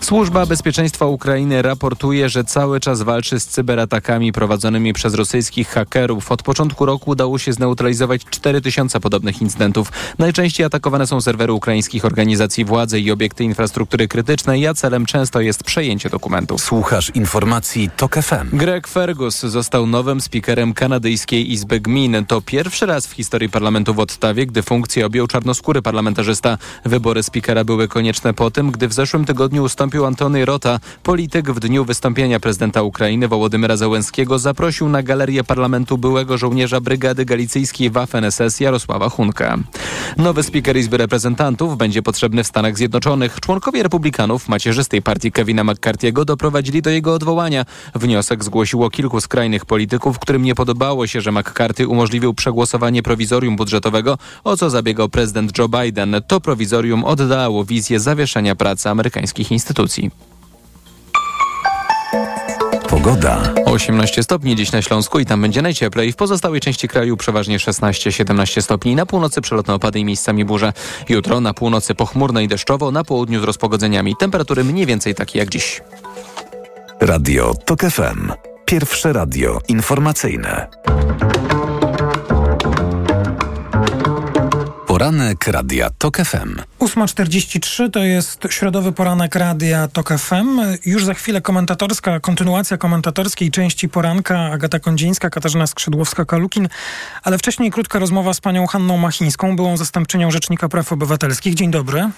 Służba 0.01 0.45
Bezpieczeństwa 0.45 1.05
Ukrainy 1.05 1.61
raportuje, 1.61 2.29
że 2.29 2.43
cały 2.43 2.79
czas 2.79 3.01
walczy 3.01 3.39
z 3.39 3.47
cyberatakami 3.47 4.31
prowadzonymi 4.31 4.93
przez 4.93 5.13
rosyjskich 5.13 5.67
hakerów. 5.67 6.31
Od 6.31 6.43
początku 6.43 6.85
roku 6.85 7.11
udało 7.11 7.37
się 7.37 7.53
zneutralizować 7.53 8.21
4000 8.29 9.04
podobnych 9.05 9.41
incydentów. 9.41 9.91
Najczęściej 10.19 10.65
atakowane 10.65 11.07
są 11.07 11.21
serwery 11.21 11.53
ukraińskich 11.53 12.05
organizacji 12.05 12.65
władzy 12.65 12.99
i 12.99 13.11
obiekty 13.11 13.43
infrastruktury 13.43 14.07
krytycznej, 14.07 14.67
a 14.67 14.73
celem 14.73 15.05
często 15.05 15.41
jest 15.41 15.63
przejęcie 15.63 16.09
dokumentów. 16.09 16.61
Słuchasz 16.61 17.11
informacji 17.15 17.89
TOK 17.97 18.15
FM. 18.15 18.57
Greg 18.57 18.87
Fergus 18.87 19.39
został 19.39 19.87
nowym 19.87 20.21
speakerem 20.21 20.73
kanadyjskiej 20.73 21.51
Izby 21.51 21.79
Gmin. 21.79 22.25
To 22.27 22.41
pierwszy 22.41 22.85
raz 22.85 23.07
w 23.07 23.11
historii 23.11 23.49
parlamentu 23.49 23.93
w 23.93 23.99
Ottawie, 23.99 24.45
gdy 24.45 24.63
funkcję 24.63 25.05
objął 25.05 25.27
czarnoskóry 25.27 25.81
parlamentarzysta. 25.81 26.57
Wybory 26.85 27.23
speakera 27.23 27.63
były 27.63 27.87
konieczne 27.87 28.33
po 28.33 28.51
tym, 28.51 28.71
gdy 28.71 28.87
w 28.87 28.93
zeszłym 28.93 29.25
tygodniu 29.25 29.63
ustąpił 29.63 30.05
Antony 30.05 30.45
Rota. 30.45 30.79
Polityk 31.03 31.51
w 31.51 31.59
dniu 31.59 31.85
wystąpienia 31.85 32.39
prezydenta 32.39 32.81
Ukrainy 32.81 33.27
Wołodymyra 33.27 33.77
Zełenskiego 33.77 34.39
zaprosił 34.39 34.89
na 34.89 35.03
galerię 35.03 35.43
parlamentu 35.43 35.97
byłego 35.97 36.37
żołnierza 36.37 36.81
Brygady 36.81 37.25
Galicyjskiej 37.25 37.91
Waffen-SS 37.91 38.61
Jarosława 38.61 38.94
Hunkę. 39.09 39.57
Nowy 40.17 40.43
speaker 40.43 40.77
Izby 40.77 40.97
Reprezentantów 40.97 41.77
będzie 41.77 42.01
potrzebny 42.01 42.43
w 42.43 42.47
Stanach 42.47 42.77
Zjednoczonych. 42.77 43.39
Członkowie 43.39 43.83
republikanów 43.83 44.49
macierzystej 44.49 45.01
partii 45.01 45.31
Kevina 45.31 45.63
McCarthy'ego 45.63 46.25
doprowadzili 46.25 46.81
do 46.81 46.89
jego 46.89 47.13
odwołania. 47.13 47.65
Wniosek 47.95 48.43
zgłosiło 48.43 48.89
kilku 48.89 49.21
skrajnych 49.21 49.65
polityków, 49.65 50.19
którym 50.19 50.43
nie 50.43 50.55
podobało 50.55 51.07
się, 51.07 51.21
że 51.21 51.31
McCarthy 51.31 51.87
umożliwił 51.87 52.33
przegłosowanie 52.33 53.03
prowizorium 53.03 53.55
budżetowego, 53.55 54.17
o 54.43 54.57
co 54.57 54.69
zabiegał 54.69 55.09
prezydent 55.09 55.57
Joe 55.57 55.69
Biden. 55.69 56.15
To 56.27 56.41
prowizorium 56.41 57.03
oddało 57.03 57.65
wizję 57.65 57.99
zawieszenia 57.99 58.55
pracy 58.55 58.89
amerykańskich 58.89 59.51
instytucji. 59.51 60.11
Pogoda. 63.05 63.53
18 63.65 64.23
stopni 64.23 64.55
dziś 64.55 64.71
na 64.71 64.81
Śląsku 64.81 65.19
i 65.19 65.25
tam 65.25 65.41
będzie 65.41 65.61
najcieplej. 65.61 66.11
W 66.11 66.15
pozostałej 66.15 66.61
części 66.61 66.87
kraju 66.87 67.17
przeważnie 67.17 67.57
16-17 67.57 68.61
stopni. 68.61 68.95
Na 68.95 69.05
północy 69.05 69.41
przelotne 69.41 69.73
opady 69.73 69.99
i 69.99 70.05
miejscami 70.05 70.45
burze. 70.45 70.73
Jutro 71.09 71.41
na 71.41 71.53
północy 71.53 71.95
pochmurno 71.95 72.39
i 72.39 72.47
deszczowo, 72.47 72.91
na 72.91 73.03
południu 73.03 73.41
z 73.41 73.43
rozpogodzeniami. 73.43 74.15
Temperatury 74.19 74.63
mniej 74.63 74.85
więcej 74.85 75.15
takie 75.15 75.39
jak 75.39 75.49
dziś. 75.49 75.81
Radio 77.01 77.53
TOK 77.65 77.81
FM. 77.81 78.31
Pierwsze 78.65 79.13
radio 79.13 79.59
informacyjne. 79.67 80.67
Poranek 84.95 85.47
Radia 85.47 85.89
TOK 85.89 86.17
FM. 86.17 86.55
8.43 86.79 87.91
to 87.91 88.03
jest 88.03 88.39
środowy 88.49 88.91
poranek 88.91 89.35
Radia 89.35 89.87
TOK 89.87 90.13
FM. 90.17 90.61
Już 90.85 91.05
za 91.05 91.13
chwilę 91.13 91.41
komentatorska, 91.41 92.19
kontynuacja 92.19 92.77
komentatorskiej 92.77 93.51
części 93.51 93.89
poranka. 93.89 94.39
Agata 94.39 94.79
Kondzińska, 94.79 95.29
Katarzyna 95.29 95.65
Skrzydłowska-Kalukin. 95.65 96.67
Ale 97.23 97.37
wcześniej 97.37 97.71
krótka 97.71 97.99
rozmowa 97.99 98.33
z 98.33 98.41
panią 98.41 98.67
Hanną 98.67 98.97
Machińską, 98.97 99.55
byłą 99.55 99.77
zastępczynią 99.77 100.31
Rzecznika 100.31 100.69
Praw 100.69 100.93
Obywatelskich. 100.93 101.53
Dzień 101.53 101.71
dobry. 101.71 102.09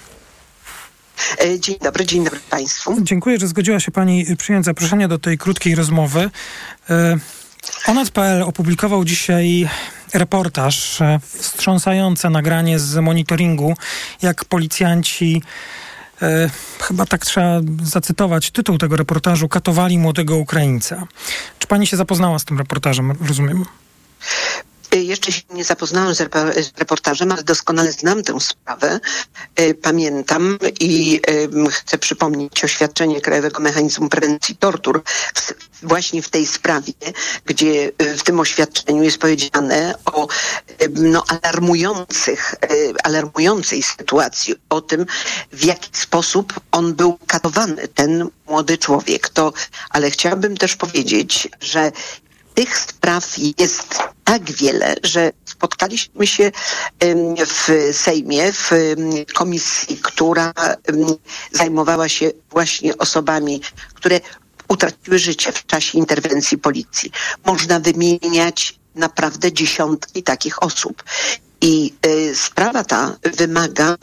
E, 1.45 1.59
dzień 1.59 1.75
dobry, 1.81 2.05
dzień 2.05 2.23
dobry 2.23 2.39
Państwu. 2.49 2.97
Dziękuję, 3.01 3.39
że 3.39 3.47
zgodziła 3.47 3.79
się 3.79 3.91
Pani 3.91 4.25
przyjąć 4.37 4.65
zaproszenie 4.65 5.07
do 5.07 5.19
tej 5.19 5.37
krótkiej 5.37 5.75
rozmowy. 5.75 6.29
E, 6.89 7.17
Onet.pl 7.87 8.43
opublikował 8.43 9.05
dzisiaj 9.05 9.69
reportaż, 10.13 11.01
e, 11.01 11.19
wstrząsające 11.23 12.29
nagranie 12.29 12.79
z 12.79 12.95
monitoringu, 12.95 13.75
jak 14.21 14.45
policjanci, 14.45 15.41
e, 16.21 16.49
chyba 16.79 17.05
tak 17.05 17.25
trzeba 17.25 17.61
zacytować 17.83 18.51
tytuł 18.51 18.77
tego 18.77 18.95
reportażu, 18.95 19.49
katowali 19.49 19.97
młodego 19.99 20.37
Ukraińca. 20.37 21.07
Czy 21.59 21.67
pani 21.67 21.87
się 21.87 21.97
zapoznała 21.97 22.39
z 22.39 22.45
tym 22.45 22.57
reportażem, 22.57 23.13
rozumiem? 23.27 23.65
Y, 24.95 25.03
jeszcze 25.03 25.31
się 25.31 25.41
nie 25.53 25.63
zapoznałam 25.63 26.15
z, 26.15 26.19
reportażem, 26.77 27.31
ale 27.31 27.43
doskonale 27.43 27.91
znam 27.91 28.23
tę 28.23 28.39
sprawę. 28.39 28.99
Y, 29.59 29.73
pamiętam 29.73 30.57
i 30.79 31.21
chcę 31.71 31.97
przypomnieć 31.97 32.63
oświadczenie 32.63 33.21
Krajowego 33.21 33.61
Mechanizmu 33.61 34.09
Prewencji 34.09 34.55
Tortur 34.55 35.03
właśnie 35.83 36.21
w 36.21 36.29
tej 36.29 36.47
sprawie, 36.47 36.93
gdzie 37.45 37.91
y, 38.01 38.17
w 38.17 38.23
tym 38.23 38.39
oświadczeniu 38.39 39.03
jest 39.03 39.17
powiedziane 39.17 39.95
o 40.05 40.27
no, 40.95 41.23
alarmujących, 41.27 42.55
alarmującej 43.03 43.83
sytuacji, 43.83 44.55
o 44.69 44.81
tym, 44.81 45.05
w 45.51 45.65
jaki 45.65 45.89
sposób 45.93 46.53
on 46.71 46.93
był 46.93 47.19
katowany, 47.27 47.87
ten 47.87 48.29
młody 48.47 48.77
człowiek. 48.77 49.29
To, 49.29 49.53
ale 49.89 50.11
chciałabym 50.11 50.57
też 50.57 50.75
powiedzieć, 50.75 51.49
że 51.61 51.91
tych 52.57 52.77
spraw 52.77 53.35
jest 53.57 53.99
tak 54.23 54.51
wiele, 54.51 54.95
że 55.03 55.31
spotkaliśmy 55.45 56.27
się 56.27 56.51
w 57.47 57.89
Sejmie, 57.91 58.53
w 58.53 58.71
komisji, 59.33 59.97
która 60.03 60.53
zajmowała 61.51 62.09
się 62.09 62.31
właśnie 62.49 62.97
osobami, 62.97 63.61
które 63.93 64.19
utraciły 64.67 65.19
życie 65.19 65.51
w 65.51 65.65
czasie 65.65 65.97
interwencji 65.97 66.57
policji. 66.57 67.11
Można 67.45 67.79
wymieniać 67.79 68.79
naprawdę 68.95 69.53
dziesiątki 69.53 70.23
takich 70.23 70.63
osób. 70.63 71.03
I 71.61 71.93
y, 72.05 72.35
sprawa 72.35 72.83
ta 72.83 73.15
wymaga 73.23 73.95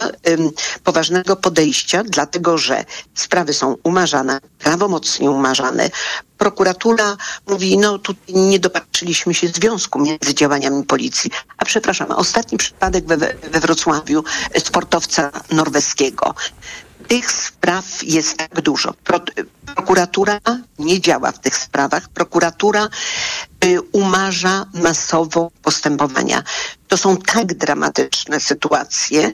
poważnego 0.84 1.36
podejścia, 1.36 2.02
dlatego 2.04 2.58
że 2.58 2.84
sprawy 3.14 3.54
są 3.54 3.76
umarzane, 3.82 4.40
prawomocnie 4.58 5.30
umarzane. 5.30 5.90
Prokuratura 6.38 7.16
mówi, 7.46 7.78
no 7.78 7.98
tutaj 7.98 8.34
nie 8.34 8.58
dopatrzyliśmy 8.58 9.34
się 9.34 9.48
związku 9.48 9.98
między 9.98 10.34
działaniami 10.34 10.84
policji. 10.84 11.30
A 11.58 11.64
przepraszam, 11.64 12.10
ostatni 12.10 12.58
przypadek 12.58 13.06
we, 13.06 13.16
we 13.16 13.60
Wrocławiu 13.60 14.24
sportowca 14.58 15.30
norweskiego. 15.50 16.34
Tych 17.08 17.32
spraw 17.32 18.02
jest 18.02 18.36
tak 18.36 18.60
dużo. 18.60 18.94
Pro, 19.04 19.20
prokuratura 19.74 20.40
nie 20.78 21.00
działa 21.00 21.32
w 21.32 21.38
tych 21.38 21.56
sprawach. 21.56 22.08
Prokuratura 22.08 22.88
y, 23.64 23.80
umarza 23.92 24.66
masowo 24.74 25.50
postępowania. 25.62 26.42
To 26.94 26.98
są 26.98 27.16
tak 27.16 27.54
dramatyczne 27.54 28.40
sytuacje 28.40 29.32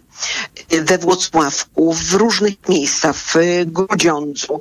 we 0.71 0.99
Włocławku, 0.99 1.93
w 1.93 2.15
różnych 2.15 2.69
miejscach, 2.69 3.17
w 3.17 3.35
Grudziądzu. 3.67 4.61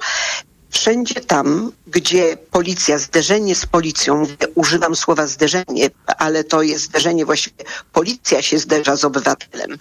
Wszędzie 0.70 1.16
tam, 1.16 1.72
gdzie 1.88 2.38
policja, 2.52 2.98
zderzenie 2.98 3.56
z 3.56 3.66
policją, 3.66 4.26
używam 4.56 4.96
słowa 4.96 5.28
zderzenie, 5.28 5.90
ale 6.06 6.44
to 6.44 6.62
jest 6.62 6.86
zderzenie 6.86 7.26
właściwie, 7.26 7.64
policja 7.94 8.42
się 8.42 8.60
zderza 8.60 8.96
z 8.96 9.06
obywatelem, 9.06 9.78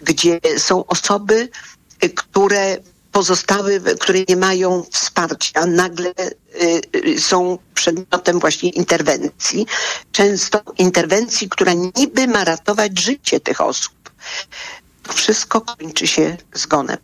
gdzie 0.00 0.40
są 0.58 0.86
osoby, 0.86 1.48
które 2.14 2.76
pozostały, 3.12 3.80
które 4.00 4.18
nie 4.28 4.36
mają 4.36 4.84
wsparcia, 4.90 5.66
nagle 5.66 6.10
y, 6.10 6.80
y, 6.96 7.20
są 7.20 7.58
przedmiotem 7.74 8.40
właśnie 8.40 8.70
interwencji. 8.70 9.66
Często 10.12 10.60
interwencji, 10.78 11.48
która 11.48 11.72
niby 11.96 12.26
ma 12.26 12.44
ratować 12.44 13.00
życie 13.00 13.40
tych 13.40 13.60
osób. 13.60 13.94
To 15.02 15.12
wszystko 15.12 15.60
kończy 15.60 16.06
się 16.06 16.36
zgonem. 16.54 16.98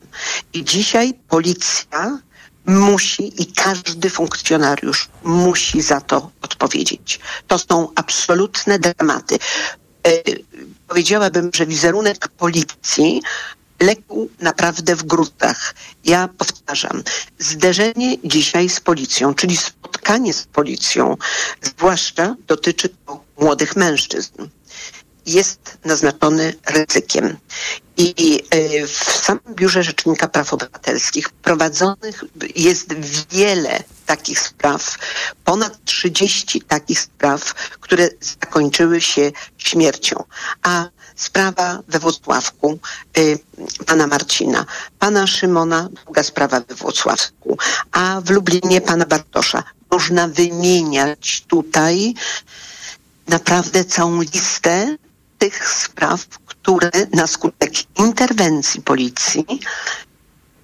I 0.52 0.64
dzisiaj 0.64 1.14
policja 1.28 2.18
musi 2.66 3.42
i 3.42 3.52
każdy 3.52 4.10
funkcjonariusz 4.10 5.08
musi 5.24 5.82
za 5.82 6.00
to 6.00 6.30
odpowiedzieć. 6.42 7.20
To 7.46 7.58
są 7.58 7.92
absolutne 7.94 8.78
dramaty. 8.78 9.38
Y, 10.08 10.44
powiedziałabym, 10.88 11.50
że 11.54 11.66
wizerunek 11.66 12.28
policji 12.28 13.22
legł 13.80 14.28
naprawdę 14.40 14.96
w 14.96 15.02
gruzach. 15.02 15.74
Ja 16.04 16.28
powtarzam, 16.38 17.02
zderzenie 17.38 18.16
dzisiaj 18.24 18.68
z 18.68 18.80
policją, 18.80 19.34
czyli 19.34 19.56
spotkanie 19.56 20.32
z 20.32 20.44
policją, 20.44 21.16
zwłaszcza 21.62 22.36
dotyczy 22.46 22.88
to 22.88 23.24
młodych 23.38 23.76
mężczyzn, 23.76 24.48
jest 25.28 25.78
naznaczony 25.84 26.54
ryzykiem. 26.66 27.36
I 27.96 28.40
e, 28.50 28.86
w 28.86 28.92
samym 29.24 29.54
Biurze 29.54 29.82
Rzecznika 29.82 30.28
Praw 30.28 30.54
Obywatelskich 30.54 31.30
prowadzonych 31.30 32.24
jest 32.56 32.94
wiele 33.30 33.82
takich 34.06 34.40
spraw, 34.40 34.98
ponad 35.44 35.84
30 35.84 36.62
takich 36.62 37.00
spraw, 37.00 37.54
które 37.80 38.08
zakończyły 38.20 39.00
się 39.00 39.32
śmiercią. 39.58 40.24
A 40.62 40.88
sprawa 41.16 41.82
we 41.88 41.98
Włocławku 41.98 42.78
y, 43.18 43.38
pana 43.86 44.06
Marcina, 44.06 44.66
pana 44.98 45.26
Szymona, 45.26 45.88
długa 46.04 46.22
sprawa 46.22 46.60
we 46.60 46.74
Włocławku, 46.74 47.58
a 47.92 48.20
w 48.24 48.30
Lublinie 48.30 48.80
pana 48.80 49.06
Bartosza. 49.06 49.64
Można 49.90 50.28
wymieniać 50.28 51.44
tutaj 51.48 52.14
naprawdę 53.28 53.84
całą 53.84 54.20
listę 54.22 54.96
tych 55.38 55.68
spraw, 55.68 56.28
które 56.46 56.90
na 57.12 57.26
skutek 57.26 57.72
interwencji 57.98 58.82
policji 58.82 59.44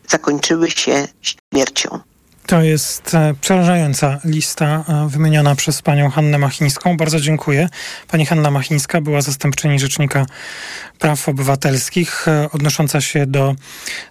zakończyły 0.09 0.71
się 0.71 1.09
śmiercią. 1.23 2.01
To 2.47 2.63
jest 2.63 3.15
e, 3.15 3.35
przerażająca 3.41 4.21
lista 4.25 4.85
e, 4.89 5.09
wymieniona 5.09 5.55
przez 5.55 5.83
panią 5.83 6.11
Hannę 6.11 6.39
Machińską. 6.39 6.97
Bardzo 6.97 7.21
dziękuję. 7.21 7.69
Pani 8.09 8.27
Hanna 8.27 8.51
Machińska 8.51 9.01
była 9.01 9.23
zastępczyni 9.23 9.79
Rzecznika 9.79 10.27
Praw 10.99 11.29
Obywatelskich, 11.29 12.29
e, 12.29 12.51
odnosząca 12.53 13.01
się 13.01 13.27
do 13.27 13.55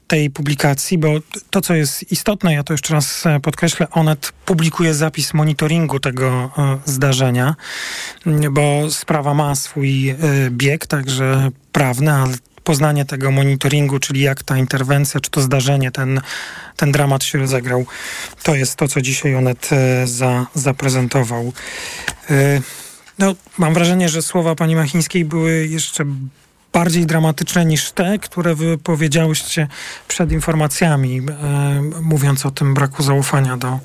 tej 0.07 0.29
publikacji, 0.29 0.97
bo 0.97 1.07
to, 1.49 1.61
co 1.61 1.73
jest 1.73 2.11
istotne, 2.11 2.53
ja 2.53 2.63
to 2.63 2.73
jeszcze 2.73 2.93
raz 2.93 3.23
podkreślę, 3.41 3.87
Onet 3.91 4.31
publikuje 4.45 4.93
zapis 4.93 5.33
monitoringu 5.33 5.99
tego 5.99 6.51
zdarzenia, 6.85 7.55
bo 8.51 8.91
sprawa 8.91 9.33
ma 9.33 9.55
swój 9.55 10.15
bieg, 10.49 10.87
także 10.87 11.49
prawny, 11.71 12.13
ale 12.13 12.33
poznanie 12.63 13.05
tego 13.05 13.31
monitoringu, 13.31 13.99
czyli 13.99 14.21
jak 14.21 14.43
ta 14.43 14.57
interwencja, 14.57 15.19
czy 15.19 15.29
to 15.29 15.41
zdarzenie, 15.41 15.91
ten, 15.91 16.21
ten 16.77 16.91
dramat 16.91 17.23
się 17.23 17.37
rozegrał. 17.37 17.85
To 18.43 18.55
jest 18.55 18.75
to, 18.75 18.87
co 18.87 19.01
dzisiaj 19.01 19.35
Onet 19.35 19.69
e, 19.71 20.07
za, 20.07 20.45
zaprezentował. 20.53 21.53
E, 22.29 22.61
no, 23.19 23.35
mam 23.57 23.73
wrażenie, 23.73 24.09
że 24.09 24.21
słowa 24.21 24.55
pani 24.55 24.75
Machińskiej 24.75 25.25
były 25.25 25.67
jeszcze 25.67 26.05
bardziej 26.73 27.05
dramatyczne 27.05 27.65
niż 27.65 27.91
te, 27.91 28.19
które 28.19 28.55
wypowiedziałyście 28.55 29.67
przed 30.07 30.31
informacjami, 30.31 31.17
e, 31.17 31.81
mówiąc 32.01 32.45
o 32.45 32.51
tym 32.51 32.73
braku 32.73 33.03
zaufania 33.03 33.57
do, 33.57 33.79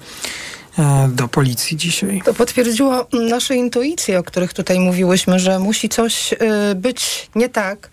do 1.09 1.29
policji 1.29 1.77
dzisiaj. 1.77 2.23
To 2.25 2.35
potwierdziło 2.35 3.09
nasze 3.13 3.57
intuicje, 3.57 4.19
o 4.19 4.23
których 4.23 4.53
tutaj 4.53 4.81
mówiłyśmy, 4.81 5.39
że 5.39 5.59
musi 5.59 5.89
coś 5.89 6.35
być 6.77 7.31
nie 7.35 7.49
tak 7.49 7.91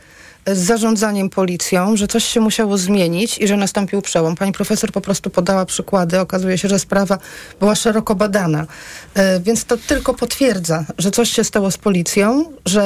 z 0.47 0.57
zarządzaniem 0.57 1.29
policją, 1.29 1.97
że 1.97 2.07
coś 2.07 2.25
się 2.25 2.39
musiało 2.39 2.77
zmienić 2.77 3.37
i 3.37 3.47
że 3.47 3.57
nastąpił 3.57 4.01
przełom. 4.01 4.35
Pani 4.35 4.51
profesor 4.51 4.91
po 4.91 5.01
prostu 5.01 5.29
podała 5.29 5.65
przykłady. 5.65 6.19
Okazuje 6.19 6.57
się, 6.57 6.67
że 6.67 6.79
sprawa 6.79 7.17
była 7.59 7.75
szeroko 7.75 8.15
badana. 8.15 8.67
E, 9.13 9.39
więc 9.39 9.65
to 9.65 9.77
tylko 9.77 10.13
potwierdza, 10.13 10.85
że 10.97 11.11
coś 11.11 11.29
się 11.29 11.43
stało 11.43 11.71
z 11.71 11.77
policją, 11.77 12.45
że 12.65 12.83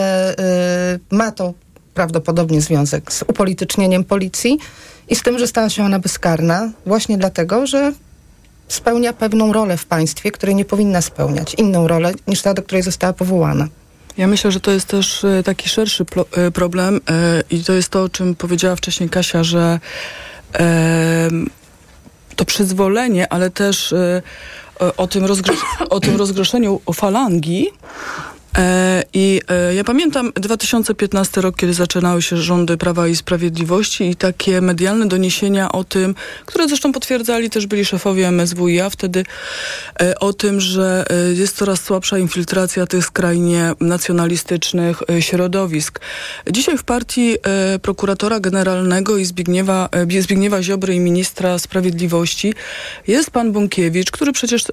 e, 1.11 1.15
ma 1.15 1.31
to 1.31 1.53
prawdopodobnie 1.93 2.61
związek 2.61 3.13
z 3.13 3.23
upolitycznieniem 3.27 4.03
policji 4.03 4.59
i 5.09 5.15
z 5.15 5.21
tym, 5.21 5.39
że 5.39 5.47
stała 5.47 5.69
się 5.69 5.83
ona 5.83 5.99
bezkarna 5.99 6.71
właśnie 6.85 7.17
dlatego, 7.17 7.67
że 7.67 7.93
spełnia 8.67 9.13
pewną 9.13 9.53
rolę 9.53 9.77
w 9.77 9.85
państwie, 9.85 10.31
której 10.31 10.55
nie 10.55 10.65
powinna 10.65 11.01
spełniać. 11.01 11.53
Inną 11.53 11.87
rolę 11.87 12.13
niż 12.27 12.41
ta, 12.41 12.53
do 12.53 12.63
której 12.63 12.83
została 12.83 13.13
powołana. 13.13 13.67
Ja 14.17 14.27
myślę, 14.27 14.51
że 14.51 14.59
to 14.59 14.71
jest 14.71 14.87
też 14.87 15.23
e, 15.23 15.43
taki 15.43 15.69
szerszy 15.69 16.05
e, 16.31 16.51
problem 16.51 17.01
e, 17.09 17.41
i 17.49 17.63
to 17.63 17.73
jest 17.73 17.89
to, 17.89 18.03
o 18.03 18.09
czym 18.09 18.35
powiedziała 18.35 18.75
wcześniej 18.75 19.09
Kasia, 19.09 19.43
że 19.43 19.79
to 22.35 22.45
przyzwolenie, 22.45 23.33
ale 23.33 23.49
też 23.49 23.93
o 24.97 25.07
tym, 25.07 25.25
o 25.89 25.99
tym 25.99 26.15
rozgroszeniu 26.15 26.81
o 26.85 26.93
falangi 26.93 27.67
I 29.13 29.41
e, 29.47 29.75
ja 29.75 29.83
pamiętam 29.83 30.31
2015 30.35 31.41
rok, 31.41 31.55
kiedy 31.55 31.73
zaczynały 31.73 32.21
się 32.21 32.37
rządy 32.37 32.77
Prawa 32.77 33.07
i 33.07 33.15
Sprawiedliwości 33.15 34.09
i 34.09 34.15
takie 34.15 34.61
medialne 34.61 35.07
doniesienia 35.07 35.71
o 35.71 35.83
tym, 35.83 36.15
które 36.45 36.67
zresztą 36.67 36.91
potwierdzali 36.91 37.49
też 37.49 37.67
byli 37.67 37.85
szefowie 37.85 38.27
MSWiA 38.31 38.89
wtedy, 38.89 39.23
e, 40.01 40.19
o 40.19 40.33
tym, 40.33 40.61
że 40.61 41.05
jest 41.35 41.57
coraz 41.57 41.81
słabsza 41.81 42.17
infiltracja 42.17 42.85
tych 42.85 43.05
skrajnie 43.05 43.73
nacjonalistycznych 43.79 45.03
środowisk. 45.19 45.99
Dzisiaj 46.51 46.77
w 46.77 46.83
partii 46.83 47.37
prokuratora 47.81 48.39
generalnego 48.39 49.17
i 49.17 49.25
Zbigniewa, 49.25 49.89
Zbigniewa 50.19 50.63
Ziobry 50.63 50.95
i 50.95 50.99
ministra 50.99 51.59
sprawiedliwości 51.59 52.53
jest 53.07 53.31
pan 53.31 53.51
Bąkiewicz, 53.51 54.11
który 54.11 54.31
przecież 54.31 54.63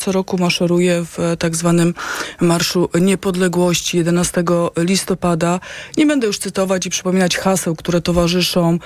co 0.00 0.12
roku 0.12 0.38
maszeruje 0.38 1.04
w 1.04 1.36
tak 1.38 1.56
zwanym 1.56 1.94
Marszu 2.40 2.88
Niepodległości 3.00 3.33
Niepodległości 3.34 3.96
11 3.96 4.44
listopada. 4.76 5.60
Nie 5.96 6.06
będę 6.06 6.26
już 6.26 6.38
cytować 6.38 6.86
i 6.86 6.90
przypominać 6.90 7.36
haseł, 7.36 7.76
które 7.76 8.00
towarzyszą, 8.00 8.78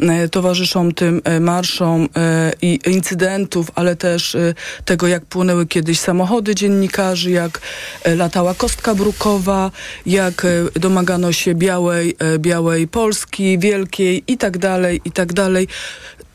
e, 0.00 0.28
towarzyszą 0.28 0.92
tym 0.92 1.20
e, 1.24 1.40
marszom 1.40 2.08
e, 2.16 2.52
i 2.62 2.78
incydentów, 2.86 3.70
ale 3.74 3.96
też 3.96 4.36
tego, 4.84 5.06
jak 5.06 5.24
płynęły 5.24 5.66
kiedyś 5.66 5.98
samochody 5.98 6.54
dziennikarzy, 6.54 7.30
jak 7.30 7.60
latała 8.04 8.54
kostka 8.54 8.94
brukowa, 8.94 9.70
jak 10.06 10.46
domagano 10.74 11.32
się 11.32 11.54
białej, 11.54 12.16
białej 12.38 12.88
Polski, 12.88 13.58
wielkiej 13.58 14.24
i 14.26 14.38
tak 14.38 14.58
dalej, 14.58 15.00
i 15.04 15.12
tak 15.12 15.32
dalej. 15.32 15.68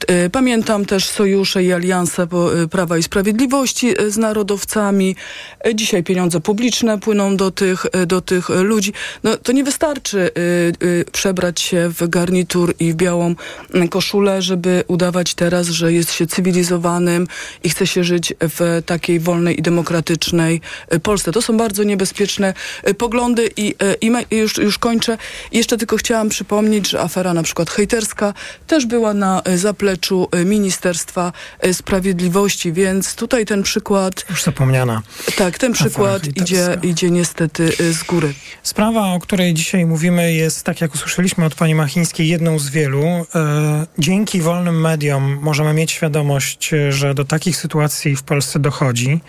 E, 0.08 0.30
pamiętam 0.30 0.86
też 0.86 1.08
sojusze 1.08 1.64
i 1.64 1.74
alianse 1.74 2.24
e, 2.24 2.68
Prawa 2.68 2.98
i 2.98 3.04
Sprawiedliwości 3.04 4.02
e, 4.02 4.12
z 4.12 4.18
narodowcami. 4.18 5.16
Dzisiaj 5.76 6.04
pieniądze 6.04 6.40
publiczne 6.40 7.00
płyną 7.00 7.38
do 7.38 7.52
tych, 7.52 7.86
do 8.08 8.22
tych 8.22 8.50
ludzi. 8.50 8.94
No, 9.24 9.38
to 9.38 9.52
nie 9.52 9.64
wystarczy 9.64 10.32
przebrać 11.12 11.62
się 11.62 11.90
w 11.90 12.08
garnitur 12.08 12.74
i 12.80 12.92
w 12.92 12.96
białą 12.96 13.36
koszulę, 13.90 14.42
żeby 14.42 14.84
udawać 14.88 15.34
teraz, 15.34 15.68
że 15.68 15.94
jest 15.94 16.14
się 16.14 16.28
cywilizowanym 16.28 17.28
i 17.64 17.70
chce 17.70 17.88
się 17.88 18.04
żyć 18.04 18.34
w 18.42 18.82
takiej 18.86 19.20
wolnej 19.20 19.60
i 19.60 19.62
demokratycznej 19.62 20.62
Polsce. 21.04 21.32
To 21.32 21.42
są 21.42 21.58
bardzo 21.58 21.84
niebezpieczne 21.84 22.54
poglądy 22.98 23.50
i, 23.58 23.76
i 24.02 24.36
już, 24.36 24.58
już 24.58 24.78
kończę. 24.78 25.18
Jeszcze 25.52 25.78
tylko 25.78 25.98
chciałam 25.98 26.30
przypomnieć, 26.30 26.90
że 26.90 27.02
afera 27.02 27.34
na 27.34 27.44
przykład 27.44 27.70
hejterska 27.70 28.34
też 28.68 28.86
była 28.86 29.14
na 29.14 29.42
zapleczu 29.56 29.87
zapleczu 29.88 30.28
y, 30.36 30.46
Ministerstwa 30.46 31.32
y, 31.66 31.74
Sprawiedliwości, 31.74 32.74
więc 32.74 33.16
tutaj 33.16 33.46
ten 33.46 33.64
przykład... 33.64 34.26
Już 34.30 34.44
zapomniana. 34.44 35.02
Tak, 35.38 35.58
ten 35.58 35.74
przykład 35.74 36.28
idzie, 36.38 36.78
idzie 36.84 37.10
niestety 37.12 37.72
y, 37.80 37.94
z 37.94 38.04
góry. 38.04 38.34
Sprawa, 38.64 39.14
o 39.14 39.20
której 39.20 39.54
dzisiaj 39.54 39.86
mówimy 39.86 40.34
jest, 40.34 40.64
tak 40.64 40.82
jak 40.82 40.96
usłyszeliśmy 40.96 41.46
od 41.46 41.56
pani 41.56 41.76
Machińskiej, 41.76 42.28
jedną 42.28 42.60
z 42.60 42.70
wielu. 42.70 43.26
Dzięki 43.98 44.42
wolnym 44.42 44.82
mediom 44.82 45.40
możemy 45.42 45.74
mieć 45.74 45.92
świadomość, 45.92 46.72
że 46.90 47.14
do 47.14 47.26
takich 47.26 47.58
sytuacji 47.58 48.16
w 48.16 48.24
Polsce 48.24 48.60
dochodzi. 48.60 49.20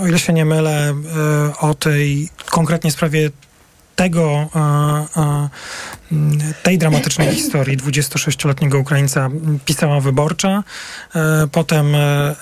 O 0.00 0.06
ile 0.06 0.18
się 0.18 0.32
nie 0.32 0.44
mylę, 0.44 0.94
o 1.60 1.74
tej 1.74 2.28
konkretnie 2.50 2.90
sprawie 2.90 3.30
tego, 3.96 4.48
tej 6.62 6.78
dramatycznej 6.78 7.28
historii 7.36 7.78
26-letniego 7.78 8.78
Ukraińca 8.78 9.28
pisała 9.64 10.00
wyborcza. 10.00 10.62
E, 11.14 11.48
potem 11.52 11.94
e, 11.94 11.98
e, 11.98 12.34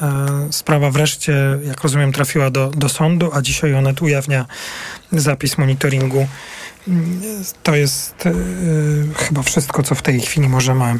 sprawa 0.50 0.90
wreszcie, 0.90 1.58
jak 1.64 1.82
rozumiem, 1.82 2.12
trafiła 2.12 2.50
do, 2.50 2.70
do 2.70 2.88
sądu, 2.88 3.30
a 3.32 3.42
dzisiaj 3.42 3.74
Onet 3.74 4.02
ujawnia 4.02 4.46
zapis 5.12 5.58
monitoringu. 5.58 6.28
To 7.62 7.76
jest 7.76 8.24
chyba 9.16 9.42
wszystko, 9.42 9.82
co 9.82 9.94
w 9.94 10.02
tej 10.02 10.20
chwili 10.20 10.48
możemy 10.48 10.98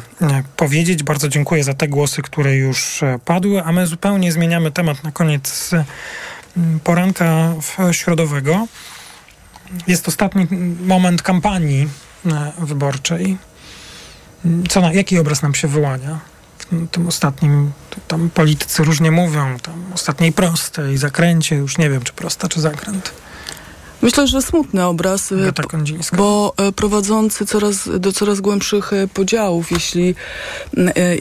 powiedzieć. 0.57 1.03
Bardzo 1.03 1.29
dziękuję 1.29 1.63
za 1.63 1.73
te 1.73 1.87
głosy, 1.87 2.21
które 2.21 2.55
już 2.55 3.01
padły, 3.25 3.63
a 3.63 3.71
my 3.71 3.87
zupełnie 3.87 4.31
zmieniamy 4.31 4.71
temat 4.71 5.03
na 5.03 5.11
koniec 5.11 5.71
poranka 6.83 7.53
środowego. 7.91 8.67
Jest 9.87 10.07
ostatni 10.07 10.47
moment 10.81 11.21
kampanii 11.21 11.89
e, 12.25 12.51
wyborczej. 12.59 13.37
Co 14.69 14.81
na, 14.81 14.93
jaki 14.93 15.19
obraz 15.19 15.41
nam 15.41 15.55
się 15.55 15.67
wyłania? 15.67 16.19
W 16.59 16.87
tym 16.91 17.07
ostatnim, 17.07 17.71
tam 18.07 18.29
politycy 18.29 18.83
różnie 18.83 19.11
mówią, 19.11 19.59
tam 19.59 19.83
ostatniej 19.93 20.31
prostej, 20.31 20.97
zakręcie, 20.97 21.55
już 21.55 21.77
nie 21.77 21.89
wiem, 21.89 22.01
czy 22.01 22.13
prosta, 22.13 22.47
czy 22.47 22.61
zakręt. 22.61 23.11
Myślę, 24.01 24.27
że 24.27 24.41
smutny 24.41 24.85
obraz, 24.85 25.31
e, 25.31 25.35
bo 26.17 26.53
e, 26.57 26.71
prowadzący 26.71 27.45
coraz, 27.45 27.89
do 27.99 28.11
coraz 28.11 28.41
głębszych 28.41 28.93
e, 28.93 29.07
podziałów, 29.07 29.71
jeśli 29.71 30.15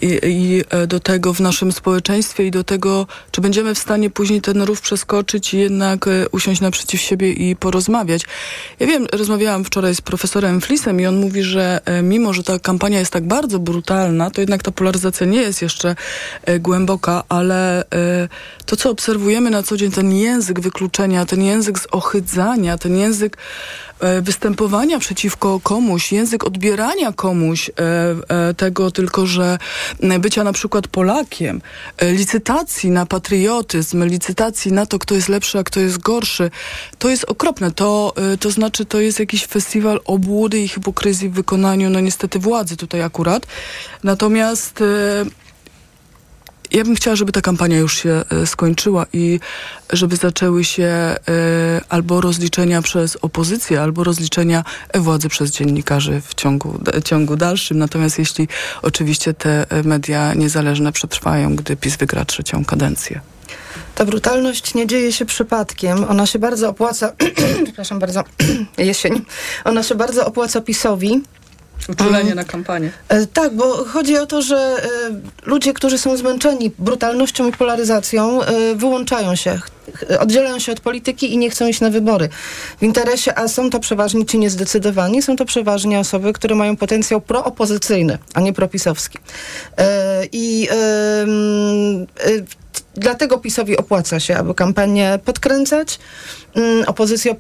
i, 0.03 0.21
i, 0.23 0.65
do 0.87 1.01
tego 1.01 1.35
w 1.35 1.41
naszym 1.41 1.73
społeczeństwie 1.73 2.47
i 2.47 2.51
do 2.51 2.65
tego, 2.65 3.07
czy 3.31 3.41
będziemy 3.41 3.75
w 3.75 3.79
stanie 3.79 4.11
później 4.11 4.41
ten 4.41 4.63
rów 4.63 4.81
przeskoczyć 4.81 5.55
i 5.55 5.59
jednak 5.59 6.07
usiąść 6.33 6.61
naprzeciw 6.61 7.01
siebie 7.01 7.33
i 7.33 7.57
porozmawiać. 7.57 8.23
Ja 8.81 8.87
wiem, 8.87 9.07
rozmawiałam 9.13 9.65
wczoraj 9.65 9.95
z 9.95 10.01
profesorem 10.01 10.61
Flisem 10.61 11.01
i 11.01 11.07
on 11.07 11.17
mówi, 11.17 11.43
że 11.43 11.81
mimo, 12.03 12.33
że 12.33 12.43
ta 12.43 12.59
kampania 12.59 12.99
jest 12.99 13.13
tak 13.13 13.27
bardzo 13.27 13.59
brutalna, 13.59 14.31
to 14.31 14.41
jednak 14.41 14.63
ta 14.63 14.71
polaryzacja 14.71 15.27
nie 15.27 15.41
jest 15.41 15.63
jeszcze 15.63 15.97
głęboka, 16.61 17.25
ale 17.29 17.85
to, 18.67 18.77
co 18.77 18.91
obserwujemy 18.91 19.51
na 19.51 19.63
co 19.63 19.77
dzień, 19.77 19.91
ten 19.91 20.13
język 20.13 20.61
wykluczenia, 20.61 21.27
ten 21.27 21.43
język 21.43 21.79
zohydzania, 21.79 22.68
ten 22.77 22.97
język 22.97 23.37
e, 24.01 24.23
występowania 24.23 24.99
przeciwko 24.99 25.61
komuś, 25.61 26.13
język 26.13 26.45
odbierania 26.45 27.13
komuś 27.13 27.71
e, 27.71 27.73
e, 28.29 28.55
tego 28.55 28.91
tylko, 28.91 29.27
że 29.27 29.59
bycia 30.21 30.45
na 30.45 30.53
przykład 30.53 30.89
Polakiem, 30.89 31.61
licytacji 32.03 32.91
na 32.91 33.07
patriotyzm, 33.07 34.05
licytacji 34.05 34.73
na 34.73 34.87
to, 34.87 34.99
kto 34.99 35.15
jest 35.15 35.29
lepszy, 35.29 35.59
a 35.59 35.65
kto 35.65 35.81
jest 35.81 35.99
gorszy, 35.99 36.51
to 36.99 37.09
jest 37.09 37.25
okropne. 37.25 37.71
To, 37.71 38.15
to 38.41 38.51
znaczy, 38.51 38.85
to 38.85 39.01
jest 39.01 39.19
jakiś 39.19 39.47
festiwal 39.47 40.01
obłudy 40.05 40.61
i 40.61 40.69
hipokryzji 40.69 41.29
w 41.29 41.33
wykonaniu, 41.33 41.91
no 41.91 42.01
niestety 42.01 42.39
władzy 42.39 42.77
tutaj 42.77 43.03
akurat. 43.03 43.47
Natomiast 44.05 44.83
ja 46.73 46.85
bym 46.85 46.95
chciała, 46.95 47.17
żeby 47.17 47.33
ta 47.33 47.41
kampania 47.41 47.79
już 47.79 47.97
się 47.97 48.25
e, 48.31 48.47
skończyła 48.47 49.07
i 49.13 49.41
żeby 49.93 50.17
zaczęły 50.17 50.65
się 50.65 50.85
e, 50.85 51.17
albo 51.89 52.21
rozliczenia 52.21 52.83
przez 52.83 53.17
opozycję, 53.17 53.83
albo 53.83 54.05
rozliczenia 54.05 54.65
władzy 54.95 55.29
przez 55.29 55.51
dziennikarzy 55.51 56.21
w 56.21 56.35
ciągu, 56.35 56.81
ciągu 57.05 57.37
dalszym. 57.37 57.79
Natomiast 57.79 58.19
jeśli 58.19 58.49
oczywiście 58.83 59.35
te 59.35 59.67
media 59.85 60.35
niezależne 60.35 60.93
przetrwają, 60.93 61.57
gdy 61.57 61.77
PiS 61.77 61.97
wygra 61.97 62.25
trzecią 62.25 62.65
kadencję. 62.65 63.21
Ta 63.95 64.05
brutalność 64.05 64.75
nie 64.75 64.87
dzieje 64.87 65.13
się 65.13 65.25
przypadkiem. 65.25 66.05
Ona 66.05 66.27
się 66.27 66.39
bardzo 66.39 66.69
opłaca, 66.69 67.13
przepraszam 67.65 67.99
bardzo, 67.99 68.25
jesień. 68.79 69.25
Ona 69.65 69.83
się 69.83 69.95
bardzo 69.95 70.27
opłaca 70.27 70.61
PiSowi 70.61 71.23
Uczulenie 71.89 72.35
na 72.35 72.45
kampanię. 72.45 72.91
E, 73.09 73.27
tak, 73.27 73.57
bo 73.57 73.85
chodzi 73.85 74.19
o 74.19 74.27
to, 74.27 74.43
że 74.43 74.57
e, 74.57 74.79
ludzie, 75.47 75.73
którzy 75.73 75.99
są 75.99 76.17
zmęczeni 76.17 76.71
brutalnością 76.79 77.49
i 77.49 77.53
polaryzacją, 77.53 78.43
e, 78.43 78.75
wyłączają 78.75 79.35
się, 79.35 79.61
oddzielają 80.21 80.59
się 80.59 80.73
od 80.73 80.81
polityki 80.81 81.35
i 81.35 81.39
nie 81.39 81.51
chcą 81.51 81.67
iść 81.67 81.81
na 81.81 81.91
wybory. 81.91 82.29
W 82.81 82.83
interesie, 82.83 83.39
a 83.39 83.49
są 83.49 83.71
to 83.71 83.81
przeważnie 83.81 84.27
ci 84.27 84.39
niezdecydowani, 84.39 85.23
są 85.23 85.37
to 85.37 85.45
przeważnie 85.45 85.99
osoby, 85.99 86.33
które 86.33 86.55
mają 86.55 86.77
potencjał 86.77 87.21
proopozycyjny, 87.21 88.19
a 88.35 88.41
nie 88.41 88.53
propisowski. 88.53 89.19
I 90.33 90.69
dlatego 92.95 93.39
PiSowi 93.39 93.77
opłaca 93.77 94.21
się, 94.21 94.37
aby 94.37 94.55
kampanię 94.55 95.19
podkręcać, 95.25 95.99
opozycji 96.87 97.31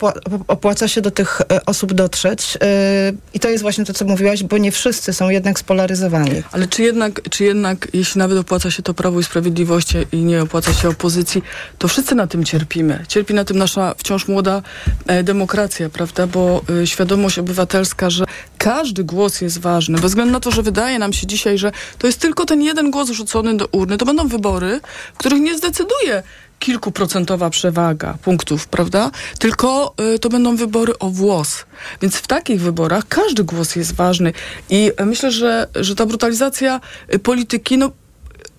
opłaca 0.49 0.89
się 0.89 1.01
do 1.01 1.11
tych 1.11 1.41
e, 1.41 1.65
osób 1.67 1.93
dotrzeć. 1.93 2.59
E, 2.63 3.13
I 3.35 3.41
to 3.41 3.49
jest 3.49 3.63
właśnie 3.63 3.85
to, 3.85 3.93
co 3.93 4.05
mówiłaś, 4.05 4.43
bo 4.43 4.59
nie 4.59 4.73
wszyscy 4.73 5.13
są 5.13 5.29
jednak 5.29 5.59
spolaryzowani. 5.59 6.43
Ale 6.53 6.67
czy 6.67 6.83
jednak, 6.83 7.21
czy 7.31 7.45
jednak, 7.45 7.89
jeśli 7.93 8.19
nawet 8.19 8.39
opłaca 8.39 8.71
się 8.71 8.83
to 8.83 8.95
Prawo 8.95 9.21
i 9.21 9.25
Sprawiedliwość 9.25 9.93
i 10.13 10.17
nie 10.17 10.43
opłaca 10.43 10.73
się 10.73 10.89
opozycji, 10.89 11.43
to 11.79 11.89
wszyscy 11.89 12.15
na 12.15 12.27
tym 12.27 12.45
cierpimy. 12.45 13.05
Cierpi 13.09 13.35
na 13.35 13.45
tym 13.45 13.59
nasza 13.59 13.95
wciąż 13.99 14.29
młoda 14.29 14.63
e, 15.07 15.23
demokracja, 15.23 15.89
prawda? 15.89 16.27
Bo 16.27 16.63
świadomość 16.85 17.39
obywatelska, 17.39 18.11
że 18.11 18.25
każdy 18.59 19.05
głos 19.05 19.41
jest 19.41 19.59
ważny, 19.59 19.99
bez 19.99 20.11
względu 20.11 20.33
na 20.33 20.41
to, 20.41 20.51
że 20.51 20.63
wydaje 20.63 20.99
nam 20.99 21.13
się 21.13 21.27
dzisiaj, 21.27 21.59
że 21.59 21.73
to 21.99 22.07
jest 22.07 22.21
tylko 22.21 22.45
ten 22.45 22.63
jeden 22.63 22.91
głos 22.91 23.11
rzucony 23.11 23.57
do 23.57 23.67
urny, 23.67 23.99
to 23.99 24.07
będą 24.07 24.29
wybory, 24.29 24.81
w 25.15 25.19
których 25.19 25.41
nie 25.41 25.59
zdecyduje 25.59 26.23
kilkuprocentowa 26.59 27.51
przewaga 27.51 28.19
punktów, 28.23 28.69
prawda? 28.69 29.11
Tylko 29.39 29.95
y, 30.15 30.19
to 30.19 30.29
będą 30.29 30.57
wybory 30.57 30.99
o 30.99 31.11
włos. 31.11 31.65
Więc 32.03 32.17
w 32.17 32.27
takich 32.27 32.61
wyborach 32.61 33.09
każdy 33.09 33.45
głos 33.45 33.77
jest 33.77 33.95
ważny. 33.95 34.33
I 34.71 34.93
myślę, 35.07 35.31
że, 35.31 35.67
że 35.75 35.95
ta 35.95 36.07
brutalizacja 36.07 36.81
y, 37.15 37.19
polityki, 37.19 37.79
no 37.79 37.91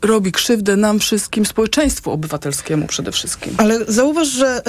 robi 0.02 0.32
krzywdę 0.32 0.76
nam 0.76 1.00
wszystkim, 1.00 1.46
społeczeństwu 1.46 2.12
obywatelskiemu 2.12 2.88
przede 2.88 3.12
wszystkim. 3.12 3.54
Ale 3.58 3.86
zauważ, 3.86 4.28
że 4.28 4.62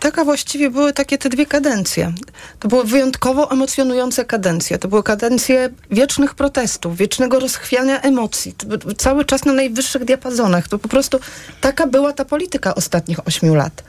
taka 0.00 0.24
właściwie 0.24 0.70
były 0.70 0.92
takie 0.92 1.18
te 1.18 1.28
dwie 1.28 1.46
kadencje. 1.46 2.12
To 2.60 2.68
były 2.68 2.84
wyjątkowo 2.84 3.50
emocjonujące 3.50 4.24
kadencje. 4.24 4.78
To 4.78 4.88
były 4.88 5.02
kadencje 5.02 5.70
wiecznych 5.90 6.34
protestów, 6.34 6.96
wiecznego 6.96 7.40
rozchwiania 7.40 8.00
emocji. 8.00 8.54
Cały 8.96 9.24
czas 9.24 9.44
na 9.44 9.52
najwyższych 9.52 10.04
diapazonach. 10.04 10.68
To 10.68 10.78
po 10.78 10.88
prostu 10.88 11.20
taka 11.60 11.86
była 11.86 12.12
ta 12.12 12.24
polityka 12.24 12.74
ostatnich 12.74 13.28
ośmiu 13.28 13.54
lat. 13.54 13.82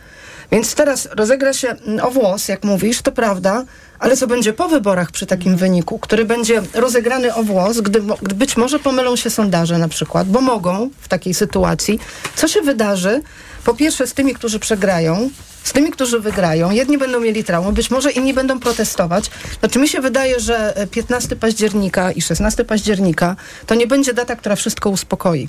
Więc 0.52 0.76
teraz 0.76 1.08
rozegra 1.12 1.54
się 1.54 1.70
mm, 1.70 2.06
o 2.06 2.12
włos, 2.12 2.48
jak 2.48 2.64
mówisz, 2.64 3.02
to 3.02 3.12
prawda, 3.12 3.66
ale 4.00 4.18
co 4.18 4.28
będzie 4.28 4.54
po 4.54 4.70
wyborach 4.70 5.12
przy 5.12 5.26
takim 5.26 5.58
wyniku, 5.58 6.00
który 6.00 6.26
będzie 6.26 6.62
rozegrany 6.74 7.36
o 7.36 7.44
włos, 7.44 7.82
gdy, 7.82 8.02
gdy 8.22 8.36
być 8.36 8.58
może 8.58 8.80
pomylą 8.80 9.16
się 9.16 9.30
sondaże 9.30 9.78
na 9.78 9.88
przykład, 9.88 10.28
bo 10.28 10.42
mogą 10.42 10.90
w 11.02 11.08
takiej 11.08 11.34
sytuacji. 11.34 12.00
Co 12.36 12.48
się 12.48 12.62
wydarzy? 12.62 13.22
Po 13.64 13.74
pierwsze 13.74 14.08
z 14.08 14.14
tymi, 14.14 14.34
którzy 14.34 14.60
przegrają, 14.60 15.30
z 15.64 15.74
tymi, 15.74 15.92
którzy 15.92 16.20
wygrają. 16.20 16.72
Jedni 16.72 16.98
będą 16.98 17.20
mieli 17.20 17.44
traumę, 17.44 17.72
być 17.72 17.92
może 17.92 18.12
inni 18.12 18.34
będą 18.34 18.60
protestować. 18.60 19.32
Znaczy 19.60 19.80
mi 19.80 19.88
się 19.88 20.02
wydaje, 20.02 20.40
że 20.40 20.74
15 20.92 21.36
października 21.36 22.12
i 22.12 22.22
16 22.22 22.66
października 22.66 23.36
to 23.66 23.76
nie 23.76 23.88
będzie 23.88 24.14
data, 24.14 24.36
która 24.36 24.56
wszystko 24.56 24.90
uspokoi. 24.90 25.48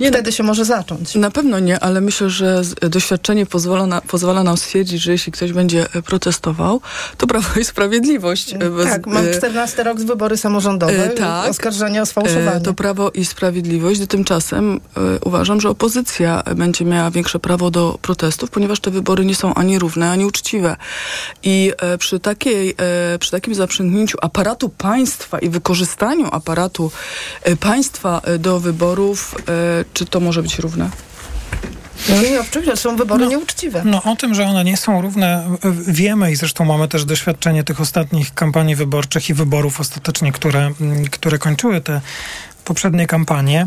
Nie, 0.00 0.08
Wtedy 0.08 0.32
się 0.32 0.42
może 0.42 0.64
zacząć. 0.64 1.14
Na 1.14 1.30
pewno 1.30 1.58
nie, 1.58 1.80
ale 1.80 2.00
myślę, 2.00 2.30
że 2.30 2.62
doświadczenie 2.80 3.46
pozwala, 3.46 3.86
na, 3.86 4.00
pozwala 4.00 4.42
nam 4.42 4.56
stwierdzić, 4.56 5.02
że 5.02 5.12
jeśli 5.12 5.32
ktoś 5.32 5.52
będzie 5.52 5.86
e, 5.94 6.02
protestował, 6.02 6.80
to 7.16 7.26
Prawo 7.26 7.60
i 7.60 7.64
Sprawiedliwość. 7.64 8.54
E, 8.54 8.58
bez, 8.58 8.86
tak, 8.86 9.06
mam 9.06 9.24
14 9.36 9.82
rok 9.82 10.00
z 10.00 10.04
wybory 10.04 10.36
samorządowe, 10.36 11.08
tak, 11.08 11.50
oskarżenia 11.50 12.02
o 12.02 12.06
sfałszowanie. 12.06 12.60
To 12.60 12.74
Prawo 12.74 13.10
i 13.10 13.24
Sprawiedliwość. 13.24 14.00
Tymczasem 14.08 14.80
uważam, 15.24 15.60
że 15.60 15.70
opozycja 15.70 16.42
będzie 16.56 16.84
miała 16.84 17.10
większe 17.10 17.38
prawo 17.38 17.70
do 17.70 17.98
protestów, 18.02 18.50
ponieważ 18.50 18.80
te 18.80 18.90
wybory 18.90 19.24
nie 19.24 19.34
są 19.34 19.54
ani 19.54 19.78
równe, 19.78 20.10
ani 20.10 20.24
uczciwe. 20.24 20.76
I 21.42 21.72
przy, 21.98 22.20
takiej, 22.20 22.74
przy 23.20 23.30
takim 23.30 23.54
zaprzęgnięciu 23.54 24.18
aparatu 24.22 24.68
państwa 24.68 25.38
i 25.38 25.48
wykorzystaniu 25.48 26.28
aparatu 26.32 26.90
państwa 27.60 28.22
do 28.38 28.60
wyborów 28.60 29.34
czy 29.92 30.06
to 30.06 30.20
może 30.20 30.42
być 30.42 30.58
równe? 30.58 30.90
No 32.08 32.22
nie, 32.22 32.40
oczywiście, 32.40 32.76
są 32.76 32.96
wybory 32.96 33.24
no, 33.24 33.30
nieuczciwe. 33.30 33.82
No 33.84 34.02
o 34.02 34.16
tym, 34.16 34.34
że 34.34 34.44
one 34.44 34.64
nie 34.64 34.76
są 34.76 35.02
równe 35.02 35.44
wiemy 35.86 36.32
i 36.32 36.36
zresztą 36.36 36.64
mamy 36.64 36.88
też 36.88 37.04
doświadczenie 37.04 37.64
tych 37.64 37.80
ostatnich 37.80 38.34
kampanii 38.34 38.76
wyborczych 38.76 39.30
i 39.30 39.34
wyborów 39.34 39.80
ostatecznie, 39.80 40.32
które, 40.32 40.72
które 41.10 41.38
kończyły 41.38 41.80
te 41.80 42.00
poprzednie 42.64 43.06
kampanie. 43.06 43.66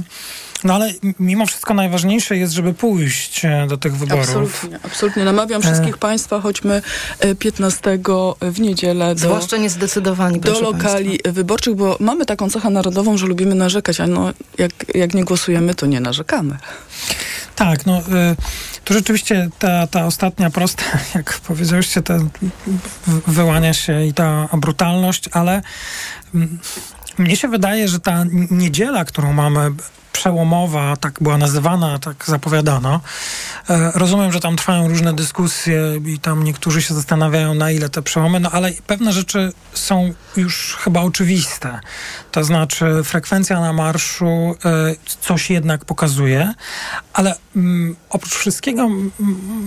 No 0.64 0.76
ale 0.76 0.94
mimo 1.20 1.46
wszystko 1.46 1.74
najważniejsze 1.74 2.38
jest, 2.38 2.54
żeby 2.54 2.74
pójść 2.74 3.46
e, 3.46 3.68
do 3.68 3.78
tych 3.78 3.98
wyborów. 3.98 4.26
Absolutnie, 4.30 4.80
absolutnie. 4.84 5.24
Namawiam 5.24 5.62
wszystkich 5.62 5.96
e... 5.96 5.98
Państwa, 5.98 6.42
choćmy 6.42 6.82
15 7.40 7.92
e, 7.92 8.52
w 8.52 8.60
niedzielę 8.60 9.16
do, 9.16 9.22
Zwłaszcza 9.22 9.58
niezdecydowani, 9.58 10.40
do 10.40 10.62
lokali 10.62 11.10
państwa. 11.10 11.32
wyborczych, 11.32 11.76
bo 11.76 11.98
mamy 12.00 12.26
taką 12.26 12.50
cechę 12.50 12.70
narodową, 12.70 13.18
że 13.18 13.26
lubimy 13.28 13.56
narzekać, 13.56 14.00
a 14.00 14.08
no, 14.08 14.32
jak, 14.58 14.72
jak 14.96 15.14
nie 15.14 15.24
głosujemy, 15.24 15.76
to 15.76 15.86
nie 15.86 16.00
narzekamy. 16.00 16.58
Tak, 17.56 17.86
no 17.86 18.02
tu 18.86 18.94
rzeczywiście 18.94 19.50
ta, 19.60 19.88
ta 19.88 20.06
ostatnia 20.06 20.50
prosta, 20.50 20.84
jak 21.16 21.40
powiedzieliście, 21.40 22.02
te 22.02 22.28
wyłania 23.28 23.74
się 23.74 24.06
i 24.06 24.14
ta 24.14 24.50
brutalność, 24.54 25.30
ale 25.32 25.62
mm, 26.36 26.60
mnie 27.18 27.36
się 27.36 27.48
wydaje, 27.48 27.88
że 27.88 28.00
ta 28.00 28.26
niedziela, 28.52 29.06
którą 29.06 29.34
mamy 29.34 29.72
przełomowa, 30.14 30.98
tak 30.98 31.20
była 31.22 31.38
nazywana, 31.38 32.00
tak 32.00 32.26
zapowiadano. 32.28 33.02
E, 33.70 33.92
rozumiem, 33.96 34.32
że 34.32 34.40
tam 34.40 34.56
trwają 34.56 34.88
różne 34.88 35.14
dyskusje 35.14 35.82
i 36.06 36.20
tam 36.20 36.44
niektórzy 36.44 36.82
się 36.82 36.94
zastanawiają, 36.94 37.54
na 37.54 37.72
ile 37.72 37.90
te 37.90 38.02
przełomy, 38.02 38.40
no 38.40 38.52
ale 38.52 38.72
pewne 38.88 39.14
rzeczy 39.14 39.52
są 39.74 40.14
już 40.38 40.78
chyba 40.80 41.02
oczywiste. 41.02 41.80
To 42.32 42.44
znaczy 42.44 43.02
frekwencja 43.04 43.60
na 43.60 43.74
marszu 43.74 44.26
e, 44.66 44.96
coś 45.22 45.50
jednak 45.50 45.86
pokazuje, 45.86 46.54
ale 47.14 47.36
mm, 47.56 47.96
oprócz 48.10 48.34
wszystkiego, 48.34 48.82
mm, 48.84 49.12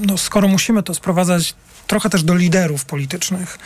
no, 0.07 0.19
skoro 0.19 0.49
musimy 0.49 0.83
to 0.83 0.95
sprowadzać 0.95 1.55
trochę 1.87 2.11
też 2.11 2.23
do 2.23 2.35
liderów 2.35 2.85
politycznych, 2.85 3.59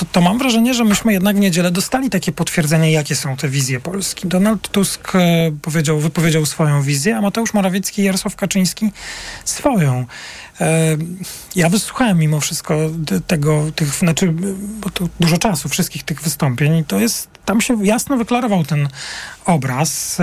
to, 0.00 0.06
to, 0.12 0.20
mam 0.20 0.38
wrażenie, 0.38 0.74
że 0.74 0.84
myśmy 0.84 1.12
jednak 1.12 1.36
w 1.36 1.40
niedzielę 1.40 1.70
dostali 1.70 2.10
takie 2.10 2.32
potwierdzenie, 2.32 2.92
jakie 2.92 3.16
są 3.16 3.36
te 3.36 3.48
wizje 3.48 3.80
Polski. 3.80 4.28
Donald 4.28 4.68
Tusk 4.68 5.14
e, 5.14 5.52
powiedział, 5.62 5.98
wypowiedział 5.98 6.46
swoją 6.46 6.82
wizję, 6.82 7.16
a 7.16 7.20
Mateusz 7.20 7.54
Morawiecki 7.54 8.02
i 8.02 8.04
Jarosław 8.04 8.36
Kaczyński 8.36 8.90
swoją. 9.44 10.06
E, 10.60 10.96
ja 11.56 11.68
wysłuchałem 11.68 12.18
mimo 12.18 12.40
wszystko 12.40 12.76
tego, 13.26 13.64
tych, 13.76 13.88
znaczy, 13.88 14.32
bo 14.80 14.90
to 14.90 15.08
dużo 15.20 15.38
czasu, 15.38 15.68
wszystkich 15.68 16.02
tych 16.02 16.22
wystąpień 16.22 16.76
i 16.76 16.84
to 16.84 17.00
jest, 17.00 17.28
tam 17.44 17.60
się 17.60 17.86
jasno 17.86 18.16
wyklarował 18.16 18.64
ten 18.64 18.88
obraz. 19.44 20.18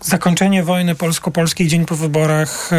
E, 0.00 0.04
zakończenie 0.04 0.62
wojny 0.62 0.94
polsko-polskiej 0.94 1.68
dzień 1.68 1.86
po 1.86 1.96
wyborach 1.96 2.70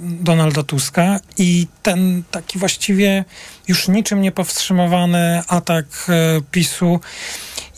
Donalda 0.00 0.62
Tuska 0.62 1.20
i 1.38 1.66
ten 1.82 2.22
taki 2.30 2.58
właściwie 2.58 3.24
już 3.68 3.88
niczym 3.88 4.20
nie 4.20 4.32
powstrzymywany 4.32 5.42
atak 5.48 5.86
e, 6.08 6.40
PiSu. 6.50 7.00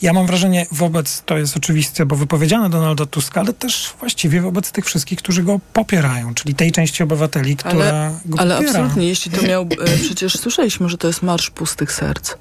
Ja 0.01 0.13
mam 0.13 0.27
wrażenie 0.27 0.65
wobec, 0.71 1.23
to 1.25 1.37
jest 1.37 1.57
oczywiste, 1.57 2.05
bo 2.05 2.15
wypowiedziane 2.15 2.69
Donalda 2.69 3.05
Tuska, 3.05 3.41
ale 3.41 3.53
też 3.53 3.93
właściwie 3.99 4.41
wobec 4.41 4.71
tych 4.71 4.85
wszystkich, 4.85 5.19
którzy 5.19 5.43
go 5.43 5.59
popierają, 5.73 6.33
czyli 6.33 6.55
tej 6.55 6.71
części 6.71 7.03
obywateli, 7.03 7.55
która 7.55 7.73
ale, 7.73 8.19
go 8.25 8.39
ale 8.39 8.55
popiera. 8.55 8.73
Ale 8.73 8.79
absolutnie, 8.79 9.07
jeśli 9.07 9.31
to 9.31 9.41
miał, 9.41 9.61
e, 9.63 9.97
przecież 9.97 10.39
słyszeliśmy, 10.39 10.89
że 10.89 10.97
to 10.97 11.07
jest 11.07 11.21
Marsz 11.23 11.49
Pustych 11.49 11.91
Serc. 11.91 12.35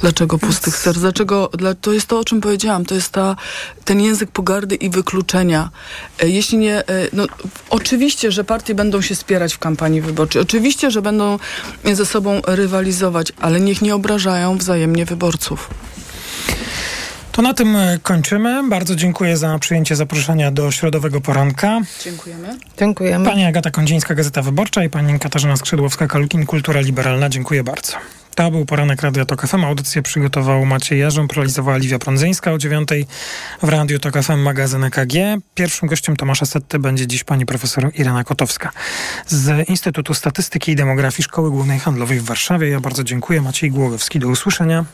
Dlaczego 0.00 0.38
pustych 0.38 0.76
serc? 0.76 0.98
Dlaczego? 0.98 1.50
Dla, 1.58 1.74
to 1.74 1.92
jest 1.92 2.06
to, 2.06 2.18
o 2.18 2.24
czym 2.24 2.40
powiedziałam. 2.40 2.84
To 2.84 2.94
jest 2.94 3.12
ta, 3.12 3.36
ten 3.84 4.00
język 4.00 4.30
pogardy 4.30 4.74
i 4.74 4.90
wykluczenia. 4.90 5.70
E, 6.22 6.28
jeśli 6.28 6.58
nie, 6.58 6.78
e, 6.78 6.84
no, 7.12 7.26
oczywiście, 7.70 8.32
że 8.32 8.44
partie 8.44 8.74
będą 8.74 9.00
się 9.00 9.14
spierać 9.14 9.54
w 9.54 9.58
kampanii 9.58 10.00
wyborczej. 10.00 10.42
Oczywiście, 10.42 10.90
że 10.90 11.02
będą 11.02 11.38
ze 11.92 12.06
sobą 12.06 12.40
rywalizować, 12.46 13.32
ale 13.40 13.60
niech 13.60 13.82
nie 13.82 13.94
obrażają 13.94 14.58
wzajemnie 14.58 15.04
wyborców. 15.04 15.70
To 17.32 17.42
na 17.42 17.54
tym 17.54 17.76
e, 17.76 17.98
kończymy. 18.02 18.68
Bardzo 18.68 18.96
dziękuję 18.96 19.36
za 19.36 19.58
przyjęcie 19.58 19.96
zaproszenia 19.96 20.50
do 20.50 20.70
środowego 20.70 21.20
poranka. 21.20 21.80
Dziękujemy. 22.04 22.58
Dziękujemy. 22.78 23.24
Pani 23.24 23.44
Agata 23.44 23.70
Kondzińska, 23.70 24.14
Gazeta 24.14 24.42
Wyborcza 24.42 24.84
i 24.84 24.90
pani 24.90 25.18
Katarzyna 25.18 25.54
Skrzydłowska-Kalukin, 25.54 26.46
Kultura 26.46 26.80
Liberalna. 26.80 27.28
Dziękuję 27.28 27.64
bardzo. 27.64 28.19
To 28.40 28.50
był 28.50 28.64
poranek 28.64 29.02
Radia 29.02 29.24
Tok 29.24 29.46
FM. 29.46 29.64
Audycję 29.64 30.02
przygotował 30.02 30.66
Maciej 30.66 31.00
Jarząb, 31.00 31.32
realizowała 31.32 31.76
Liwia 31.76 31.98
Prądzyńska. 31.98 32.52
O 32.52 32.58
dziewiątej 32.58 33.06
w 33.62 33.68
Radiu 33.68 33.98
Tok 33.98 34.22
FM 34.22 34.38
magazyn 34.38 34.84
EKG. 34.84 35.12
Pierwszym 35.54 35.88
gościem 35.88 36.16
Tomasza 36.16 36.46
Setty 36.46 36.78
będzie 36.78 37.06
dziś 37.06 37.24
pani 37.24 37.46
profesor 37.46 37.90
Irena 37.94 38.24
Kotowska 38.24 38.72
z 39.26 39.68
Instytutu 39.68 40.14
Statystyki 40.14 40.72
i 40.72 40.76
Demografii 40.76 41.24
Szkoły 41.24 41.50
Głównej 41.50 41.78
Handlowej 41.78 42.20
w 42.20 42.24
Warszawie. 42.24 42.68
Ja 42.68 42.80
bardzo 42.80 43.04
dziękuję. 43.04 43.42
Maciej 43.42 43.70
Głogowski. 43.70 44.18
Do 44.18 44.28
usłyszenia. 44.28 44.84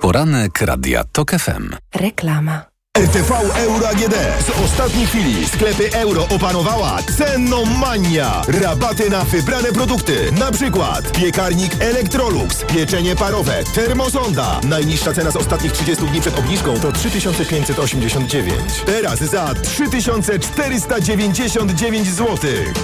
Poranek 0.00 0.60
Radia 0.60 1.04
Tok 1.12 1.30
FM. 1.30 1.76
Reklama. 1.94 2.73
RTV 2.98 3.30
Euro 3.56 3.88
AGD. 3.88 4.14
Z 4.46 4.50
ostatniej 4.64 5.06
chwili 5.06 5.46
sklepy 5.46 5.92
euro 5.92 6.28
opanowała 6.28 6.98
cennomania. 7.18 8.42
Rabaty 8.48 9.10
na 9.10 9.24
wybrane 9.24 9.72
produkty. 9.72 10.32
Na 10.32 10.52
przykład 10.52 11.12
piekarnik 11.12 11.72
Electrolux, 11.80 12.64
pieczenie 12.74 13.16
parowe, 13.16 13.64
termosonda. 13.74 14.60
Najniższa 14.68 15.12
cena 15.12 15.30
z 15.30 15.36
ostatnich 15.36 15.72
30 15.72 16.06
dni 16.06 16.20
przed 16.20 16.38
obniżką 16.38 16.80
to 16.80 16.92
3589. 16.92 18.54
Teraz 18.86 19.18
za 19.18 19.54
3499 19.62 22.08
zł. 22.08 22.36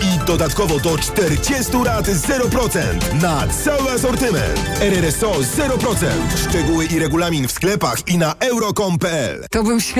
I 0.03 0.19
dodatkowo 0.27 0.79
do 0.79 0.99
40 0.99 1.73
lat 1.85 2.07
0% 2.07 2.79
na 3.23 3.47
cały 3.65 3.91
asortyment. 3.91 4.61
RRSO 4.81 5.33
0%. 5.33 6.07
Szczegóły 6.49 6.85
i 6.85 6.99
regulamin 6.99 7.49
w 7.49 7.53
sklepach 7.53 8.09
i 8.09 8.19
na 8.19 8.35
euro.com.pl. 8.41 9.47
To 9.51 9.63
był 9.63 9.81
świat 9.81 10.00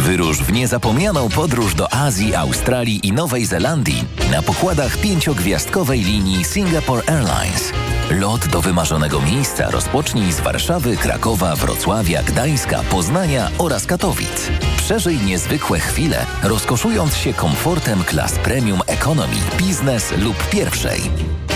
Wyrusz 0.00 0.42
w 0.42 0.52
niezapomnianą 0.52 1.28
podróż 1.28 1.74
do 1.74 1.92
Azji, 1.92 2.34
Australii 2.34 3.06
i 3.06 3.12
Nowej 3.12 3.46
Zelandii 3.46 4.04
na 4.30 4.42
pokładach 4.42 4.96
pięciogwiazdkowej 4.96 6.00
linii 6.00 6.44
Singapore 6.44 7.02
Airlines. 7.08 7.72
Lot 8.10 8.48
do 8.48 8.60
wymarzonego 8.60 9.20
miejsca 9.20 9.70
rozpocznij 9.70 10.32
z 10.32 10.40
Warszawy, 10.40 10.96
Krakowa, 10.96 11.56
Wrocławia, 11.56 12.22
Gdańska, 12.22 12.82
Poznania 12.90 13.50
oraz 13.58 13.86
Katowic. 13.86 14.50
Przeżyj 14.76 15.18
niezwykłe 15.18 15.80
chwile, 15.80 16.26
rozkoszując 16.42 17.16
się 17.16 17.34
komfortem 17.34 18.04
klas 18.04 18.32
premium 18.32 18.80
economy, 18.86 19.36
biznes 19.58 20.12
lub 20.18 20.48
pierwszej. 20.48 21.00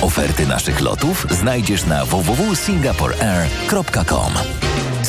Oferty 0.01 0.47
naszych 0.47 0.81
lotów 0.81 1.27
znajdziesz 1.31 1.87
na 1.87 2.05
www.singaporeair.com. 2.05 4.64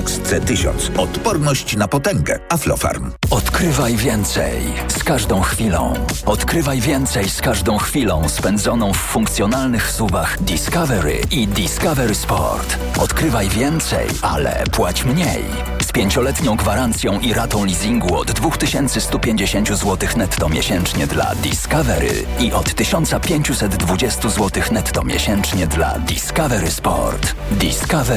Max 0.00 0.20
C1000. 0.20 1.00
Odporność 1.00 1.76
na 1.76 1.88
potęgę. 1.88 2.38
Aflofarm. 2.48 3.10
Odkrywaj 3.30 3.96
więcej 3.96 4.62
z 4.88 5.04
każdą 5.04 5.40
chwilą. 5.40 5.94
Odkrywaj 6.26 6.80
więcej 6.80 7.30
z 7.30 7.40
każdą 7.40 7.78
chwilą 7.78 8.28
spędzoną 8.28 8.92
w 8.92 8.96
funkcjonalnych 8.96 9.90
suwach 9.90 10.42
Discovery 10.42 11.20
i 11.30 11.48
Discovery 11.48 12.14
Sport. 12.14 12.78
Odkrywaj 13.00 13.48
więcej, 13.48 14.08
ale 14.22 14.64
płać 14.72 15.04
mniej. 15.04 15.44
Z 15.82 15.92
pięcioletnią 15.92 16.56
gwarancją 16.56 17.20
i 17.20 17.34
ratą 17.34 17.64
leasingu 17.64 18.16
od 18.16 18.32
2150 18.32 19.68
zł 19.68 20.08
netto 20.16 20.48
miesięcznie 20.48 21.06
dla 21.06 21.34
Discovery 21.34 22.24
i 22.38 22.52
od 22.52 22.74
1520 22.74 24.28
zł 24.28 24.62
netto 24.72 25.04
miesięcznie 25.04 25.66
dla 25.66 25.98
Discovery 25.98 26.70
Sport. 26.70 27.34
Discovery 27.50 28.10